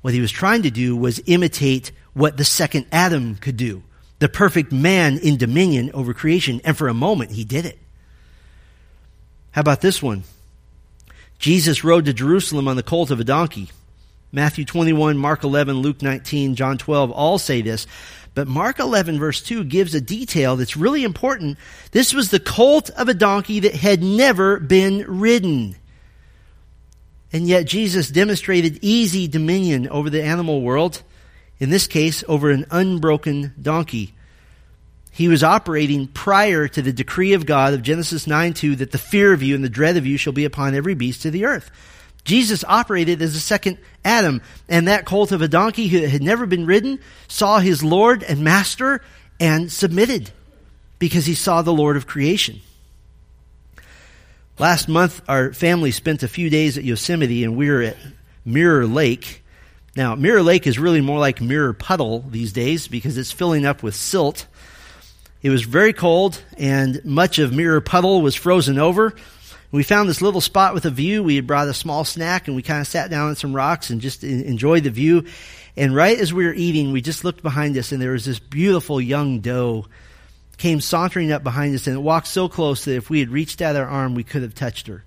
What 0.00 0.14
he 0.14 0.20
was 0.20 0.30
trying 0.30 0.62
to 0.62 0.70
do 0.70 0.96
was 0.96 1.20
imitate 1.26 1.92
what 2.14 2.36
the 2.36 2.44
second 2.44 2.86
Adam 2.92 3.36
could 3.36 3.56
do. 3.56 3.82
The 4.22 4.28
perfect 4.28 4.70
man 4.70 5.18
in 5.18 5.36
dominion 5.36 5.90
over 5.94 6.14
creation. 6.14 6.60
And 6.62 6.78
for 6.78 6.86
a 6.86 6.94
moment, 6.94 7.32
he 7.32 7.42
did 7.42 7.66
it. 7.66 7.76
How 9.50 9.62
about 9.62 9.80
this 9.80 10.00
one? 10.00 10.22
Jesus 11.40 11.82
rode 11.82 12.04
to 12.04 12.12
Jerusalem 12.12 12.68
on 12.68 12.76
the 12.76 12.84
colt 12.84 13.10
of 13.10 13.18
a 13.18 13.24
donkey. 13.24 13.70
Matthew 14.30 14.64
21, 14.64 15.18
Mark 15.18 15.42
11, 15.42 15.78
Luke 15.78 16.02
19, 16.02 16.54
John 16.54 16.78
12 16.78 17.10
all 17.10 17.36
say 17.36 17.62
this. 17.62 17.88
But 18.32 18.46
Mark 18.46 18.78
11 18.78 19.18
verse 19.18 19.42
2 19.42 19.64
gives 19.64 19.92
a 19.92 20.00
detail 20.00 20.54
that's 20.54 20.76
really 20.76 21.02
important. 21.02 21.58
This 21.90 22.14
was 22.14 22.30
the 22.30 22.38
colt 22.38 22.90
of 22.90 23.08
a 23.08 23.14
donkey 23.14 23.58
that 23.58 23.74
had 23.74 24.04
never 24.04 24.60
been 24.60 25.04
ridden. 25.18 25.74
And 27.32 27.48
yet 27.48 27.66
Jesus 27.66 28.08
demonstrated 28.08 28.78
easy 28.82 29.26
dominion 29.26 29.88
over 29.88 30.08
the 30.08 30.22
animal 30.22 30.62
world, 30.62 31.02
in 31.62 31.70
this 31.70 31.86
case, 31.86 32.24
over 32.26 32.50
an 32.50 32.66
unbroken 32.72 33.54
donkey. 33.62 34.12
He 35.12 35.28
was 35.28 35.44
operating 35.44 36.08
prior 36.08 36.66
to 36.66 36.82
the 36.82 36.92
decree 36.92 37.34
of 37.34 37.46
God 37.46 37.72
of 37.72 37.84
Genesis 37.84 38.26
9 38.26 38.52
2 38.52 38.76
that 38.76 38.90
the 38.90 38.98
fear 38.98 39.32
of 39.32 39.44
you 39.44 39.54
and 39.54 39.62
the 39.62 39.68
dread 39.68 39.96
of 39.96 40.04
you 40.04 40.16
shall 40.16 40.32
be 40.32 40.44
upon 40.44 40.74
every 40.74 40.94
beast 40.94 41.24
of 41.24 41.32
the 41.32 41.44
earth. 41.44 41.70
Jesus 42.24 42.64
operated 42.66 43.22
as 43.22 43.36
a 43.36 43.40
second 43.40 43.78
Adam, 44.04 44.42
and 44.68 44.88
that 44.88 45.04
colt 45.04 45.30
of 45.30 45.40
a 45.40 45.46
donkey 45.46 45.86
who 45.86 46.04
had 46.04 46.20
never 46.20 46.46
been 46.46 46.66
ridden 46.66 46.98
saw 47.28 47.60
his 47.60 47.84
Lord 47.84 48.24
and 48.24 48.40
Master 48.40 49.00
and 49.38 49.70
submitted 49.70 50.32
because 50.98 51.26
he 51.26 51.34
saw 51.36 51.62
the 51.62 51.72
Lord 51.72 51.96
of 51.96 52.08
creation. 52.08 52.60
Last 54.58 54.88
month, 54.88 55.22
our 55.28 55.52
family 55.52 55.92
spent 55.92 56.24
a 56.24 56.28
few 56.28 56.50
days 56.50 56.76
at 56.76 56.82
Yosemite, 56.82 57.44
and 57.44 57.56
we 57.56 57.70
were 57.70 57.82
at 57.82 57.96
Mirror 58.44 58.88
Lake. 58.88 59.41
Now, 59.94 60.14
Mirror 60.14 60.42
Lake 60.42 60.66
is 60.66 60.78
really 60.78 61.02
more 61.02 61.18
like 61.18 61.40
Mirror 61.40 61.74
Puddle 61.74 62.20
these 62.20 62.52
days 62.52 62.88
because 62.88 63.18
it's 63.18 63.32
filling 63.32 63.66
up 63.66 63.82
with 63.82 63.94
silt. 63.94 64.46
It 65.42 65.50
was 65.50 65.62
very 65.62 65.92
cold, 65.92 66.42
and 66.56 67.04
much 67.04 67.38
of 67.38 67.52
Mirror 67.52 67.82
Puddle 67.82 68.22
was 68.22 68.34
frozen 68.34 68.78
over. 68.78 69.14
We 69.70 69.82
found 69.82 70.08
this 70.08 70.22
little 70.22 70.40
spot 70.40 70.72
with 70.72 70.84
a 70.84 70.90
view. 70.90 71.22
We 71.22 71.36
had 71.36 71.46
brought 71.46 71.68
a 71.68 71.74
small 71.74 72.04
snack 72.04 72.46
and 72.46 72.54
we 72.54 72.62
kind 72.62 72.80
of 72.82 72.86
sat 72.86 73.10
down 73.10 73.30
on 73.30 73.36
some 73.36 73.56
rocks 73.56 73.88
and 73.88 74.02
just 74.02 74.22
enjoyed 74.22 74.84
the 74.84 74.90
view. 74.90 75.24
And 75.78 75.96
right 75.96 76.18
as 76.18 76.32
we 76.32 76.44
were 76.44 76.52
eating, 76.52 76.92
we 76.92 77.00
just 77.00 77.24
looked 77.24 77.42
behind 77.42 77.76
us 77.78 77.90
and 77.90 78.00
there 78.00 78.12
was 78.12 78.26
this 78.26 78.38
beautiful 78.38 79.00
young 79.00 79.40
doe 79.40 79.86
came 80.58 80.82
sauntering 80.82 81.32
up 81.32 81.42
behind 81.42 81.74
us 81.74 81.86
and 81.86 81.96
it 81.96 82.00
walked 82.00 82.28
so 82.28 82.50
close 82.50 82.84
that 82.84 82.96
if 82.96 83.08
we 83.08 83.18
had 83.20 83.30
reached 83.30 83.62
out 83.62 83.74
our 83.74 83.86
arm, 83.86 84.14
we 84.14 84.22
could 84.22 84.42
have 84.42 84.54
touched 84.54 84.88
her. 84.88 85.04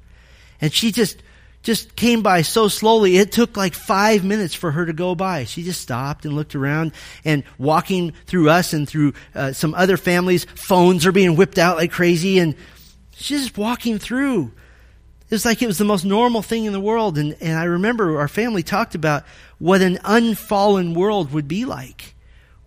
And 0.59 0.73
she 0.73 0.91
just 0.91 1.21
just 1.65 1.95
came 1.95 2.21
by 2.21 2.43
so 2.43 2.67
slowly. 2.67 3.17
It 3.17 3.31
took 3.31 3.57
like 3.57 3.73
five 3.73 4.23
minutes 4.23 4.53
for 4.53 4.71
her 4.71 4.85
to 4.85 4.93
go 4.93 5.15
by. 5.15 5.45
She 5.45 5.63
just 5.63 5.81
stopped 5.81 6.23
and 6.23 6.35
looked 6.35 6.53
around 6.53 6.93
and 7.25 7.43
walking 7.57 8.13
through 8.27 8.51
us 8.51 8.71
and 8.71 8.87
through 8.87 9.13
uh, 9.33 9.51
some 9.51 9.73
other 9.73 9.97
families. 9.97 10.45
Phones 10.45 11.07
are 11.07 11.11
being 11.11 11.35
whipped 11.35 11.57
out 11.57 11.75
like 11.75 11.91
crazy 11.91 12.37
and 12.37 12.55
she's 13.15 13.41
just 13.41 13.57
walking 13.57 13.97
through. 13.97 14.51
It 15.23 15.31
was 15.31 15.43
like 15.43 15.63
it 15.63 15.67
was 15.67 15.79
the 15.79 15.85
most 15.85 16.05
normal 16.05 16.43
thing 16.43 16.65
in 16.65 16.71
the 16.71 16.79
world. 16.79 17.17
And, 17.17 17.35
and 17.41 17.57
I 17.57 17.63
remember 17.63 18.19
our 18.19 18.27
family 18.27 18.61
talked 18.61 18.93
about 18.93 19.23
what 19.57 19.81
an 19.81 19.97
unfallen 20.03 20.93
world 20.93 21.33
would 21.33 21.47
be 21.47 21.65
like, 21.65 22.13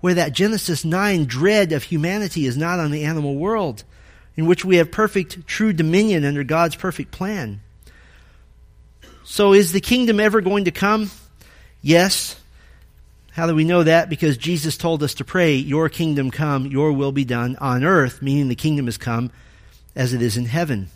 where 0.00 0.14
that 0.14 0.32
Genesis 0.32 0.84
9 0.84 1.24
dread 1.26 1.70
of 1.70 1.84
humanity 1.84 2.46
is 2.46 2.56
not 2.56 2.80
on 2.80 2.90
the 2.90 3.04
animal 3.04 3.36
world, 3.36 3.84
in 4.34 4.46
which 4.46 4.64
we 4.64 4.76
have 4.76 4.90
perfect, 4.90 5.46
true 5.46 5.72
dominion 5.72 6.24
under 6.24 6.42
God's 6.42 6.74
perfect 6.74 7.12
plan. 7.12 7.60
So 9.30 9.52
is 9.52 9.72
the 9.72 9.80
kingdom 9.82 10.20
ever 10.20 10.40
going 10.40 10.64
to 10.64 10.70
come? 10.70 11.10
Yes. 11.82 12.40
How 13.32 13.46
do 13.46 13.54
we 13.54 13.62
know 13.62 13.82
that? 13.82 14.08
Because 14.08 14.38
Jesus 14.38 14.78
told 14.78 15.02
us 15.02 15.14
to 15.14 15.24
pray, 15.24 15.54
Your 15.54 15.90
kingdom 15.90 16.30
come, 16.30 16.66
your 16.66 16.92
will 16.92 17.12
be 17.12 17.26
done 17.26 17.54
on 17.56 17.84
earth, 17.84 18.22
meaning 18.22 18.48
the 18.48 18.54
kingdom 18.54 18.86
has 18.86 18.96
come 18.96 19.30
as 19.94 20.14
it 20.14 20.22
is 20.22 20.38
in 20.38 20.46
heaven. 20.46 20.88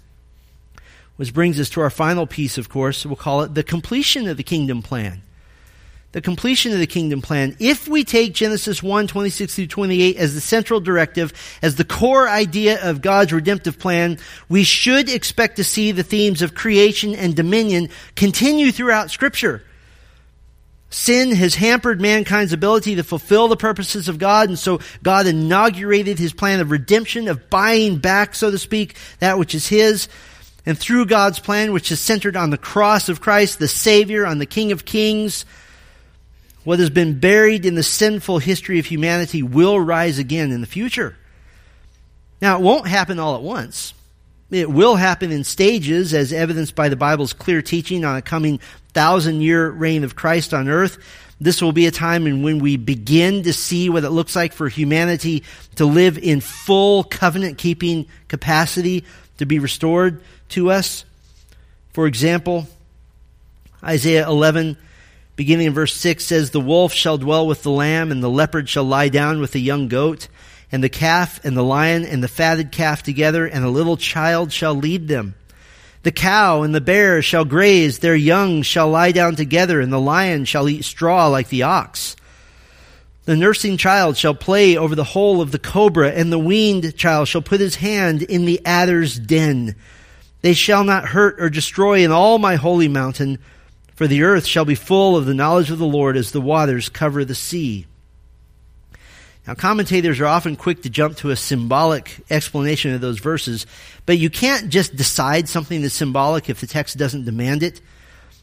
Which 1.16 1.34
brings 1.34 1.60
us 1.60 1.68
to 1.70 1.82
our 1.82 1.90
final 1.90 2.26
piece, 2.26 2.56
of 2.56 2.70
course. 2.70 3.04
We'll 3.04 3.16
call 3.16 3.42
it 3.42 3.54
the 3.54 3.62
completion 3.62 4.26
of 4.26 4.38
the 4.38 4.42
kingdom 4.42 4.80
plan 4.80 5.20
the 6.12 6.20
completion 6.20 6.72
of 6.72 6.78
the 6.78 6.86
kingdom 6.86 7.22
plan, 7.22 7.56
if 7.58 7.88
we 7.88 8.04
take 8.04 8.34
Genesis 8.34 8.82
1, 8.82 9.06
26 9.06 9.54
through 9.54 9.66
28 9.66 10.16
as 10.16 10.34
the 10.34 10.40
central 10.40 10.78
directive, 10.78 11.32
as 11.62 11.76
the 11.76 11.84
core 11.84 12.28
idea 12.28 12.82
of 12.88 13.00
God's 13.00 13.32
redemptive 13.32 13.78
plan, 13.78 14.18
we 14.48 14.62
should 14.62 15.08
expect 15.08 15.56
to 15.56 15.64
see 15.64 15.90
the 15.90 16.02
themes 16.02 16.42
of 16.42 16.54
creation 16.54 17.14
and 17.14 17.34
dominion 17.34 17.88
continue 18.14 18.70
throughout 18.72 19.10
scripture. 19.10 19.64
Sin 20.90 21.34
has 21.34 21.54
hampered 21.54 22.02
mankind's 22.02 22.52
ability 22.52 22.96
to 22.96 23.02
fulfill 23.02 23.48
the 23.48 23.56
purposes 23.56 24.08
of 24.10 24.18
God, 24.18 24.50
and 24.50 24.58
so 24.58 24.80
God 25.02 25.26
inaugurated 25.26 26.18
his 26.18 26.34
plan 26.34 26.60
of 26.60 26.70
redemption, 26.70 27.28
of 27.28 27.48
buying 27.48 27.96
back, 27.96 28.34
so 28.34 28.50
to 28.50 28.58
speak, 28.58 28.96
that 29.18 29.38
which 29.38 29.54
is 29.54 29.66
his. 29.66 30.08
And 30.66 30.78
through 30.78 31.06
God's 31.06 31.38
plan, 31.38 31.72
which 31.72 31.90
is 31.90 31.98
centered 31.98 32.36
on 32.36 32.50
the 32.50 32.58
cross 32.58 33.08
of 33.08 33.22
Christ, 33.22 33.58
the 33.58 33.68
Savior, 33.68 34.26
on 34.26 34.38
the 34.38 34.44
King 34.44 34.70
of 34.70 34.84
Kings, 34.84 35.46
what 36.64 36.78
has 36.78 36.90
been 36.90 37.18
buried 37.18 37.66
in 37.66 37.74
the 37.74 37.82
sinful 37.82 38.38
history 38.38 38.78
of 38.78 38.86
humanity 38.86 39.42
will 39.42 39.78
rise 39.80 40.18
again 40.18 40.52
in 40.52 40.60
the 40.60 40.66
future. 40.66 41.16
Now, 42.40 42.58
it 42.58 42.62
won't 42.62 42.86
happen 42.86 43.18
all 43.18 43.36
at 43.36 43.42
once. 43.42 43.94
It 44.50 44.70
will 44.70 44.96
happen 44.96 45.32
in 45.32 45.44
stages, 45.44 46.12
as 46.12 46.32
evidenced 46.32 46.74
by 46.74 46.88
the 46.88 46.96
Bible's 46.96 47.32
clear 47.32 47.62
teaching 47.62 48.04
on 48.04 48.16
a 48.16 48.22
coming 48.22 48.60
thousand 48.92 49.40
year 49.40 49.70
reign 49.70 50.04
of 50.04 50.14
Christ 50.14 50.52
on 50.52 50.68
earth. 50.68 50.98
This 51.40 51.62
will 51.62 51.72
be 51.72 51.86
a 51.86 51.90
time 51.90 52.26
in 52.26 52.42
when 52.42 52.58
we 52.58 52.76
begin 52.76 53.42
to 53.44 53.52
see 53.52 53.88
what 53.88 54.04
it 54.04 54.10
looks 54.10 54.36
like 54.36 54.52
for 54.52 54.68
humanity 54.68 55.42
to 55.76 55.86
live 55.86 56.18
in 56.18 56.40
full 56.40 57.02
covenant 57.02 57.58
keeping 57.58 58.06
capacity 58.28 59.04
to 59.38 59.46
be 59.46 59.58
restored 59.58 60.22
to 60.50 60.70
us. 60.70 61.04
For 61.92 62.06
example, 62.06 62.68
Isaiah 63.82 64.28
11 64.28 64.76
beginning 65.36 65.68
in 65.68 65.72
verse 65.72 65.94
6 65.94 66.24
says, 66.24 66.50
The 66.50 66.60
wolf 66.60 66.92
shall 66.92 67.18
dwell 67.18 67.46
with 67.46 67.62
the 67.62 67.70
lamb, 67.70 68.10
and 68.10 68.22
the 68.22 68.30
leopard 68.30 68.68
shall 68.68 68.84
lie 68.84 69.08
down 69.08 69.40
with 69.40 69.52
the 69.52 69.60
young 69.60 69.88
goat, 69.88 70.28
and 70.70 70.82
the 70.82 70.88
calf 70.88 71.44
and 71.44 71.56
the 71.56 71.62
lion 71.62 72.04
and 72.04 72.22
the 72.22 72.28
fatted 72.28 72.72
calf 72.72 73.02
together, 73.02 73.46
and 73.46 73.64
a 73.64 73.70
little 73.70 73.96
child 73.96 74.52
shall 74.52 74.74
lead 74.74 75.08
them. 75.08 75.34
The 76.02 76.12
cow 76.12 76.62
and 76.62 76.74
the 76.74 76.80
bear 76.80 77.22
shall 77.22 77.44
graze, 77.44 78.00
their 78.00 78.16
young 78.16 78.62
shall 78.62 78.88
lie 78.88 79.12
down 79.12 79.36
together, 79.36 79.80
and 79.80 79.92
the 79.92 80.00
lion 80.00 80.44
shall 80.44 80.68
eat 80.68 80.84
straw 80.84 81.28
like 81.28 81.48
the 81.48 81.62
ox. 81.62 82.16
The 83.24 83.36
nursing 83.36 83.76
child 83.76 84.16
shall 84.16 84.34
play 84.34 84.76
over 84.76 84.96
the 84.96 85.04
hole 85.04 85.40
of 85.40 85.52
the 85.52 85.60
cobra, 85.60 86.10
and 86.10 86.32
the 86.32 86.40
weaned 86.40 86.96
child 86.96 87.28
shall 87.28 87.42
put 87.42 87.60
his 87.60 87.76
hand 87.76 88.22
in 88.22 88.46
the 88.46 88.60
adder's 88.66 89.16
den. 89.16 89.76
They 90.40 90.54
shall 90.54 90.82
not 90.82 91.04
hurt 91.04 91.40
or 91.40 91.48
destroy 91.48 92.04
in 92.04 92.10
all 92.10 92.38
my 92.38 92.56
holy 92.56 92.88
mountain, 92.88 93.38
for 94.02 94.08
the 94.08 94.24
earth 94.24 94.46
shall 94.46 94.64
be 94.64 94.74
full 94.74 95.16
of 95.16 95.26
the 95.26 95.32
knowledge 95.32 95.70
of 95.70 95.78
the 95.78 95.86
Lord 95.86 96.16
as 96.16 96.32
the 96.32 96.40
waters 96.40 96.88
cover 96.88 97.24
the 97.24 97.36
sea. 97.36 97.86
Now, 99.46 99.54
commentators 99.54 100.18
are 100.18 100.26
often 100.26 100.56
quick 100.56 100.82
to 100.82 100.90
jump 100.90 101.18
to 101.18 101.30
a 101.30 101.36
symbolic 101.36 102.16
explanation 102.28 102.94
of 102.94 103.00
those 103.00 103.20
verses, 103.20 103.64
but 104.04 104.18
you 104.18 104.28
can't 104.28 104.70
just 104.70 104.96
decide 104.96 105.48
something 105.48 105.82
is 105.82 105.92
symbolic 105.92 106.50
if 106.50 106.60
the 106.60 106.66
text 106.66 106.98
doesn't 106.98 107.26
demand 107.26 107.62
it. 107.62 107.80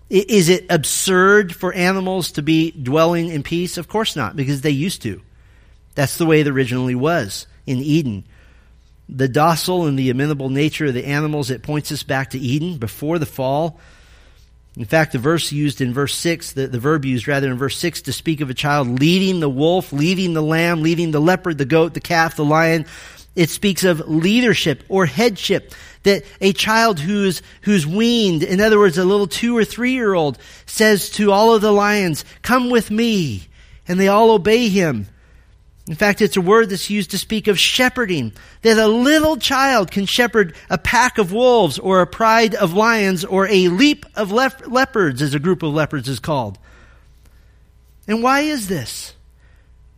Is 0.10 0.48
it 0.48 0.66
absurd 0.70 1.54
for 1.54 1.74
animals 1.74 2.32
to 2.32 2.42
be 2.42 2.72
dwelling 2.72 3.28
in 3.28 3.44
peace? 3.44 3.78
Of 3.78 3.90
course 3.90 4.16
not, 4.16 4.38
because 4.38 4.62
they 4.62 4.70
used 4.70 5.02
to. 5.02 5.22
That's 5.94 6.18
the 6.18 6.26
way 6.26 6.40
it 6.40 6.48
originally 6.48 6.96
was 6.96 7.48
in 7.68 7.80
Eden. 7.80 8.24
The 9.10 9.28
docile 9.28 9.88
and 9.88 10.00
the 10.00 10.10
amenable 10.10 10.48
nature 10.48 10.86
of 10.86 10.94
the 10.94 11.06
animals, 11.06 11.52
it 11.52 11.64
points 11.64 11.92
us 11.92 12.04
back 12.04 12.30
to 12.30 12.40
Eden 12.40 12.78
before 12.78 13.20
the 13.20 13.26
fall. 13.26 13.78
In 14.80 14.86
fact, 14.86 15.12
the 15.12 15.20
verse 15.20 15.52
used 15.52 15.82
in 15.82 15.94
verse 15.94 16.16
6, 16.16 16.54
the, 16.54 16.68
the 16.68 16.80
verb 16.80 17.04
used 17.04 17.28
rather 17.28 17.52
in 17.52 17.58
verse 17.58 17.78
6 17.78 18.04
to 18.04 18.14
speak 18.14 18.40
of 18.40 18.50
a 18.50 18.54
child 18.54 18.88
leading 18.88 19.42
the 19.42 19.50
wolf, 19.50 19.92
leading 19.92 20.34
the 20.34 20.42
lamb, 20.42 20.82
leading 20.82 21.12
the 21.12 21.20
leopard, 21.20 21.58
the 21.58 21.66
goat, 21.66 21.94
the 21.94 22.00
calf, 22.00 22.38
the 22.38 22.46
lion, 22.46 22.86
it 23.36 23.50
speaks 23.50 23.84
of 23.84 24.08
leadership 24.08 24.86
or 24.88 25.06
headship. 25.06 25.74
That 26.04 26.24
a 26.40 26.54
child 26.54 26.98
who's, 26.98 27.42
who's 27.64 27.86
weaned, 27.86 28.42
in 28.42 28.62
other 28.62 28.80
words, 28.80 28.98
a 28.98 29.04
little 29.04 29.28
two 29.28 29.58
or 29.58 29.66
three 29.66 29.92
year 29.92 30.14
old, 30.14 30.38
says 30.66 31.10
to 31.12 31.34
all 31.34 31.54
of 31.54 31.62
the 31.62 31.74
lions, 31.74 32.24
Come 32.42 32.70
with 32.70 32.90
me. 32.90 33.50
And 33.86 34.00
they 34.00 34.08
all 34.08 34.32
obey 34.32 34.70
him. 34.70 35.08
In 35.90 35.96
fact, 35.96 36.22
it's 36.22 36.38
a 36.38 36.42
word 36.42 36.70
that's 36.70 36.92
used 36.92 37.10
to 37.12 37.18
speak 37.18 37.48
of 37.48 37.58
shepherding, 37.58 38.32
that 38.62 38.78
a 38.78 38.88
little 38.88 39.38
child 39.38 39.90
can 39.90 40.06
shepherd 40.06 40.54
a 40.70 40.78
pack 40.78 41.18
of 41.18 41.34
wolves 41.34 41.80
or 41.80 42.02
a 42.02 42.08
pride 42.08 42.54
of 42.54 42.74
lions 42.74 43.26
or 43.26 43.48
a 43.48 43.70
leap 43.70 44.06
of 44.16 44.32
leopards, 44.32 45.24
as 45.24 45.34
a 45.34 45.40
group 45.40 45.64
of 45.64 45.74
leopards 45.74 46.08
is 46.08 46.20
called. 46.20 46.60
And 48.08 48.22
why 48.22 48.42
is 48.42 48.68
this? 48.68 49.16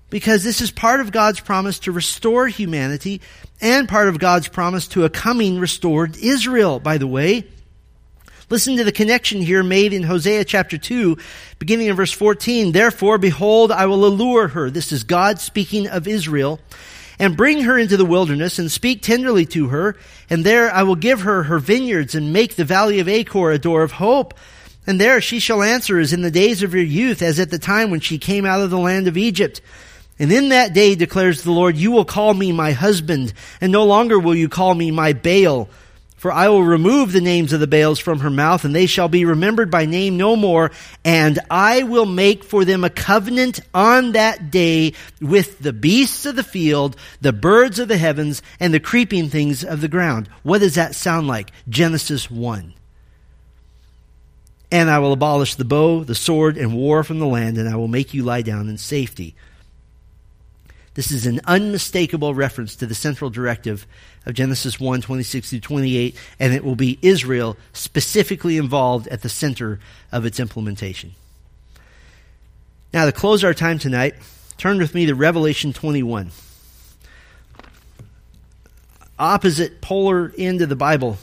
Because 0.10 0.46
this 0.46 0.62
is 0.62 0.72
part 0.72 1.02
of 1.02 1.12
God's 1.12 1.42
promise 1.42 1.80
to 1.80 1.92
restore 1.92 2.48
humanity 2.48 3.20
and 3.60 3.90
part 3.90 4.08
of 4.08 4.18
God's 4.18 4.48
promise 4.48 4.88
to 4.90 5.04
a 5.04 5.10
coming 5.10 5.60
restored 5.60 6.16
Israel, 6.16 6.80
by 6.80 7.00
the 7.00 7.08
way. 7.08 7.44
Listen 8.52 8.76
to 8.76 8.84
the 8.84 8.92
connection 8.92 9.42
here 9.42 9.64
made 9.64 9.94
in 9.94 10.04
Hosea 10.04 10.44
chapter 10.44 10.78
2, 10.78 11.18
beginning 11.58 11.88
in 11.88 11.96
verse 11.96 12.12
14. 12.12 12.74
Therefore, 12.74 13.18
behold, 13.18 13.72
I 13.72 13.86
will 13.86 14.04
allure 14.04 14.50
her. 14.50 14.70
This 14.70 14.92
is 14.92 15.06
God 15.06 15.40
speaking 15.40 15.88
of 15.88 16.06
Israel. 16.06 16.60
And 17.18 17.38
bring 17.38 17.62
her 17.62 17.80
into 17.80 17.96
the 17.96 18.04
wilderness 18.04 18.60
and 18.60 18.70
speak 18.70 19.04
tenderly 19.04 19.46
to 19.46 19.70
her. 19.70 19.96
And 20.30 20.44
there 20.44 20.70
I 20.70 20.84
will 20.84 20.98
give 20.98 21.22
her 21.22 21.44
her 21.44 21.60
vineyards 21.60 22.14
and 22.14 22.34
make 22.34 22.58
the 22.58 22.66
valley 22.66 23.00
of 23.00 23.08
Achor 23.08 23.52
a 23.52 23.58
door 23.58 23.84
of 23.84 23.94
hope. 23.94 24.34
And 24.86 25.00
there 25.00 25.22
she 25.22 25.40
shall 25.40 25.64
answer 25.64 25.98
as 25.98 26.12
in 26.12 26.22
the 26.22 26.30
days 26.30 26.62
of 26.62 26.74
your 26.74 26.84
youth, 26.84 27.22
as 27.22 27.40
at 27.40 27.52
the 27.52 27.58
time 27.58 27.90
when 27.90 28.02
she 28.02 28.18
came 28.18 28.46
out 28.46 28.60
of 28.60 28.70
the 28.70 28.78
land 28.78 29.08
of 29.08 29.16
Egypt. 29.16 29.62
And 30.20 30.30
in 30.30 30.50
that 30.50 30.74
day, 30.74 30.96
declares 30.96 31.44
the 31.44 31.52
Lord, 31.54 31.78
you 31.78 31.92
will 31.92 32.04
call 32.04 32.34
me 32.34 32.52
my 32.52 32.74
husband, 32.74 33.32
and 33.62 33.72
no 33.72 33.86
longer 33.86 34.20
will 34.20 34.36
you 34.36 34.50
call 34.50 34.76
me 34.76 34.92
my 34.92 35.14
Baal 35.14 35.70
for 36.22 36.32
I 36.32 36.50
will 36.50 36.64
remove 36.64 37.14
the 37.14 37.20
names 37.20 37.52
of 37.52 37.62
the 37.62 37.66
Baals 37.66 37.98
from 37.98 38.20
her 38.20 38.30
mouth, 38.30 38.64
and 38.64 38.76
they 38.76 38.86
shall 38.86 39.08
be 39.08 39.26
remembered 39.26 39.72
by 39.72 39.88
name 39.88 40.18
no 40.18 40.36
more. 40.36 40.70
And 41.04 41.40
I 41.50 41.82
will 41.82 42.06
make 42.06 42.44
for 42.44 42.64
them 42.64 42.84
a 42.84 42.92
covenant 42.92 43.60
on 43.74 44.12
that 44.12 44.52
day 44.52 44.94
with 45.20 45.58
the 45.58 45.74
beasts 45.74 46.28
of 46.28 46.36
the 46.36 46.44
field, 46.44 46.96
the 47.22 47.34
birds 47.34 47.80
of 47.80 47.88
the 47.88 47.98
heavens, 47.98 48.44
and 48.60 48.72
the 48.72 48.80
creeping 48.80 49.30
things 49.30 49.64
of 49.64 49.82
the 49.82 49.88
ground. 49.88 50.30
What 50.44 50.60
does 50.60 50.76
that 50.76 50.94
sound 50.94 51.26
like? 51.26 51.52
Genesis 51.68 52.30
1. 52.30 52.76
And 54.72 54.92
I 54.92 55.00
will 55.00 55.14
abolish 55.14 55.56
the 55.56 55.66
bow, 55.66 56.04
the 56.04 56.14
sword, 56.14 56.56
and 56.56 56.76
war 56.76 57.04
from 57.04 57.18
the 57.18 57.26
land, 57.26 57.58
and 57.58 57.68
I 57.68 57.78
will 57.78 57.88
make 57.88 58.14
you 58.14 58.22
lie 58.22 58.44
down 58.44 58.70
in 58.70 58.78
safety. 58.78 59.34
This 60.94 61.12
is 61.12 61.26
an 61.26 61.40
unmistakable 61.46 62.36
reference 62.36 62.76
to 62.78 62.86
the 62.86 62.96
central 62.96 63.30
directive 63.30 63.88
of 64.26 64.34
Genesis 64.34 64.80
1 64.80 65.02
26 65.02 65.50
through 65.50 65.60
28, 65.62 66.18
and 66.40 66.54
it 66.54 66.66
will 66.66 66.76
be 66.76 67.00
Israel 67.02 67.56
specifically 67.72 68.58
involved 68.58 69.08
at 69.08 69.22
the 69.22 69.30
center 69.30 69.80
of 70.12 70.26
its 70.26 70.40
implementation. 70.40 71.14
Now, 72.94 73.06
to 73.06 73.14
close 73.14 73.44
our 73.44 73.54
time 73.54 73.80
tonight, 73.80 74.16
turn 74.58 74.80
with 74.80 74.94
me 74.94 75.06
to 75.06 75.16
Revelation 75.16 75.72
21. 75.72 76.32
Opposite 79.18 79.80
polar 79.80 80.34
end 80.38 80.62
of 80.62 80.68
the 80.68 80.76
Bible. 80.76 81.18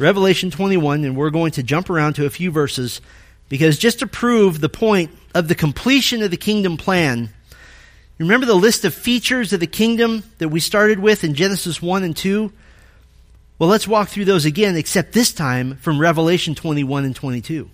Revelation 0.00 0.50
21, 0.50 1.04
and 1.04 1.16
we're 1.16 1.30
going 1.30 1.52
to 1.52 1.62
jump 1.62 1.88
around 1.90 2.14
to 2.14 2.26
a 2.26 2.30
few 2.30 2.50
verses 2.50 3.00
because 3.48 3.78
just 3.78 4.00
to 4.00 4.08
prove 4.08 4.60
the 4.60 4.68
point 4.68 5.12
of 5.32 5.46
the 5.46 5.54
completion 5.54 6.22
of 6.22 6.32
the 6.32 6.36
kingdom 6.36 6.76
plan, 6.76 7.28
Remember 8.18 8.46
the 8.46 8.54
list 8.54 8.84
of 8.84 8.94
features 8.94 9.52
of 9.52 9.60
the 9.60 9.66
kingdom 9.66 10.22
that 10.38 10.48
we 10.48 10.60
started 10.60 11.00
with 11.00 11.24
in 11.24 11.34
Genesis 11.34 11.82
1 11.82 12.04
and 12.04 12.16
2? 12.16 12.52
Well, 13.58 13.68
let's 13.68 13.88
walk 13.88 14.08
through 14.08 14.26
those 14.26 14.44
again, 14.44 14.76
except 14.76 15.12
this 15.12 15.32
time 15.32 15.76
from 15.76 15.98
Revelation 15.98 16.54
21 16.54 17.04
and 17.04 17.16
22. 17.16 17.68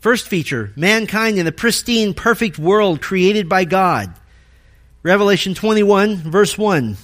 First 0.00 0.28
feature 0.28 0.72
mankind 0.76 1.38
in 1.38 1.44
the 1.44 1.52
pristine, 1.52 2.14
perfect 2.14 2.58
world 2.58 3.02
created 3.02 3.48
by 3.48 3.64
God. 3.64 4.14
Revelation 5.02 5.54
21, 5.54 6.16
verse 6.16 6.56
1. 6.56 6.96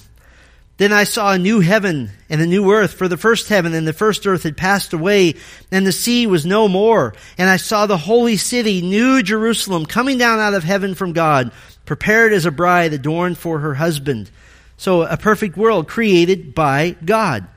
Then 0.77 0.91
I 0.91 1.05
saw 1.05 1.31
a 1.31 1.39
new 1.39 1.61
heaven 1.61 2.11
and 2.29 2.41
a 2.41 2.45
new 2.45 2.69
earth, 2.71 2.95
for 2.95 3.07
the 3.07 3.15
first 3.15 3.47
heaven 3.47 3.73
and 3.73 3.87
the 3.87 3.93
first 3.93 4.27
earth 4.27 4.43
had 4.43 4.57
passed 4.57 4.91
away, 4.91 5.35
and 5.71 5.87
the 5.87 5.93
sea 5.93 6.27
was 6.27 6.45
no 6.45 6.67
more. 6.67 7.13
And 7.37 7.49
I 7.49 7.55
saw 7.57 7.85
the 7.85 7.97
holy 7.97 8.35
city, 8.35 8.81
New 8.81 9.23
Jerusalem, 9.23 9.85
coming 9.85 10.17
down 10.17 10.39
out 10.39 10.53
of 10.53 10.65
heaven 10.65 10.93
from 10.93 11.13
God, 11.13 11.51
prepared 11.85 12.33
as 12.33 12.45
a 12.45 12.51
bride 12.51 12.91
adorned 12.91 13.37
for 13.37 13.59
her 13.59 13.75
husband. 13.75 14.29
So 14.75 15.03
a 15.03 15.15
perfect 15.15 15.55
world 15.55 15.87
created 15.87 16.53
by 16.53 16.97
God. 17.05 17.47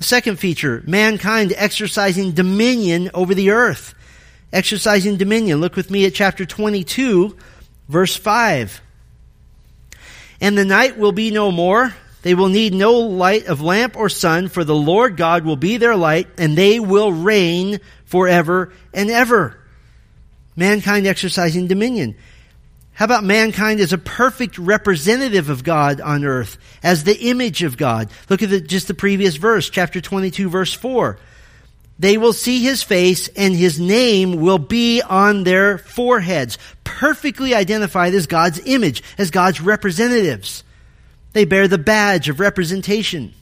Second 0.00 0.40
feature, 0.40 0.82
mankind 0.86 1.52
exercising 1.56 2.32
dominion 2.32 3.10
over 3.14 3.34
the 3.34 3.50
earth. 3.50 3.94
Exercising 4.52 5.18
dominion. 5.18 5.60
Look 5.60 5.76
with 5.76 5.90
me 5.90 6.06
at 6.06 6.14
chapter 6.14 6.44
22, 6.44 7.36
verse 7.88 8.16
5. 8.16 8.80
And 10.40 10.56
the 10.56 10.64
night 10.64 10.98
will 10.98 11.12
be 11.12 11.30
no 11.30 11.52
more. 11.52 11.94
They 12.22 12.34
will 12.34 12.48
need 12.48 12.74
no 12.74 12.94
light 12.94 13.46
of 13.46 13.60
lamp 13.60 13.96
or 13.96 14.08
sun, 14.08 14.48
for 14.48 14.64
the 14.64 14.74
Lord 14.74 15.16
God 15.16 15.44
will 15.44 15.56
be 15.56 15.76
their 15.76 15.96
light, 15.96 16.28
and 16.36 16.56
they 16.56 16.80
will 16.80 17.12
reign 17.12 17.80
forever 18.04 18.72
and 18.92 19.10
ever. 19.10 19.58
Mankind 20.56 21.06
exercising 21.06 21.68
dominion. 21.68 22.16
How 22.92 23.04
about 23.04 23.22
mankind 23.22 23.78
as 23.78 23.92
a 23.92 23.98
perfect 23.98 24.58
representative 24.58 25.50
of 25.50 25.62
God 25.62 26.00
on 26.00 26.24
earth, 26.24 26.58
as 26.82 27.04
the 27.04 27.16
image 27.30 27.62
of 27.62 27.76
God? 27.76 28.10
Look 28.28 28.42
at 28.42 28.50
the, 28.50 28.60
just 28.60 28.88
the 28.88 28.94
previous 28.94 29.36
verse, 29.36 29.70
chapter 29.70 30.00
22, 30.00 30.50
verse 30.50 30.72
4. 30.72 31.16
They 32.00 32.18
will 32.18 32.32
see 32.32 32.60
his 32.62 32.82
face 32.82 33.28
and 33.28 33.54
his 33.54 33.78
name 33.78 34.40
will 34.40 34.58
be 34.58 35.00
on 35.00 35.44
their 35.44 35.78
foreheads, 35.78 36.58
perfectly 36.82 37.54
identified 37.54 38.14
as 38.14 38.26
God's 38.26 38.60
image, 38.64 39.04
as 39.16 39.30
God's 39.30 39.60
representatives. 39.60 40.64
They 41.38 41.44
bear 41.44 41.68
the 41.68 41.78
badge 41.78 42.28
of 42.28 42.40
representation. 42.40 43.32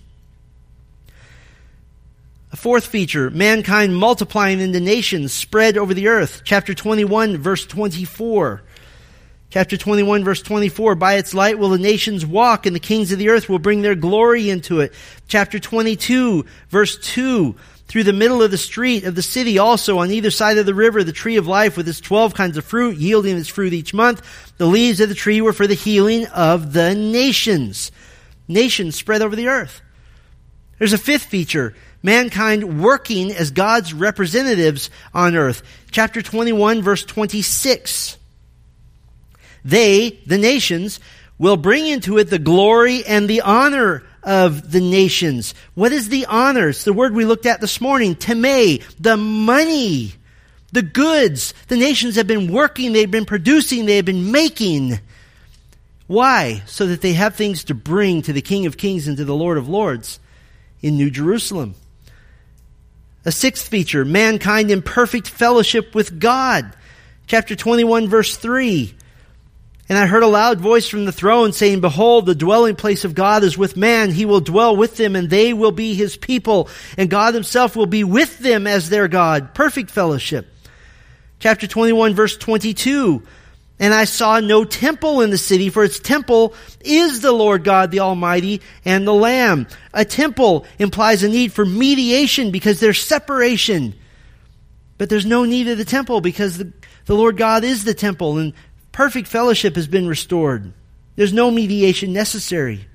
A 2.52 2.56
fourth 2.56 2.86
feature, 2.86 3.30
mankind 3.30 3.96
multiplying 3.96 4.60
into 4.60 4.80
nations 4.80 5.32
spread 5.32 5.78
over 5.78 5.94
the 5.94 6.08
earth. 6.08 6.42
Chapter 6.44 6.74
21, 6.74 7.38
verse 7.38 7.64
24. 7.64 8.62
Chapter 9.48 9.78
21 9.78 10.24
verse 10.24 10.42
24, 10.42 10.94
by 10.96 11.14
its 11.14 11.32
light 11.32 11.58
will 11.58 11.70
the 11.70 11.78
nations 11.78 12.26
walk 12.26 12.66
and 12.66 12.76
the 12.76 12.80
kings 12.80 13.12
of 13.12 13.18
the 13.18 13.30
earth 13.30 13.48
will 13.48 13.58
bring 13.58 13.80
their 13.80 13.94
glory 13.94 14.50
into 14.50 14.80
it. 14.80 14.92
Chapter 15.26 15.58
22 15.58 16.44
verse 16.68 16.98
2, 16.98 17.54
through 17.88 18.04
the 18.04 18.12
middle 18.12 18.42
of 18.42 18.50
the 18.50 18.58
street 18.58 19.04
of 19.04 19.14
the 19.14 19.22
city 19.22 19.58
also 19.58 19.98
on 19.98 20.10
either 20.10 20.30
side 20.30 20.58
of 20.58 20.66
the 20.66 20.74
river 20.74 21.04
the 21.04 21.12
tree 21.12 21.36
of 21.36 21.46
life 21.46 21.76
with 21.76 21.88
its 21.88 22.00
12 22.00 22.34
kinds 22.34 22.56
of 22.56 22.64
fruit 22.64 22.96
yielding 22.96 23.36
its 23.36 23.48
fruit 23.48 23.72
each 23.72 23.94
month. 23.94 24.22
The 24.58 24.66
leaves 24.66 25.00
of 25.00 25.08
the 25.08 25.14
tree 25.14 25.40
were 25.40 25.52
for 25.52 25.66
the 25.66 25.74
healing 25.74 26.26
of 26.26 26.72
the 26.72 26.94
nations. 26.94 27.92
Nations 28.48 28.96
spread 28.96 29.22
over 29.22 29.36
the 29.36 29.48
earth. 29.48 29.80
There's 30.78 30.92
a 30.92 30.98
fifth 30.98 31.24
feature. 31.24 31.74
Mankind 32.02 32.82
working 32.82 33.32
as 33.32 33.50
God's 33.50 33.94
representatives 33.94 34.90
on 35.14 35.34
earth. 35.36 35.62
Chapter 35.90 36.22
21 36.22 36.82
verse 36.82 37.04
26. 37.04 38.16
They, 39.64 40.10
the 40.26 40.38
nations, 40.38 41.00
will 41.38 41.56
bring 41.56 41.86
into 41.86 42.18
it 42.18 42.30
the 42.30 42.38
glory 42.38 43.04
and 43.04 43.28
the 43.28 43.40
honor 43.40 44.04
of 44.26 44.72
the 44.72 44.80
nations. 44.80 45.54
What 45.74 45.92
is 45.92 46.08
the 46.08 46.26
honor? 46.26 46.70
It's 46.70 46.84
the 46.84 46.92
word 46.92 47.14
we 47.14 47.24
looked 47.24 47.46
at 47.46 47.60
this 47.60 47.80
morning. 47.80 48.16
Teme, 48.16 48.80
the 48.98 49.16
money, 49.16 50.12
the 50.72 50.82
goods. 50.82 51.54
The 51.68 51.76
nations 51.76 52.16
have 52.16 52.26
been 52.26 52.52
working, 52.52 52.92
they've 52.92 53.10
been 53.10 53.24
producing, 53.24 53.86
they 53.86 53.96
have 53.96 54.04
been 54.04 54.32
making. 54.32 54.98
Why? 56.08 56.62
So 56.66 56.88
that 56.88 57.00
they 57.00 57.12
have 57.12 57.36
things 57.36 57.64
to 57.64 57.74
bring 57.74 58.22
to 58.22 58.32
the 58.32 58.42
King 58.42 58.66
of 58.66 58.76
Kings 58.76 59.06
and 59.06 59.16
to 59.16 59.24
the 59.24 59.34
Lord 59.34 59.58
of 59.58 59.68
Lords 59.68 60.18
in 60.82 60.96
New 60.96 61.10
Jerusalem. 61.10 61.76
A 63.24 63.32
sixth 63.32 63.68
feature, 63.68 64.04
mankind 64.04 64.70
in 64.70 64.82
perfect 64.82 65.28
fellowship 65.28 65.94
with 65.94 66.18
God. 66.18 66.72
Chapter 67.28 67.56
21 67.56 68.08
verse 68.08 68.36
3. 68.36 68.94
And 69.88 69.96
I 69.96 70.06
heard 70.06 70.24
a 70.24 70.28
loud 70.28 70.60
voice 70.60 70.88
from 70.88 71.04
the 71.04 71.12
throne 71.12 71.52
saying, 71.52 71.80
Behold, 71.80 72.26
the 72.26 72.34
dwelling 72.34 72.74
place 72.74 73.04
of 73.04 73.14
God 73.14 73.44
is 73.44 73.56
with 73.56 73.76
man. 73.76 74.10
He 74.10 74.24
will 74.24 74.40
dwell 74.40 74.76
with 74.76 74.96
them 74.96 75.14
and 75.14 75.30
they 75.30 75.52
will 75.52 75.70
be 75.70 75.94
his 75.94 76.16
people. 76.16 76.68
And 76.98 77.08
God 77.08 77.34
himself 77.34 77.76
will 77.76 77.86
be 77.86 78.02
with 78.02 78.38
them 78.40 78.66
as 78.66 78.88
their 78.88 79.06
God. 79.06 79.54
Perfect 79.54 79.90
fellowship. 79.90 80.52
Chapter 81.38 81.68
21 81.68 82.14
verse 82.14 82.36
22. 82.36 83.22
And 83.78 83.92
I 83.92 84.06
saw 84.06 84.40
no 84.40 84.64
temple 84.64 85.20
in 85.20 85.28
the 85.28 85.38
city, 85.38 85.68
for 85.68 85.84
its 85.84 86.00
temple 86.00 86.54
is 86.80 87.20
the 87.20 87.32
Lord 87.32 87.62
God, 87.62 87.90
the 87.90 88.00
Almighty, 88.00 88.62
and 88.86 89.06
the 89.06 89.12
Lamb. 89.12 89.66
A 89.92 90.04
temple 90.04 90.64
implies 90.78 91.22
a 91.22 91.28
need 91.28 91.52
for 91.52 91.66
mediation 91.66 92.50
because 92.50 92.80
there's 92.80 93.02
separation. 93.02 93.94
But 94.96 95.10
there's 95.10 95.26
no 95.26 95.44
need 95.44 95.68
of 95.68 95.76
the 95.76 95.84
temple 95.84 96.22
because 96.22 96.56
the, 96.56 96.72
the 97.04 97.14
Lord 97.14 97.36
God 97.36 97.64
is 97.64 97.84
the 97.84 97.92
temple 97.92 98.38
and 98.38 98.54
Perfect 98.96 99.28
fellowship 99.28 99.76
has 99.76 99.86
been 99.86 100.08
restored. 100.08 100.72
There's 101.16 101.34
no 101.34 101.50
mediation 101.50 102.14
necessary. 102.14 102.86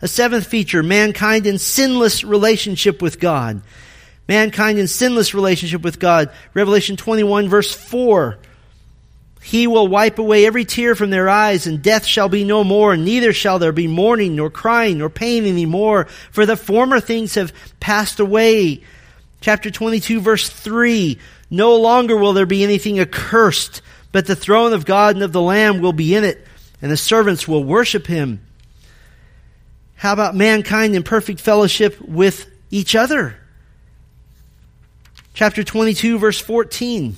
A 0.00 0.08
seventh 0.08 0.46
feature, 0.46 0.82
mankind 0.82 1.46
in 1.46 1.58
sinless 1.58 2.24
relationship 2.24 3.02
with 3.02 3.20
God. 3.20 3.60
Mankind 4.26 4.78
in 4.78 4.88
sinless 4.88 5.34
relationship 5.34 5.82
with 5.82 5.98
God. 5.98 6.30
Revelation 6.54 6.96
21 6.96 7.50
verse 7.50 7.74
4. 7.74 8.38
He 9.42 9.66
will 9.66 9.86
wipe 9.86 10.18
away 10.18 10.46
every 10.46 10.64
tear 10.64 10.94
from 10.94 11.10
their 11.10 11.28
eyes, 11.28 11.66
and 11.66 11.82
death 11.82 12.06
shall 12.06 12.30
be 12.30 12.42
no 12.44 12.64
more, 12.64 12.94
and 12.94 13.04
neither 13.04 13.34
shall 13.34 13.58
there 13.58 13.72
be 13.72 13.86
mourning, 13.86 14.34
nor 14.34 14.48
crying, 14.48 14.96
nor 14.96 15.10
pain 15.10 15.44
any 15.44 15.66
more, 15.66 16.06
for 16.30 16.46
the 16.46 16.56
former 16.56 17.00
things 17.00 17.34
have 17.34 17.52
passed 17.80 18.18
away. 18.18 18.82
Chapter 19.42 19.70
22 19.70 20.22
verse 20.22 20.48
3. 20.48 21.18
No 21.50 21.76
longer 21.76 22.16
will 22.16 22.32
there 22.32 22.46
be 22.46 22.64
anything 22.64 22.98
accursed, 22.98 23.82
but 24.12 24.26
the 24.26 24.36
throne 24.36 24.72
of 24.72 24.84
God 24.84 25.14
and 25.14 25.22
of 25.22 25.32
the 25.32 25.40
Lamb 25.40 25.80
will 25.80 25.92
be 25.92 26.14
in 26.14 26.24
it, 26.24 26.46
and 26.82 26.90
the 26.90 26.96
servants 26.96 27.46
will 27.46 27.64
worship 27.64 28.06
him. 28.06 28.44
How 29.96 30.12
about 30.12 30.34
mankind 30.34 30.94
in 30.96 31.02
perfect 31.02 31.40
fellowship 31.40 32.00
with 32.00 32.48
each 32.70 32.94
other? 32.96 33.36
Chapter 35.34 35.62
22, 35.62 36.18
verse 36.18 36.40
14. 36.40 37.16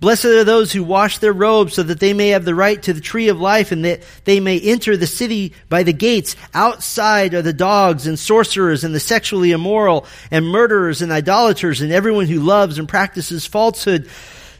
Blessed 0.00 0.26
are 0.26 0.44
those 0.44 0.70
who 0.70 0.84
wash 0.84 1.18
their 1.18 1.32
robes 1.32 1.74
so 1.74 1.82
that 1.82 1.98
they 1.98 2.12
may 2.12 2.28
have 2.28 2.44
the 2.44 2.54
right 2.54 2.80
to 2.84 2.92
the 2.92 3.00
tree 3.00 3.28
of 3.28 3.40
life 3.40 3.72
and 3.72 3.84
that 3.84 4.02
they 4.24 4.38
may 4.38 4.60
enter 4.60 4.96
the 4.96 5.08
city 5.08 5.52
by 5.68 5.82
the 5.82 5.92
gates. 5.92 6.36
Outside 6.54 7.34
are 7.34 7.42
the 7.42 7.52
dogs 7.52 8.06
and 8.06 8.16
sorcerers 8.16 8.84
and 8.84 8.94
the 8.94 9.00
sexually 9.00 9.50
immoral 9.50 10.06
and 10.30 10.46
murderers 10.46 11.02
and 11.02 11.10
idolaters 11.10 11.80
and 11.80 11.90
everyone 11.90 12.26
who 12.26 12.40
loves 12.40 12.78
and 12.78 12.88
practices 12.88 13.44
falsehood. 13.44 14.08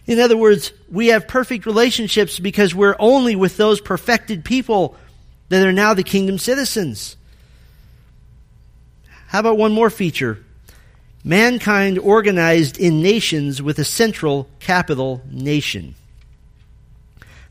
In 0.09 0.19
other 0.21 0.39
words, 0.39 0.73
we 0.91 1.09
have 1.09 1.29
perfect 1.29 1.67
relationships 1.67 2.41
because 2.41 2.75
we're 2.75 2.97
only 2.99 3.37
with 3.37 3.59
those 3.59 3.79
perfected 3.79 4.43
people 4.43 4.97
that 5.51 5.65
are 5.67 5.73
now 5.73 5.93
the 5.93 6.03
kingdom 6.03 6.39
citizens. 6.39 7.15
How 9.27 9.41
about 9.41 9.59
one 9.59 9.73
more 9.73 9.91
feature? 9.91 10.43
Mankind 11.23 11.99
organized 11.99 12.79
in 12.79 13.03
nations 13.03 13.61
with 13.61 13.79
a 13.79 13.85
central 13.85 14.49
capital 14.61 15.21
nation. 15.31 15.95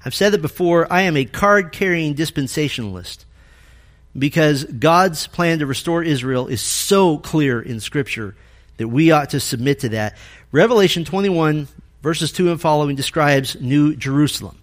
I've 0.03 0.15
said 0.15 0.33
it 0.33 0.41
before, 0.41 0.91
I 0.91 1.01
am 1.01 1.15
a 1.15 1.25
card 1.25 1.71
carrying 1.71 2.15
dispensationalist 2.15 3.25
because 4.17 4.63
God's 4.63 5.27
plan 5.27 5.59
to 5.59 5.67
restore 5.67 6.01
Israel 6.01 6.47
is 6.47 6.61
so 6.61 7.19
clear 7.19 7.61
in 7.61 7.79
Scripture 7.81 8.35
that 8.77 8.87
we 8.87 9.11
ought 9.11 9.29
to 9.31 9.39
submit 9.39 9.81
to 9.81 9.89
that. 9.89 10.17
Revelation 10.51 11.05
21 11.05 11.67
verses 12.01 12.31
2 12.31 12.51
and 12.51 12.61
following 12.61 12.95
describes 12.95 13.59
New 13.59 13.95
Jerusalem. 13.95 14.57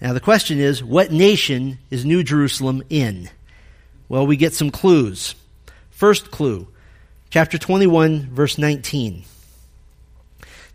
Now 0.00 0.12
the 0.12 0.20
question 0.20 0.58
is, 0.58 0.82
what 0.82 1.12
nation 1.12 1.78
is 1.90 2.04
New 2.04 2.22
Jerusalem 2.22 2.82
in? 2.90 3.30
Well, 4.08 4.26
we 4.26 4.36
get 4.36 4.54
some 4.54 4.70
clues. 4.70 5.34
First 5.90 6.30
clue, 6.30 6.68
chapter 7.30 7.56
21, 7.58 8.30
verse 8.30 8.58
19. 8.58 9.24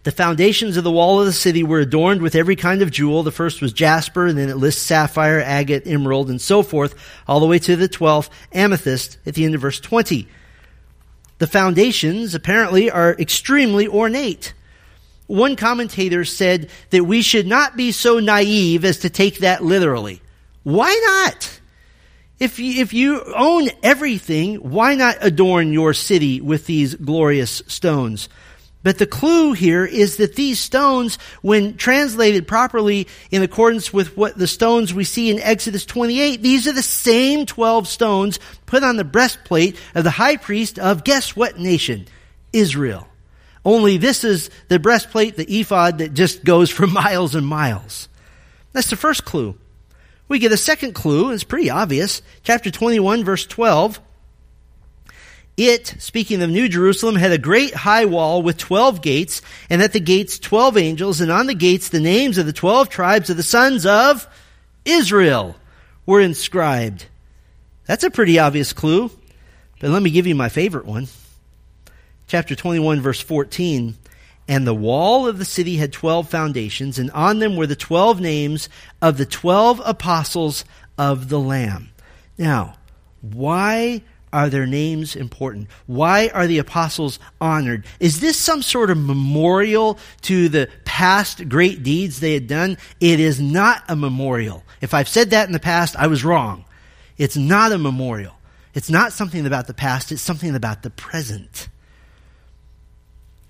The 0.03 0.11
foundations 0.11 0.77
of 0.77 0.85
the 0.85 0.91
wall 0.91 1.19
of 1.19 1.25
the 1.25 1.33
city 1.33 1.61
were 1.61 1.79
adorned 1.79 2.21
with 2.21 2.33
every 2.33 2.55
kind 2.55 2.81
of 2.81 2.89
jewel. 2.89 3.21
The 3.21 3.31
first 3.31 3.61
was 3.61 3.73
jasper, 3.73 4.27
and 4.27 4.37
then 4.37 4.49
it 4.49 4.55
lists 4.55 4.81
sapphire, 4.81 5.41
agate, 5.41 5.85
emerald, 5.85 6.29
and 6.29 6.39
so 6.39 6.63
forth, 6.63 6.95
all 7.27 7.41
the 7.41 7.45
way 7.45 7.59
to 7.59 7.75
the 7.75 7.89
12th, 7.89 8.29
amethyst, 8.53 9.17
at 9.25 9.35
the 9.35 9.43
end 9.43 9.55
of 9.55 9.61
verse 9.61 9.79
20. 9.79 10.27
The 11.39 11.47
foundations, 11.47 12.33
apparently, 12.33 12.89
are 12.89 13.13
extremely 13.19 13.87
ornate. 13.87 14.53
One 15.29 15.55
commentator 15.55 16.25
said 16.25 16.71
that 16.89 17.03
we 17.03 17.21
should 17.21 17.45
not 17.45 17.77
be 17.77 17.91
so 17.91 18.17
naive 18.17 18.83
as 18.83 18.97
to 18.99 19.11
take 19.11 19.39
that 19.39 19.63
literally. 19.63 20.23
Why 20.63 20.89
not? 21.05 21.59
If 22.39 22.57
you, 22.57 22.81
if 22.81 22.93
you 22.93 23.23
own 23.35 23.69
everything, 23.83 24.55
why 24.55 24.95
not 24.95 25.17
adorn 25.21 25.71
your 25.71 25.93
city 25.93 26.41
with 26.41 26.65
these 26.65 26.95
glorious 26.95 27.61
stones? 27.67 28.27
But 28.81 28.97
the 28.97 29.05
clue 29.05 29.53
here 29.53 29.85
is 29.85 30.17
that 30.17 30.35
these 30.35 30.59
stones, 30.59 31.19
when 31.43 31.77
translated 31.77 32.47
properly 32.47 33.07
in 33.29 33.43
accordance 33.43 33.93
with 33.93 34.17
what 34.17 34.35
the 34.35 34.47
stones 34.47 34.95
we 34.95 35.03
see 35.03 35.29
in 35.29 35.39
Exodus 35.39 35.85
28, 35.85 36.41
these 36.41 36.65
are 36.65 36.73
the 36.73 36.81
same 36.81 37.45
12 37.45 37.87
stones 37.87 38.39
put 38.65 38.83
on 38.83 38.97
the 38.97 39.03
breastplate 39.03 39.77
of 39.93 40.03
the 40.03 40.09
high 40.09 40.37
priest 40.37 40.79
of 40.79 41.03
guess 41.03 41.35
what 41.35 41.59
nation? 41.59 42.07
Israel. 42.51 43.05
Only 43.65 43.97
this 43.97 44.23
is 44.23 44.49
the 44.67 44.79
breastplate, 44.79 45.35
the 45.35 45.59
ephod 45.59 45.99
that 45.99 46.13
just 46.13 46.43
goes 46.43 46.69
for 46.69 46.87
miles 46.87 47.35
and 47.35 47.45
miles. 47.45 48.07
That's 48.73 48.89
the 48.89 48.95
first 48.95 49.25
clue. 49.25 49.55
We 50.27 50.39
get 50.39 50.51
a 50.51 50.57
second 50.57 50.93
clue, 50.93 51.31
it's 51.31 51.43
pretty 51.43 51.69
obvious. 51.69 52.21
Chapter 52.43 52.69
21, 52.71 53.23
verse 53.23 53.45
12. 53.45 53.99
It, 55.57 55.95
speaking 55.99 56.41
of 56.41 56.49
New 56.49 56.69
Jerusalem, 56.69 57.15
had 57.15 57.33
a 57.33 57.37
great 57.37 57.73
high 57.73 58.05
wall 58.05 58.41
with 58.41 58.57
twelve 58.57 59.01
gates, 59.01 59.41
and 59.69 59.81
at 59.81 59.91
the 59.91 59.99
gates 59.99 60.39
twelve 60.39 60.77
angels, 60.77 61.19
and 61.19 61.29
on 61.29 61.47
the 61.47 61.53
gates 61.53 61.89
the 61.89 61.99
names 61.99 62.37
of 62.37 62.45
the 62.45 62.53
twelve 62.53 62.87
tribes 62.87 63.29
of 63.29 63.35
the 63.35 63.43
sons 63.43 63.85
of 63.85 64.25
Israel 64.85 65.57
were 66.05 66.21
inscribed. 66.21 67.07
That's 67.87 68.05
a 68.05 68.09
pretty 68.09 68.39
obvious 68.39 68.71
clue, 68.71 69.11
but 69.81 69.89
let 69.89 70.01
me 70.01 70.11
give 70.11 70.27
you 70.27 70.33
my 70.33 70.47
favorite 70.47 70.85
one. 70.85 71.07
Chapter 72.29 72.53
21, 72.53 73.01
verse 73.01 73.19
14. 73.19 73.97
And 74.47 74.67
the 74.67 74.73
wall 74.73 75.27
of 75.27 75.39
the 75.39 75.45
city 75.45 75.77
had 75.77 75.91
twelve 75.91 76.29
foundations, 76.29 76.99
and 76.99 77.09
on 77.09 77.39
them 77.39 77.55
were 77.55 77.65
the 77.65 77.75
twelve 77.75 78.21
names 78.21 78.69
of 79.01 79.17
the 79.17 79.25
twelve 79.25 79.81
apostles 79.83 80.63
of 80.95 81.29
the 81.29 81.39
Lamb. 81.39 81.89
Now, 82.37 82.75
why 83.21 84.03
are 84.31 84.47
their 84.47 84.67
names 84.67 85.15
important? 85.15 85.69
Why 85.87 86.29
are 86.31 86.45
the 86.45 86.59
apostles 86.59 87.17
honored? 87.41 87.85
Is 87.99 88.19
this 88.19 88.37
some 88.37 88.61
sort 88.61 88.91
of 88.91 88.97
memorial 88.99 89.97
to 90.21 90.49
the 90.49 90.69
past 90.85 91.49
great 91.49 91.81
deeds 91.81 92.19
they 92.19 92.35
had 92.35 92.45
done? 92.45 92.77
It 92.99 93.19
is 93.19 93.41
not 93.41 93.83
a 93.87 93.95
memorial. 93.95 94.63
If 94.81 94.93
I've 94.93 95.09
said 95.09 95.31
that 95.31 95.47
in 95.47 95.53
the 95.53 95.59
past, 95.59 95.95
I 95.95 96.05
was 96.05 96.23
wrong. 96.23 96.65
It's 97.17 97.37
not 97.37 97.71
a 97.71 97.79
memorial. 97.79 98.35
It's 98.75 98.91
not 98.91 99.13
something 99.13 99.47
about 99.47 99.65
the 99.65 99.73
past, 99.73 100.11
it's 100.11 100.21
something 100.21 100.55
about 100.55 100.83
the 100.83 100.91
present. 100.91 101.69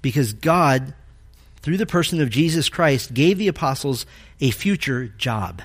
Because 0.02 0.34
God, 0.34 0.94
through 1.62 1.78
the 1.78 1.86
person 1.86 2.22
of 2.22 2.30
Jesus 2.30 2.70
Christ, 2.70 3.14
gave 3.14 3.38
the 3.38 3.48
apostles 3.48 4.06
a 4.40 4.52
future 4.52 5.08
job. 5.18 5.62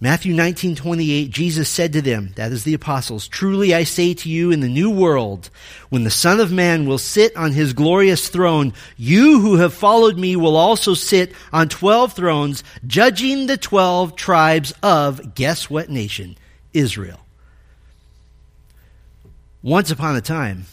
Matthew 0.00 0.34
19, 0.34 0.76
28, 0.76 1.30
Jesus 1.30 1.66
said 1.66 1.94
to 1.94 2.02
them, 2.02 2.32
that 2.36 2.52
is 2.52 2.64
the 2.64 2.74
apostles, 2.74 3.26
Truly 3.26 3.74
I 3.74 3.84
say 3.84 4.12
to 4.12 4.28
you, 4.28 4.50
in 4.50 4.60
the 4.60 4.68
new 4.68 4.90
world, 4.90 5.48
when 5.88 6.04
the 6.04 6.10
Son 6.10 6.40
of 6.40 6.52
Man 6.52 6.86
will 6.86 6.98
sit 6.98 7.34
on 7.36 7.52
his 7.52 7.72
glorious 7.72 8.28
throne, 8.28 8.74
you 8.98 9.40
who 9.40 9.56
have 9.56 9.72
followed 9.72 10.18
me 10.18 10.36
will 10.36 10.56
also 10.56 10.92
sit 10.92 11.32
on 11.54 11.70
twelve 11.70 12.12
thrones, 12.12 12.62
judging 12.86 13.46
the 13.46 13.56
twelve 13.56 14.14
tribes 14.14 14.74
of, 14.82 15.34
guess 15.34 15.70
what 15.70 15.88
nation? 15.88 16.36
Israel. 16.74 17.20
Once 19.62 19.90
upon 19.90 20.16
a 20.16 20.20
time, 20.20 20.66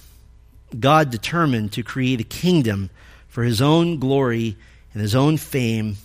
God 0.80 1.10
determined 1.10 1.74
to 1.74 1.84
create 1.84 2.22
a 2.22 2.26
kingdom 2.26 2.90
for 3.28 3.44
his 3.44 3.62
own 3.62 4.00
glory 4.00 4.56
and 4.94 5.02
his 5.02 5.16
own 5.16 5.38
fame 5.38 5.98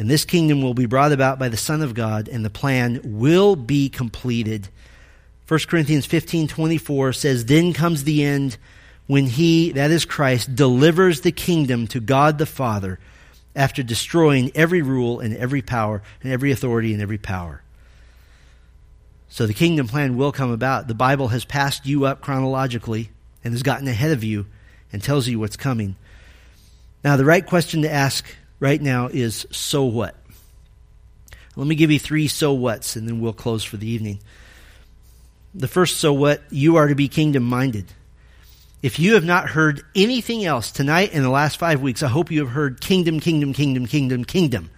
and 0.00 0.08
this 0.08 0.24
kingdom 0.24 0.62
will 0.62 0.72
be 0.72 0.86
brought 0.86 1.12
about 1.12 1.38
by 1.38 1.50
the 1.50 1.58
Son 1.58 1.82
of 1.82 1.92
God, 1.92 2.26
and 2.26 2.42
the 2.42 2.48
plan 2.48 3.02
will 3.04 3.54
be 3.54 3.90
completed. 3.90 4.70
1 5.46 5.60
Corinthians 5.68 6.06
15 6.06 6.48
24 6.48 7.12
says, 7.12 7.44
Then 7.44 7.74
comes 7.74 8.04
the 8.04 8.24
end 8.24 8.56
when 9.06 9.26
he, 9.26 9.72
that 9.72 9.90
is 9.90 10.06
Christ, 10.06 10.54
delivers 10.54 11.20
the 11.20 11.32
kingdom 11.32 11.86
to 11.88 12.00
God 12.00 12.38
the 12.38 12.46
Father 12.46 12.98
after 13.54 13.82
destroying 13.82 14.50
every 14.54 14.80
rule 14.80 15.20
and 15.20 15.36
every 15.36 15.60
power 15.60 16.02
and 16.22 16.32
every 16.32 16.50
authority 16.50 16.94
and 16.94 17.02
every 17.02 17.18
power. 17.18 17.62
So 19.28 19.46
the 19.46 19.52
kingdom 19.52 19.86
plan 19.86 20.16
will 20.16 20.32
come 20.32 20.50
about. 20.50 20.88
The 20.88 20.94
Bible 20.94 21.28
has 21.28 21.44
passed 21.44 21.84
you 21.84 22.06
up 22.06 22.22
chronologically 22.22 23.10
and 23.44 23.52
has 23.52 23.62
gotten 23.62 23.88
ahead 23.88 24.10
of 24.10 24.24
you 24.24 24.46
and 24.92 25.02
tells 25.02 25.28
you 25.28 25.38
what's 25.38 25.56
coming. 25.56 25.96
Now, 27.02 27.16
the 27.16 27.24
right 27.24 27.44
question 27.44 27.82
to 27.82 27.90
ask 27.90 28.24
right 28.58 28.80
now 28.80 29.08
is 29.08 29.46
so 29.50 29.84
what? 29.84 30.14
Let 31.56 31.66
me 31.66 31.74
give 31.74 31.90
you 31.90 31.98
three 31.98 32.28
so 32.28 32.54
whats 32.54 32.96
and 32.96 33.08
then 33.08 33.20
we'll 33.20 33.32
close 33.32 33.64
for 33.64 33.76
the 33.76 33.88
evening. 33.88 34.20
The 35.54 35.68
first 35.68 35.98
so 35.98 36.12
what, 36.12 36.42
you 36.50 36.76
are 36.76 36.88
to 36.88 36.94
be 36.94 37.08
kingdom 37.08 37.42
minded. 37.42 37.86
If 38.82 38.98
you 38.98 39.14
have 39.14 39.24
not 39.24 39.50
heard 39.50 39.82
anything 39.94 40.44
else 40.44 40.70
tonight 40.70 41.12
in 41.12 41.22
the 41.22 41.28
last 41.28 41.58
five 41.58 41.82
weeks, 41.82 42.02
I 42.02 42.08
hope 42.08 42.30
you 42.30 42.40
have 42.40 42.50
heard 42.50 42.80
kingdom, 42.80 43.20
kingdom, 43.20 43.52
kingdom, 43.52 43.86
kingdom, 43.86 44.24
kingdom. 44.24 44.70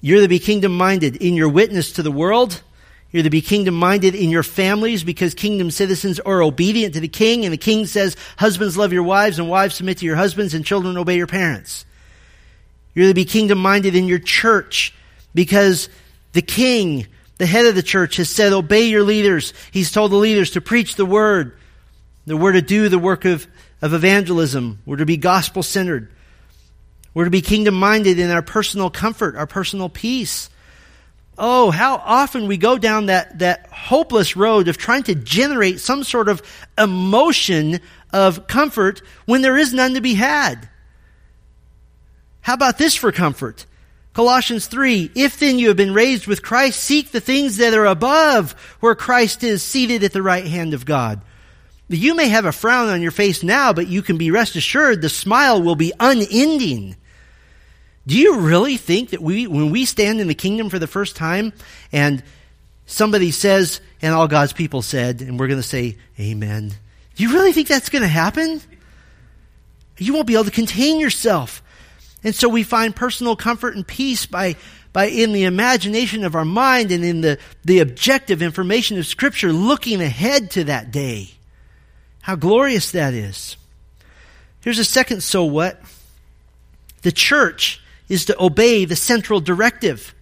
You're 0.00 0.20
to 0.20 0.28
be 0.28 0.38
kingdom 0.38 0.76
minded 0.76 1.16
in 1.16 1.34
your 1.34 1.48
witness 1.48 1.92
to 1.92 2.02
the 2.02 2.12
world 2.12 2.62
you're 3.10 3.22
to 3.22 3.30
be 3.30 3.40
kingdom 3.40 3.74
minded 3.74 4.14
in 4.14 4.28
your 4.28 4.42
families 4.42 5.02
because 5.02 5.32
kingdom 5.32 5.70
citizens 5.70 6.20
are 6.20 6.42
obedient 6.42 6.94
to 6.94 7.00
the 7.00 7.08
king, 7.08 7.44
and 7.44 7.52
the 7.52 7.58
king 7.58 7.86
says, 7.86 8.16
Husbands 8.36 8.76
love 8.76 8.92
your 8.92 9.02
wives, 9.02 9.38
and 9.38 9.48
wives 9.48 9.76
submit 9.76 9.98
to 9.98 10.06
your 10.06 10.16
husbands, 10.16 10.52
and 10.52 10.64
children 10.64 10.98
obey 10.98 11.16
your 11.16 11.26
parents. 11.26 11.86
You're 12.94 13.08
to 13.08 13.14
be 13.14 13.24
kingdom 13.24 13.58
minded 13.58 13.94
in 13.94 14.08
your 14.08 14.18
church 14.18 14.92
because 15.34 15.88
the 16.32 16.42
king, 16.42 17.06
the 17.38 17.46
head 17.46 17.64
of 17.64 17.74
the 17.74 17.82
church, 17.82 18.16
has 18.16 18.28
said, 18.28 18.52
Obey 18.52 18.88
your 18.88 19.04
leaders. 19.04 19.54
He's 19.70 19.90
told 19.90 20.10
the 20.10 20.16
leaders 20.16 20.50
to 20.50 20.60
preach 20.60 20.96
the 20.96 21.06
word. 21.06 21.56
The 22.26 22.36
we're 22.36 22.52
to 22.52 22.62
do 22.62 22.90
the 22.90 22.98
work 22.98 23.24
of, 23.24 23.46
of 23.80 23.94
evangelism. 23.94 24.80
We're 24.84 24.96
to 24.96 25.06
be 25.06 25.16
gospel 25.16 25.62
centered. 25.62 26.10
We're 27.14 27.24
to 27.24 27.30
be 27.30 27.40
kingdom 27.40 27.74
minded 27.74 28.18
in 28.18 28.30
our 28.30 28.42
personal 28.42 28.90
comfort, 28.90 29.34
our 29.34 29.46
personal 29.46 29.88
peace. 29.88 30.50
Oh, 31.38 31.70
how 31.70 31.96
often 31.96 32.48
we 32.48 32.56
go 32.56 32.78
down 32.78 33.06
that, 33.06 33.38
that 33.38 33.68
hopeless 33.70 34.36
road 34.36 34.66
of 34.66 34.76
trying 34.76 35.04
to 35.04 35.14
generate 35.14 35.78
some 35.78 36.02
sort 36.02 36.28
of 36.28 36.42
emotion 36.76 37.80
of 38.12 38.48
comfort 38.48 39.02
when 39.26 39.42
there 39.42 39.56
is 39.56 39.72
none 39.72 39.94
to 39.94 40.00
be 40.00 40.14
had. 40.14 40.68
How 42.40 42.54
about 42.54 42.78
this 42.78 42.96
for 42.96 43.12
comfort? 43.12 43.66
Colossians 44.14 44.66
3, 44.66 45.12
if 45.14 45.38
then 45.38 45.60
you 45.60 45.68
have 45.68 45.76
been 45.76 45.94
raised 45.94 46.26
with 46.26 46.42
Christ, 46.42 46.80
seek 46.80 47.12
the 47.12 47.20
things 47.20 47.58
that 47.58 47.74
are 47.74 47.86
above 47.86 48.52
where 48.80 48.96
Christ 48.96 49.44
is 49.44 49.62
seated 49.62 50.02
at 50.02 50.12
the 50.12 50.22
right 50.22 50.46
hand 50.46 50.74
of 50.74 50.84
God. 50.84 51.20
You 51.88 52.16
may 52.16 52.28
have 52.28 52.44
a 52.44 52.52
frown 52.52 52.88
on 52.88 53.00
your 53.00 53.12
face 53.12 53.44
now, 53.44 53.72
but 53.72 53.86
you 53.86 54.02
can 54.02 54.18
be 54.18 54.32
rest 54.32 54.56
assured 54.56 55.00
the 55.00 55.08
smile 55.08 55.62
will 55.62 55.76
be 55.76 55.92
unending 56.00 56.96
do 58.08 58.16
you 58.16 58.38
really 58.38 58.78
think 58.78 59.10
that 59.10 59.20
we, 59.20 59.46
when 59.46 59.68
we 59.68 59.84
stand 59.84 60.18
in 60.18 60.28
the 60.28 60.34
kingdom 60.34 60.70
for 60.70 60.78
the 60.78 60.86
first 60.86 61.14
time 61.14 61.52
and 61.92 62.22
somebody 62.86 63.30
says, 63.30 63.82
and 64.00 64.14
all 64.14 64.26
God's 64.26 64.54
people 64.54 64.80
said, 64.80 65.20
and 65.20 65.38
we're 65.38 65.46
going 65.46 65.60
to 65.60 65.66
say, 65.66 65.98
Amen. 66.18 66.72
Do 67.16 67.22
you 67.22 67.34
really 67.34 67.52
think 67.52 67.68
that's 67.68 67.90
going 67.90 68.00
to 68.00 68.08
happen? 68.08 68.62
You 69.98 70.14
won't 70.14 70.26
be 70.26 70.32
able 70.32 70.46
to 70.46 70.50
contain 70.50 70.98
yourself. 70.98 71.62
And 72.24 72.34
so 72.34 72.48
we 72.48 72.62
find 72.62 72.96
personal 72.96 73.36
comfort 73.36 73.76
and 73.76 73.86
peace 73.86 74.24
by, 74.24 74.56
by 74.94 75.08
in 75.08 75.34
the 75.34 75.44
imagination 75.44 76.24
of 76.24 76.34
our 76.34 76.46
mind 76.46 76.90
and 76.92 77.04
in 77.04 77.20
the, 77.20 77.38
the 77.62 77.80
objective 77.80 78.40
information 78.40 78.98
of 78.98 79.06
Scripture 79.06 79.52
looking 79.52 80.00
ahead 80.00 80.52
to 80.52 80.64
that 80.64 80.90
day. 80.90 81.32
How 82.22 82.36
glorious 82.36 82.90
that 82.92 83.12
is. 83.12 83.58
Here's 84.62 84.78
a 84.78 84.84
second 84.84 85.22
so 85.22 85.44
what. 85.44 85.78
The 87.02 87.12
church 87.12 87.82
is 88.08 88.24
to 88.26 88.42
obey 88.42 88.84
the 88.84 88.96
central 88.96 89.40
directive. 89.40 90.14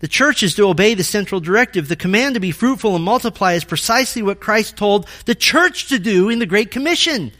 The 0.00 0.08
church 0.08 0.42
is 0.42 0.54
to 0.56 0.66
obey 0.66 0.94
the 0.94 1.04
central 1.04 1.40
directive. 1.40 1.88
The 1.88 1.96
command 1.96 2.34
to 2.34 2.40
be 2.40 2.50
fruitful 2.50 2.96
and 2.96 3.04
multiply 3.04 3.52
is 3.52 3.64
precisely 3.64 4.22
what 4.22 4.40
Christ 4.40 4.76
told 4.76 5.06
the 5.26 5.34
church 5.34 5.88
to 5.88 5.98
do 5.98 6.28
in 6.28 6.40
the 6.40 6.46
Great 6.46 6.70
Commission. 6.70 7.32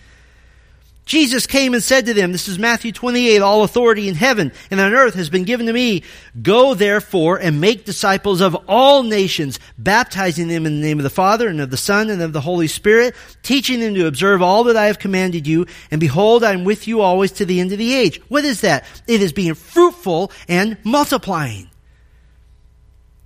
Jesus 1.05 1.49
came 1.49 1.75
and 1.75 1.83
said 1.83 2.07
to 2.07 2.15
them, 2.15 2.31
this 2.31 2.47
is 2.47 2.61
Matthew 2.61 2.93
28, 2.93 3.43
all 3.43 3.65
authority 3.65 4.09
in 4.09 4.15
heaven 4.15 4.53
and 4.71 4.79
on 4.79 4.95
earth 4.95 5.15
has 5.15 5.31
been 5.31 5.43
given 5.43 5.67
to 5.67 5.73
me. 5.73 6.05
Go 6.41 6.75
therefore 6.75 7.39
and 7.39 7.61
make 7.61 7.85
disciples 7.85 8.41
of 8.41 8.57
all 8.69 9.03
nations, 9.03 9.59
baptizing 9.77 10.47
them 10.47 10.65
in 10.65 10.81
the 10.81 10.87
name 10.87 11.01
of 11.01 11.03
the 11.03 11.11
Father 11.11 11.49
and 11.49 11.61
of 11.61 11.71
the 11.71 11.77
Son 11.77 12.09
and 12.09 12.23
of 12.23 12.33
the 12.33 12.41
Holy 12.41 12.69
Spirit, 12.69 13.17
teaching 13.43 13.81
them 13.81 13.95
to 13.95 14.07
observe 14.07 14.43
all 14.43 14.65
that 14.65 14.77
I 14.77 14.87
have 14.87 15.01
commanded 15.01 15.47
you. 15.47 15.67
And 15.91 16.01
behold, 16.01 16.45
I 16.45 16.53
am 16.53 16.63
with 16.65 16.87
you 16.87 17.01
always 17.01 17.33
to 17.33 17.45
the 17.45 17.59
end 17.59 17.73
of 17.73 17.79
the 17.79 17.95
age. 17.95 18.21
What 18.29 18.45
is 18.45 18.61
that? 18.61 18.85
It 19.09 19.23
is 19.23 19.33
being 19.33 19.55
fruitful 19.55 20.31
and 20.49 20.79
multiplying. 20.85 21.69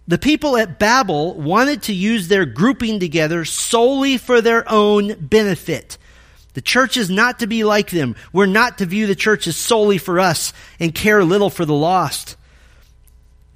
The 0.09 0.19
people 0.19 0.57
at 0.57 0.79
Babel 0.79 1.35
wanted 1.35 1.83
to 1.83 1.93
use 1.93 2.29
their 2.29 2.47
grouping 2.47 3.01
together 3.01 3.45
solely 3.45 4.17
for 4.17 4.41
their 4.41 4.65
own 4.71 5.15
benefit. 5.15 5.99
The 6.57 6.63
church 6.63 6.97
is 6.97 7.11
not 7.11 7.41
to 7.41 7.47
be 7.47 7.65
like 7.65 7.91
them. 7.91 8.17
We're 8.33 8.47
not 8.47 8.79
to 8.79 8.87
view 8.87 9.07
the 9.07 9.15
church 9.15 9.47
as 9.47 9.57
solely 9.57 9.99
for 9.99 10.19
us 10.19 10.55
and 10.81 10.95
care 10.95 11.23
little 11.23 11.51
for 11.51 11.67
the 11.67 11.75
lost. 11.75 12.35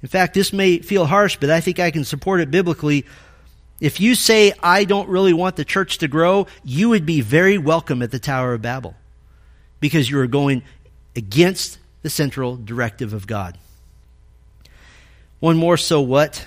In 0.03 0.07
fact, 0.07 0.35
this 0.35 0.53
may 0.53 0.77
feel 0.77 1.07
harsh, 1.07 1.35
but 1.37 1.49
I 1.49 1.61
think 1.61 1.79
I 1.79 1.89
can 1.89 2.03
support 2.03 2.41
it 2.41 2.51
biblically. 2.51 3.07
If 3.79 3.99
you 3.99 4.13
say, 4.13 4.53
I 4.61 4.83
don't 4.83 5.09
really 5.09 5.33
want 5.33 5.55
the 5.55 5.65
church 5.65 5.97
to 5.97 6.07
grow, 6.07 6.45
you 6.63 6.89
would 6.89 7.07
be 7.07 7.21
very 7.21 7.57
welcome 7.57 8.03
at 8.03 8.11
the 8.11 8.19
Tower 8.19 8.53
of 8.53 8.61
Babel 8.61 8.93
because 9.79 10.07
you 10.07 10.19
are 10.19 10.27
going 10.27 10.61
against 11.15 11.79
the 12.03 12.09
central 12.11 12.55
directive 12.55 13.13
of 13.13 13.25
God. 13.25 13.57
One 15.39 15.57
more 15.57 15.77
so 15.77 16.01
what? 16.01 16.45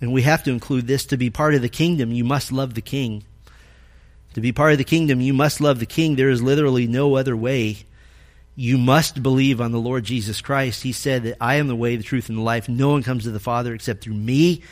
And 0.00 0.12
we 0.12 0.22
have 0.22 0.44
to 0.44 0.52
include 0.52 0.86
this 0.86 1.06
to 1.06 1.16
be 1.16 1.30
part 1.30 1.56
of 1.56 1.62
the 1.62 1.68
kingdom, 1.68 2.12
you 2.12 2.22
must 2.22 2.52
love 2.52 2.74
the 2.74 2.80
king. 2.80 3.24
To 4.34 4.40
be 4.40 4.52
part 4.52 4.72
of 4.72 4.78
the 4.78 4.84
kingdom, 4.84 5.20
you 5.20 5.34
must 5.34 5.60
love 5.60 5.78
the 5.78 5.86
king. 5.86 6.16
There 6.16 6.30
is 6.30 6.42
literally 6.42 6.86
no 6.86 7.16
other 7.16 7.36
way. 7.36 7.78
You 8.54 8.78
must 8.78 9.22
believe 9.22 9.60
on 9.60 9.72
the 9.72 9.80
Lord 9.80 10.04
Jesus 10.04 10.40
Christ. 10.40 10.82
He 10.82 10.92
said 10.92 11.22
that 11.24 11.36
I 11.40 11.56
am 11.56 11.68
the 11.68 11.76
way, 11.76 11.96
the 11.96 12.02
truth, 12.02 12.28
and 12.28 12.38
the 12.38 12.42
life. 12.42 12.68
No 12.68 12.90
one 12.90 13.02
comes 13.02 13.24
to 13.24 13.30
the 13.30 13.40
Father 13.40 13.74
except 13.74 14.04
through 14.04 14.14
me. 14.14 14.62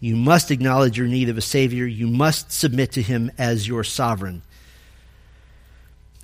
You 0.00 0.16
must 0.16 0.50
acknowledge 0.50 0.98
your 0.98 1.06
need 1.06 1.28
of 1.28 1.38
a 1.38 1.42
Savior. 1.42 1.86
You 1.86 2.06
must 2.06 2.52
submit 2.52 2.92
to 2.92 3.02
Him 3.02 3.30
as 3.38 3.66
your 3.68 3.84
sovereign 3.84 4.42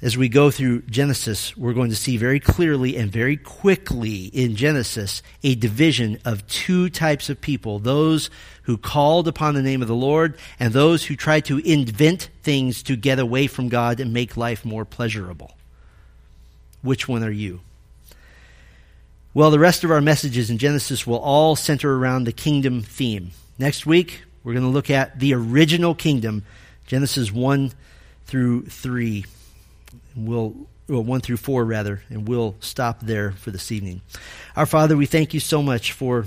as 0.03 0.16
we 0.16 0.28
go 0.30 0.51
through 0.51 0.82
Genesis, 0.82 1.55
we're 1.57 1.74
going 1.74 1.90
to 1.90 1.96
see 1.96 2.16
very 2.16 2.40
clearly 2.40 2.96
and 2.96 3.12
very 3.12 3.36
quickly 3.36 4.24
in 4.26 4.57
Genesis 4.57 5.22
a 5.42 5.55
division 5.55 6.18
of 6.24 6.46
two 6.46 6.88
types 6.88 7.28
of 7.28 7.40
people 7.40 7.78
those 7.78 8.30
who 8.62 8.78
called 8.78 9.28
upon 9.28 9.55
the 9.55 9.62
name 9.62 9.82
of 9.82 9.88
the 9.88 9.94
Lord 9.94 10.38
and 10.59 10.72
those 10.72 11.05
who 11.05 11.16
tried 11.16 11.44
to 11.46 11.59
invent 11.59 12.30
things 12.42 12.82
to 12.84 12.96
get 12.96 13.18
away 13.18 13.46
from 13.46 13.68
God 13.68 14.01
and 14.01 14.12
make 14.12 14.38
life 14.38 14.64
more 14.64 14.86
pleasurable. 14.86 15.53
Which 16.80 17.07
one 17.07 17.22
are 17.22 17.30
you? 17.30 17.61
Well, 19.34 19.51
the 19.51 19.59
rest 19.59 19.84
of 19.84 19.90
our 19.90 20.01
messages 20.01 20.48
in 20.48 20.57
Genesis 20.57 21.07
will 21.07 21.18
all 21.18 21.57
center 21.57 21.94
around 21.94 22.24
the 22.24 22.32
kingdom 22.32 22.82
theme. 22.82 23.32
Next 23.59 23.84
week, 23.84 24.22
we're 24.42 24.55
going 24.55 24.64
to 24.64 24.70
look 24.70 24.90
at 24.90 25.20
the 25.20 25.34
original 25.34 25.94
kingdom, 25.94 26.42
Genesis 26.86 27.30
1 27.30 27.72
through 28.26 28.62
3 28.66 29.26
we'll 30.16 30.55
well, 30.88 31.03
1 31.05 31.20
through 31.20 31.36
4 31.36 31.64
rather, 31.64 32.03
and 32.09 32.26
we'll 32.26 32.57
stop 32.61 33.01
there 33.01 33.32
for 33.32 33.51
this 33.51 33.70
evening. 33.70 34.01
Our 34.57 34.66
Father, 34.66 34.97
we 34.97 35.07
thank 35.07 35.32
you 35.34 35.41
so 35.41 35.62
much 35.62 35.93
for 35.93 36.26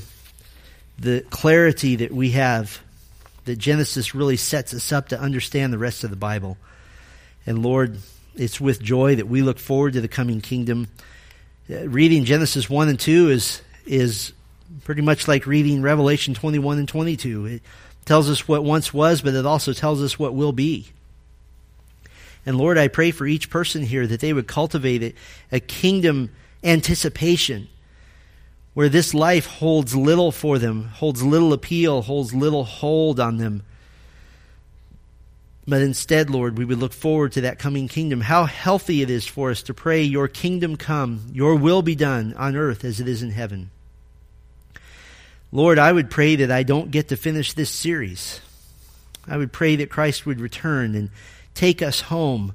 the 0.98 1.22
clarity 1.30 1.98
that 1.98 2.12
we 2.12 2.32
have 2.32 2.80
that 3.46 3.58
Genesis 3.58 4.16
really 4.16 4.38
sets 4.38 4.74
us 4.74 4.92
up 4.92 5.10
to 5.10 5.20
understand 5.20 5.74
the 5.74 5.78
rest 5.78 6.04
of 6.04 6.10
the 6.10 6.16
Bible. 6.16 6.58
And 7.46 7.62
Lord, 7.62 7.98
it's 8.36 8.62
with 8.62 8.82
joy 8.82 9.16
that 9.16 9.28
we 9.28 9.42
look 9.42 9.60
forward 9.60 9.94
to 9.94 10.02
the 10.02 10.08
coming 10.08 10.40
kingdom. 10.40 10.88
Uh, 11.70 11.88
reading 11.90 12.24
Genesis 12.24 12.70
1 12.70 12.90
and 12.90 13.00
2 13.00 13.30
is 13.30 13.62
is 13.86 14.32
pretty 14.86 15.02
much 15.02 15.28
like 15.28 15.46
reading 15.46 15.82
Revelation 15.82 16.34
21 16.34 16.80
and 16.80 16.88
22. 16.88 17.46
It 17.46 17.62
tells 18.06 18.30
us 18.30 18.48
what 18.48 18.64
once 18.64 18.94
was, 18.94 19.22
but 19.22 19.34
it 19.34 19.46
also 19.46 19.74
tells 19.74 20.02
us 20.02 20.18
what 20.18 20.34
will 20.34 20.54
be. 20.54 20.88
And 22.46 22.58
Lord, 22.58 22.78
I 22.78 22.88
pray 22.88 23.12
for 23.12 23.26
each 23.26 23.50
person 23.50 23.84
here 23.84 24.06
that 24.06 24.20
they 24.20 24.34
would 24.34 24.48
cultivate 24.48 25.16
a, 25.52 25.60
kingdom 25.62 26.32
anticipation 26.64 27.68
where 28.74 28.90
this 28.90 29.14
life 29.14 29.46
holds 29.46 29.96
little 29.96 30.32
for 30.32 30.60
them, 30.60 30.86
holds 30.86 31.22
little 31.22 31.54
appeal, 31.54 32.02
holds 32.02 32.34
little 32.34 32.64
hold 32.64 33.20
on 33.20 33.38
them. 33.38 33.64
But 35.66 35.82
instead, 35.82 36.30
Lord, 36.30 36.58
we 36.58 36.66
would 36.66 36.80
look 36.80 36.92
forward 36.92 37.34
to 37.34 37.42
that 37.42 37.60
coming 37.60 37.88
kingdom. 37.88 38.20
How 38.20 38.46
healthy 38.46 39.02
it 39.02 39.10
is 39.10 39.26
for 39.26 39.52
us 39.52 39.64
to 39.64 39.74
pray, 39.74 40.04
Your 40.04 40.28
kingdom 40.28 40.76
come, 40.76 41.28
Your 41.32 41.56
will 41.56 41.82
be 41.82 41.96
done 41.96 42.34
on 42.34 42.58
earth 42.58 42.84
as 42.84 43.00
it 43.00 43.08
is 43.08 43.24
in 43.24 43.32
heaven. 43.32 43.72
Lord, 45.54 45.80
I 45.80 45.92
would 45.92 46.10
pray 46.10 46.36
that 46.38 46.52
I 46.52 46.64
don't 46.64 46.92
get 46.92 47.10
to 47.10 47.16
finish 47.16 47.54
this 47.54 47.70
series. 47.70 48.42
I 49.28 49.38
would 49.38 49.54
pray 49.54 49.78
that 49.78 49.90
Christ 49.90 50.26
would 50.26 50.42
return 50.42 50.96
and 50.96 51.12
take 51.54 51.82
us 51.82 52.02
home. 52.02 52.54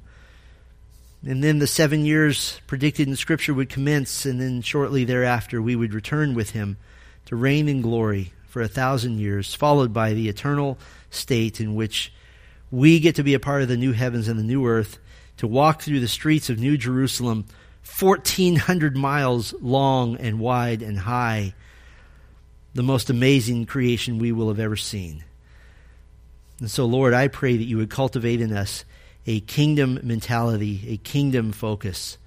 And 1.25 1.43
then 1.43 1.59
the 1.59 1.67
seven 1.67 2.05
years 2.05 2.61
predicted 2.67 3.07
in 3.07 3.15
Scripture 3.15 3.53
would 3.53 3.69
commence, 3.69 4.25
and 4.25 4.39
then 4.39 4.61
shortly 4.61 5.03
thereafter 5.03 5.61
we 5.61 5.75
would 5.75 5.93
return 5.93 6.33
with 6.33 6.51
him 6.51 6.77
to 7.25 7.35
reign 7.35 7.67
in 7.67 7.81
glory 7.81 8.33
for 8.47 8.61
a 8.61 8.67
thousand 8.67 9.19
years, 9.19 9.53
followed 9.53 9.93
by 9.93 10.13
the 10.13 10.29
eternal 10.29 10.77
state 11.09 11.59
in 11.59 11.75
which 11.75 12.11
we 12.71 12.99
get 12.99 13.15
to 13.15 13.23
be 13.23 13.33
a 13.33 13.39
part 13.39 13.61
of 13.61 13.67
the 13.67 13.77
new 13.77 13.91
heavens 13.91 14.27
and 14.27 14.39
the 14.39 14.43
new 14.43 14.65
earth, 14.65 14.97
to 15.37 15.47
walk 15.47 15.81
through 15.81 15.99
the 15.99 16.07
streets 16.07 16.49
of 16.49 16.59
New 16.59 16.77
Jerusalem, 16.77 17.45
1,400 17.99 18.95
miles 18.95 19.53
long 19.61 20.17
and 20.17 20.39
wide 20.39 20.81
and 20.81 20.99
high, 20.99 21.53
the 22.73 22.83
most 22.83 23.09
amazing 23.09 23.65
creation 23.65 24.19
we 24.19 24.31
will 24.31 24.49
have 24.49 24.59
ever 24.59 24.75
seen. 24.75 25.23
And 26.59 26.69
so, 26.69 26.85
Lord, 26.85 27.13
I 27.13 27.27
pray 27.27 27.57
that 27.57 27.63
you 27.63 27.77
would 27.77 27.89
cultivate 27.89 28.41
in 28.41 28.53
us 28.53 28.83
a 29.25 29.39
kingdom 29.41 29.99
mentality, 30.03 30.83
a 30.87 30.97
kingdom 30.97 31.51
focus, 31.51 32.17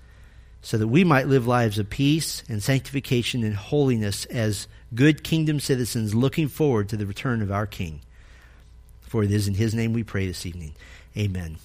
so 0.61 0.78
that 0.78 0.88
we 0.88 1.03
might 1.03 1.26
live 1.26 1.47
lives 1.47 1.78
of 1.78 1.90
peace 1.90 2.45
and 2.49 2.62
sanctification 2.62 3.43
and 3.43 3.57
holiness 3.57 4.24
as 4.26 4.68
good 4.95 5.24
kingdom 5.24 5.59
citizens 5.59 6.14
looking 6.14 6.49
forward 6.49 6.88
to 6.88 6.97
the 6.97 7.07
return 7.07 7.43
of 7.43 7.51
our 7.51 7.66
King. 7.66 8.01
For 9.01 9.24
it 9.24 9.32
is 9.32 9.49
in 9.49 9.55
his 9.55 9.74
name 9.74 9.93
we 9.93 10.05
pray 10.05 10.26
this 10.26 10.47
evening. 10.47 10.74
Amen. 11.16 11.59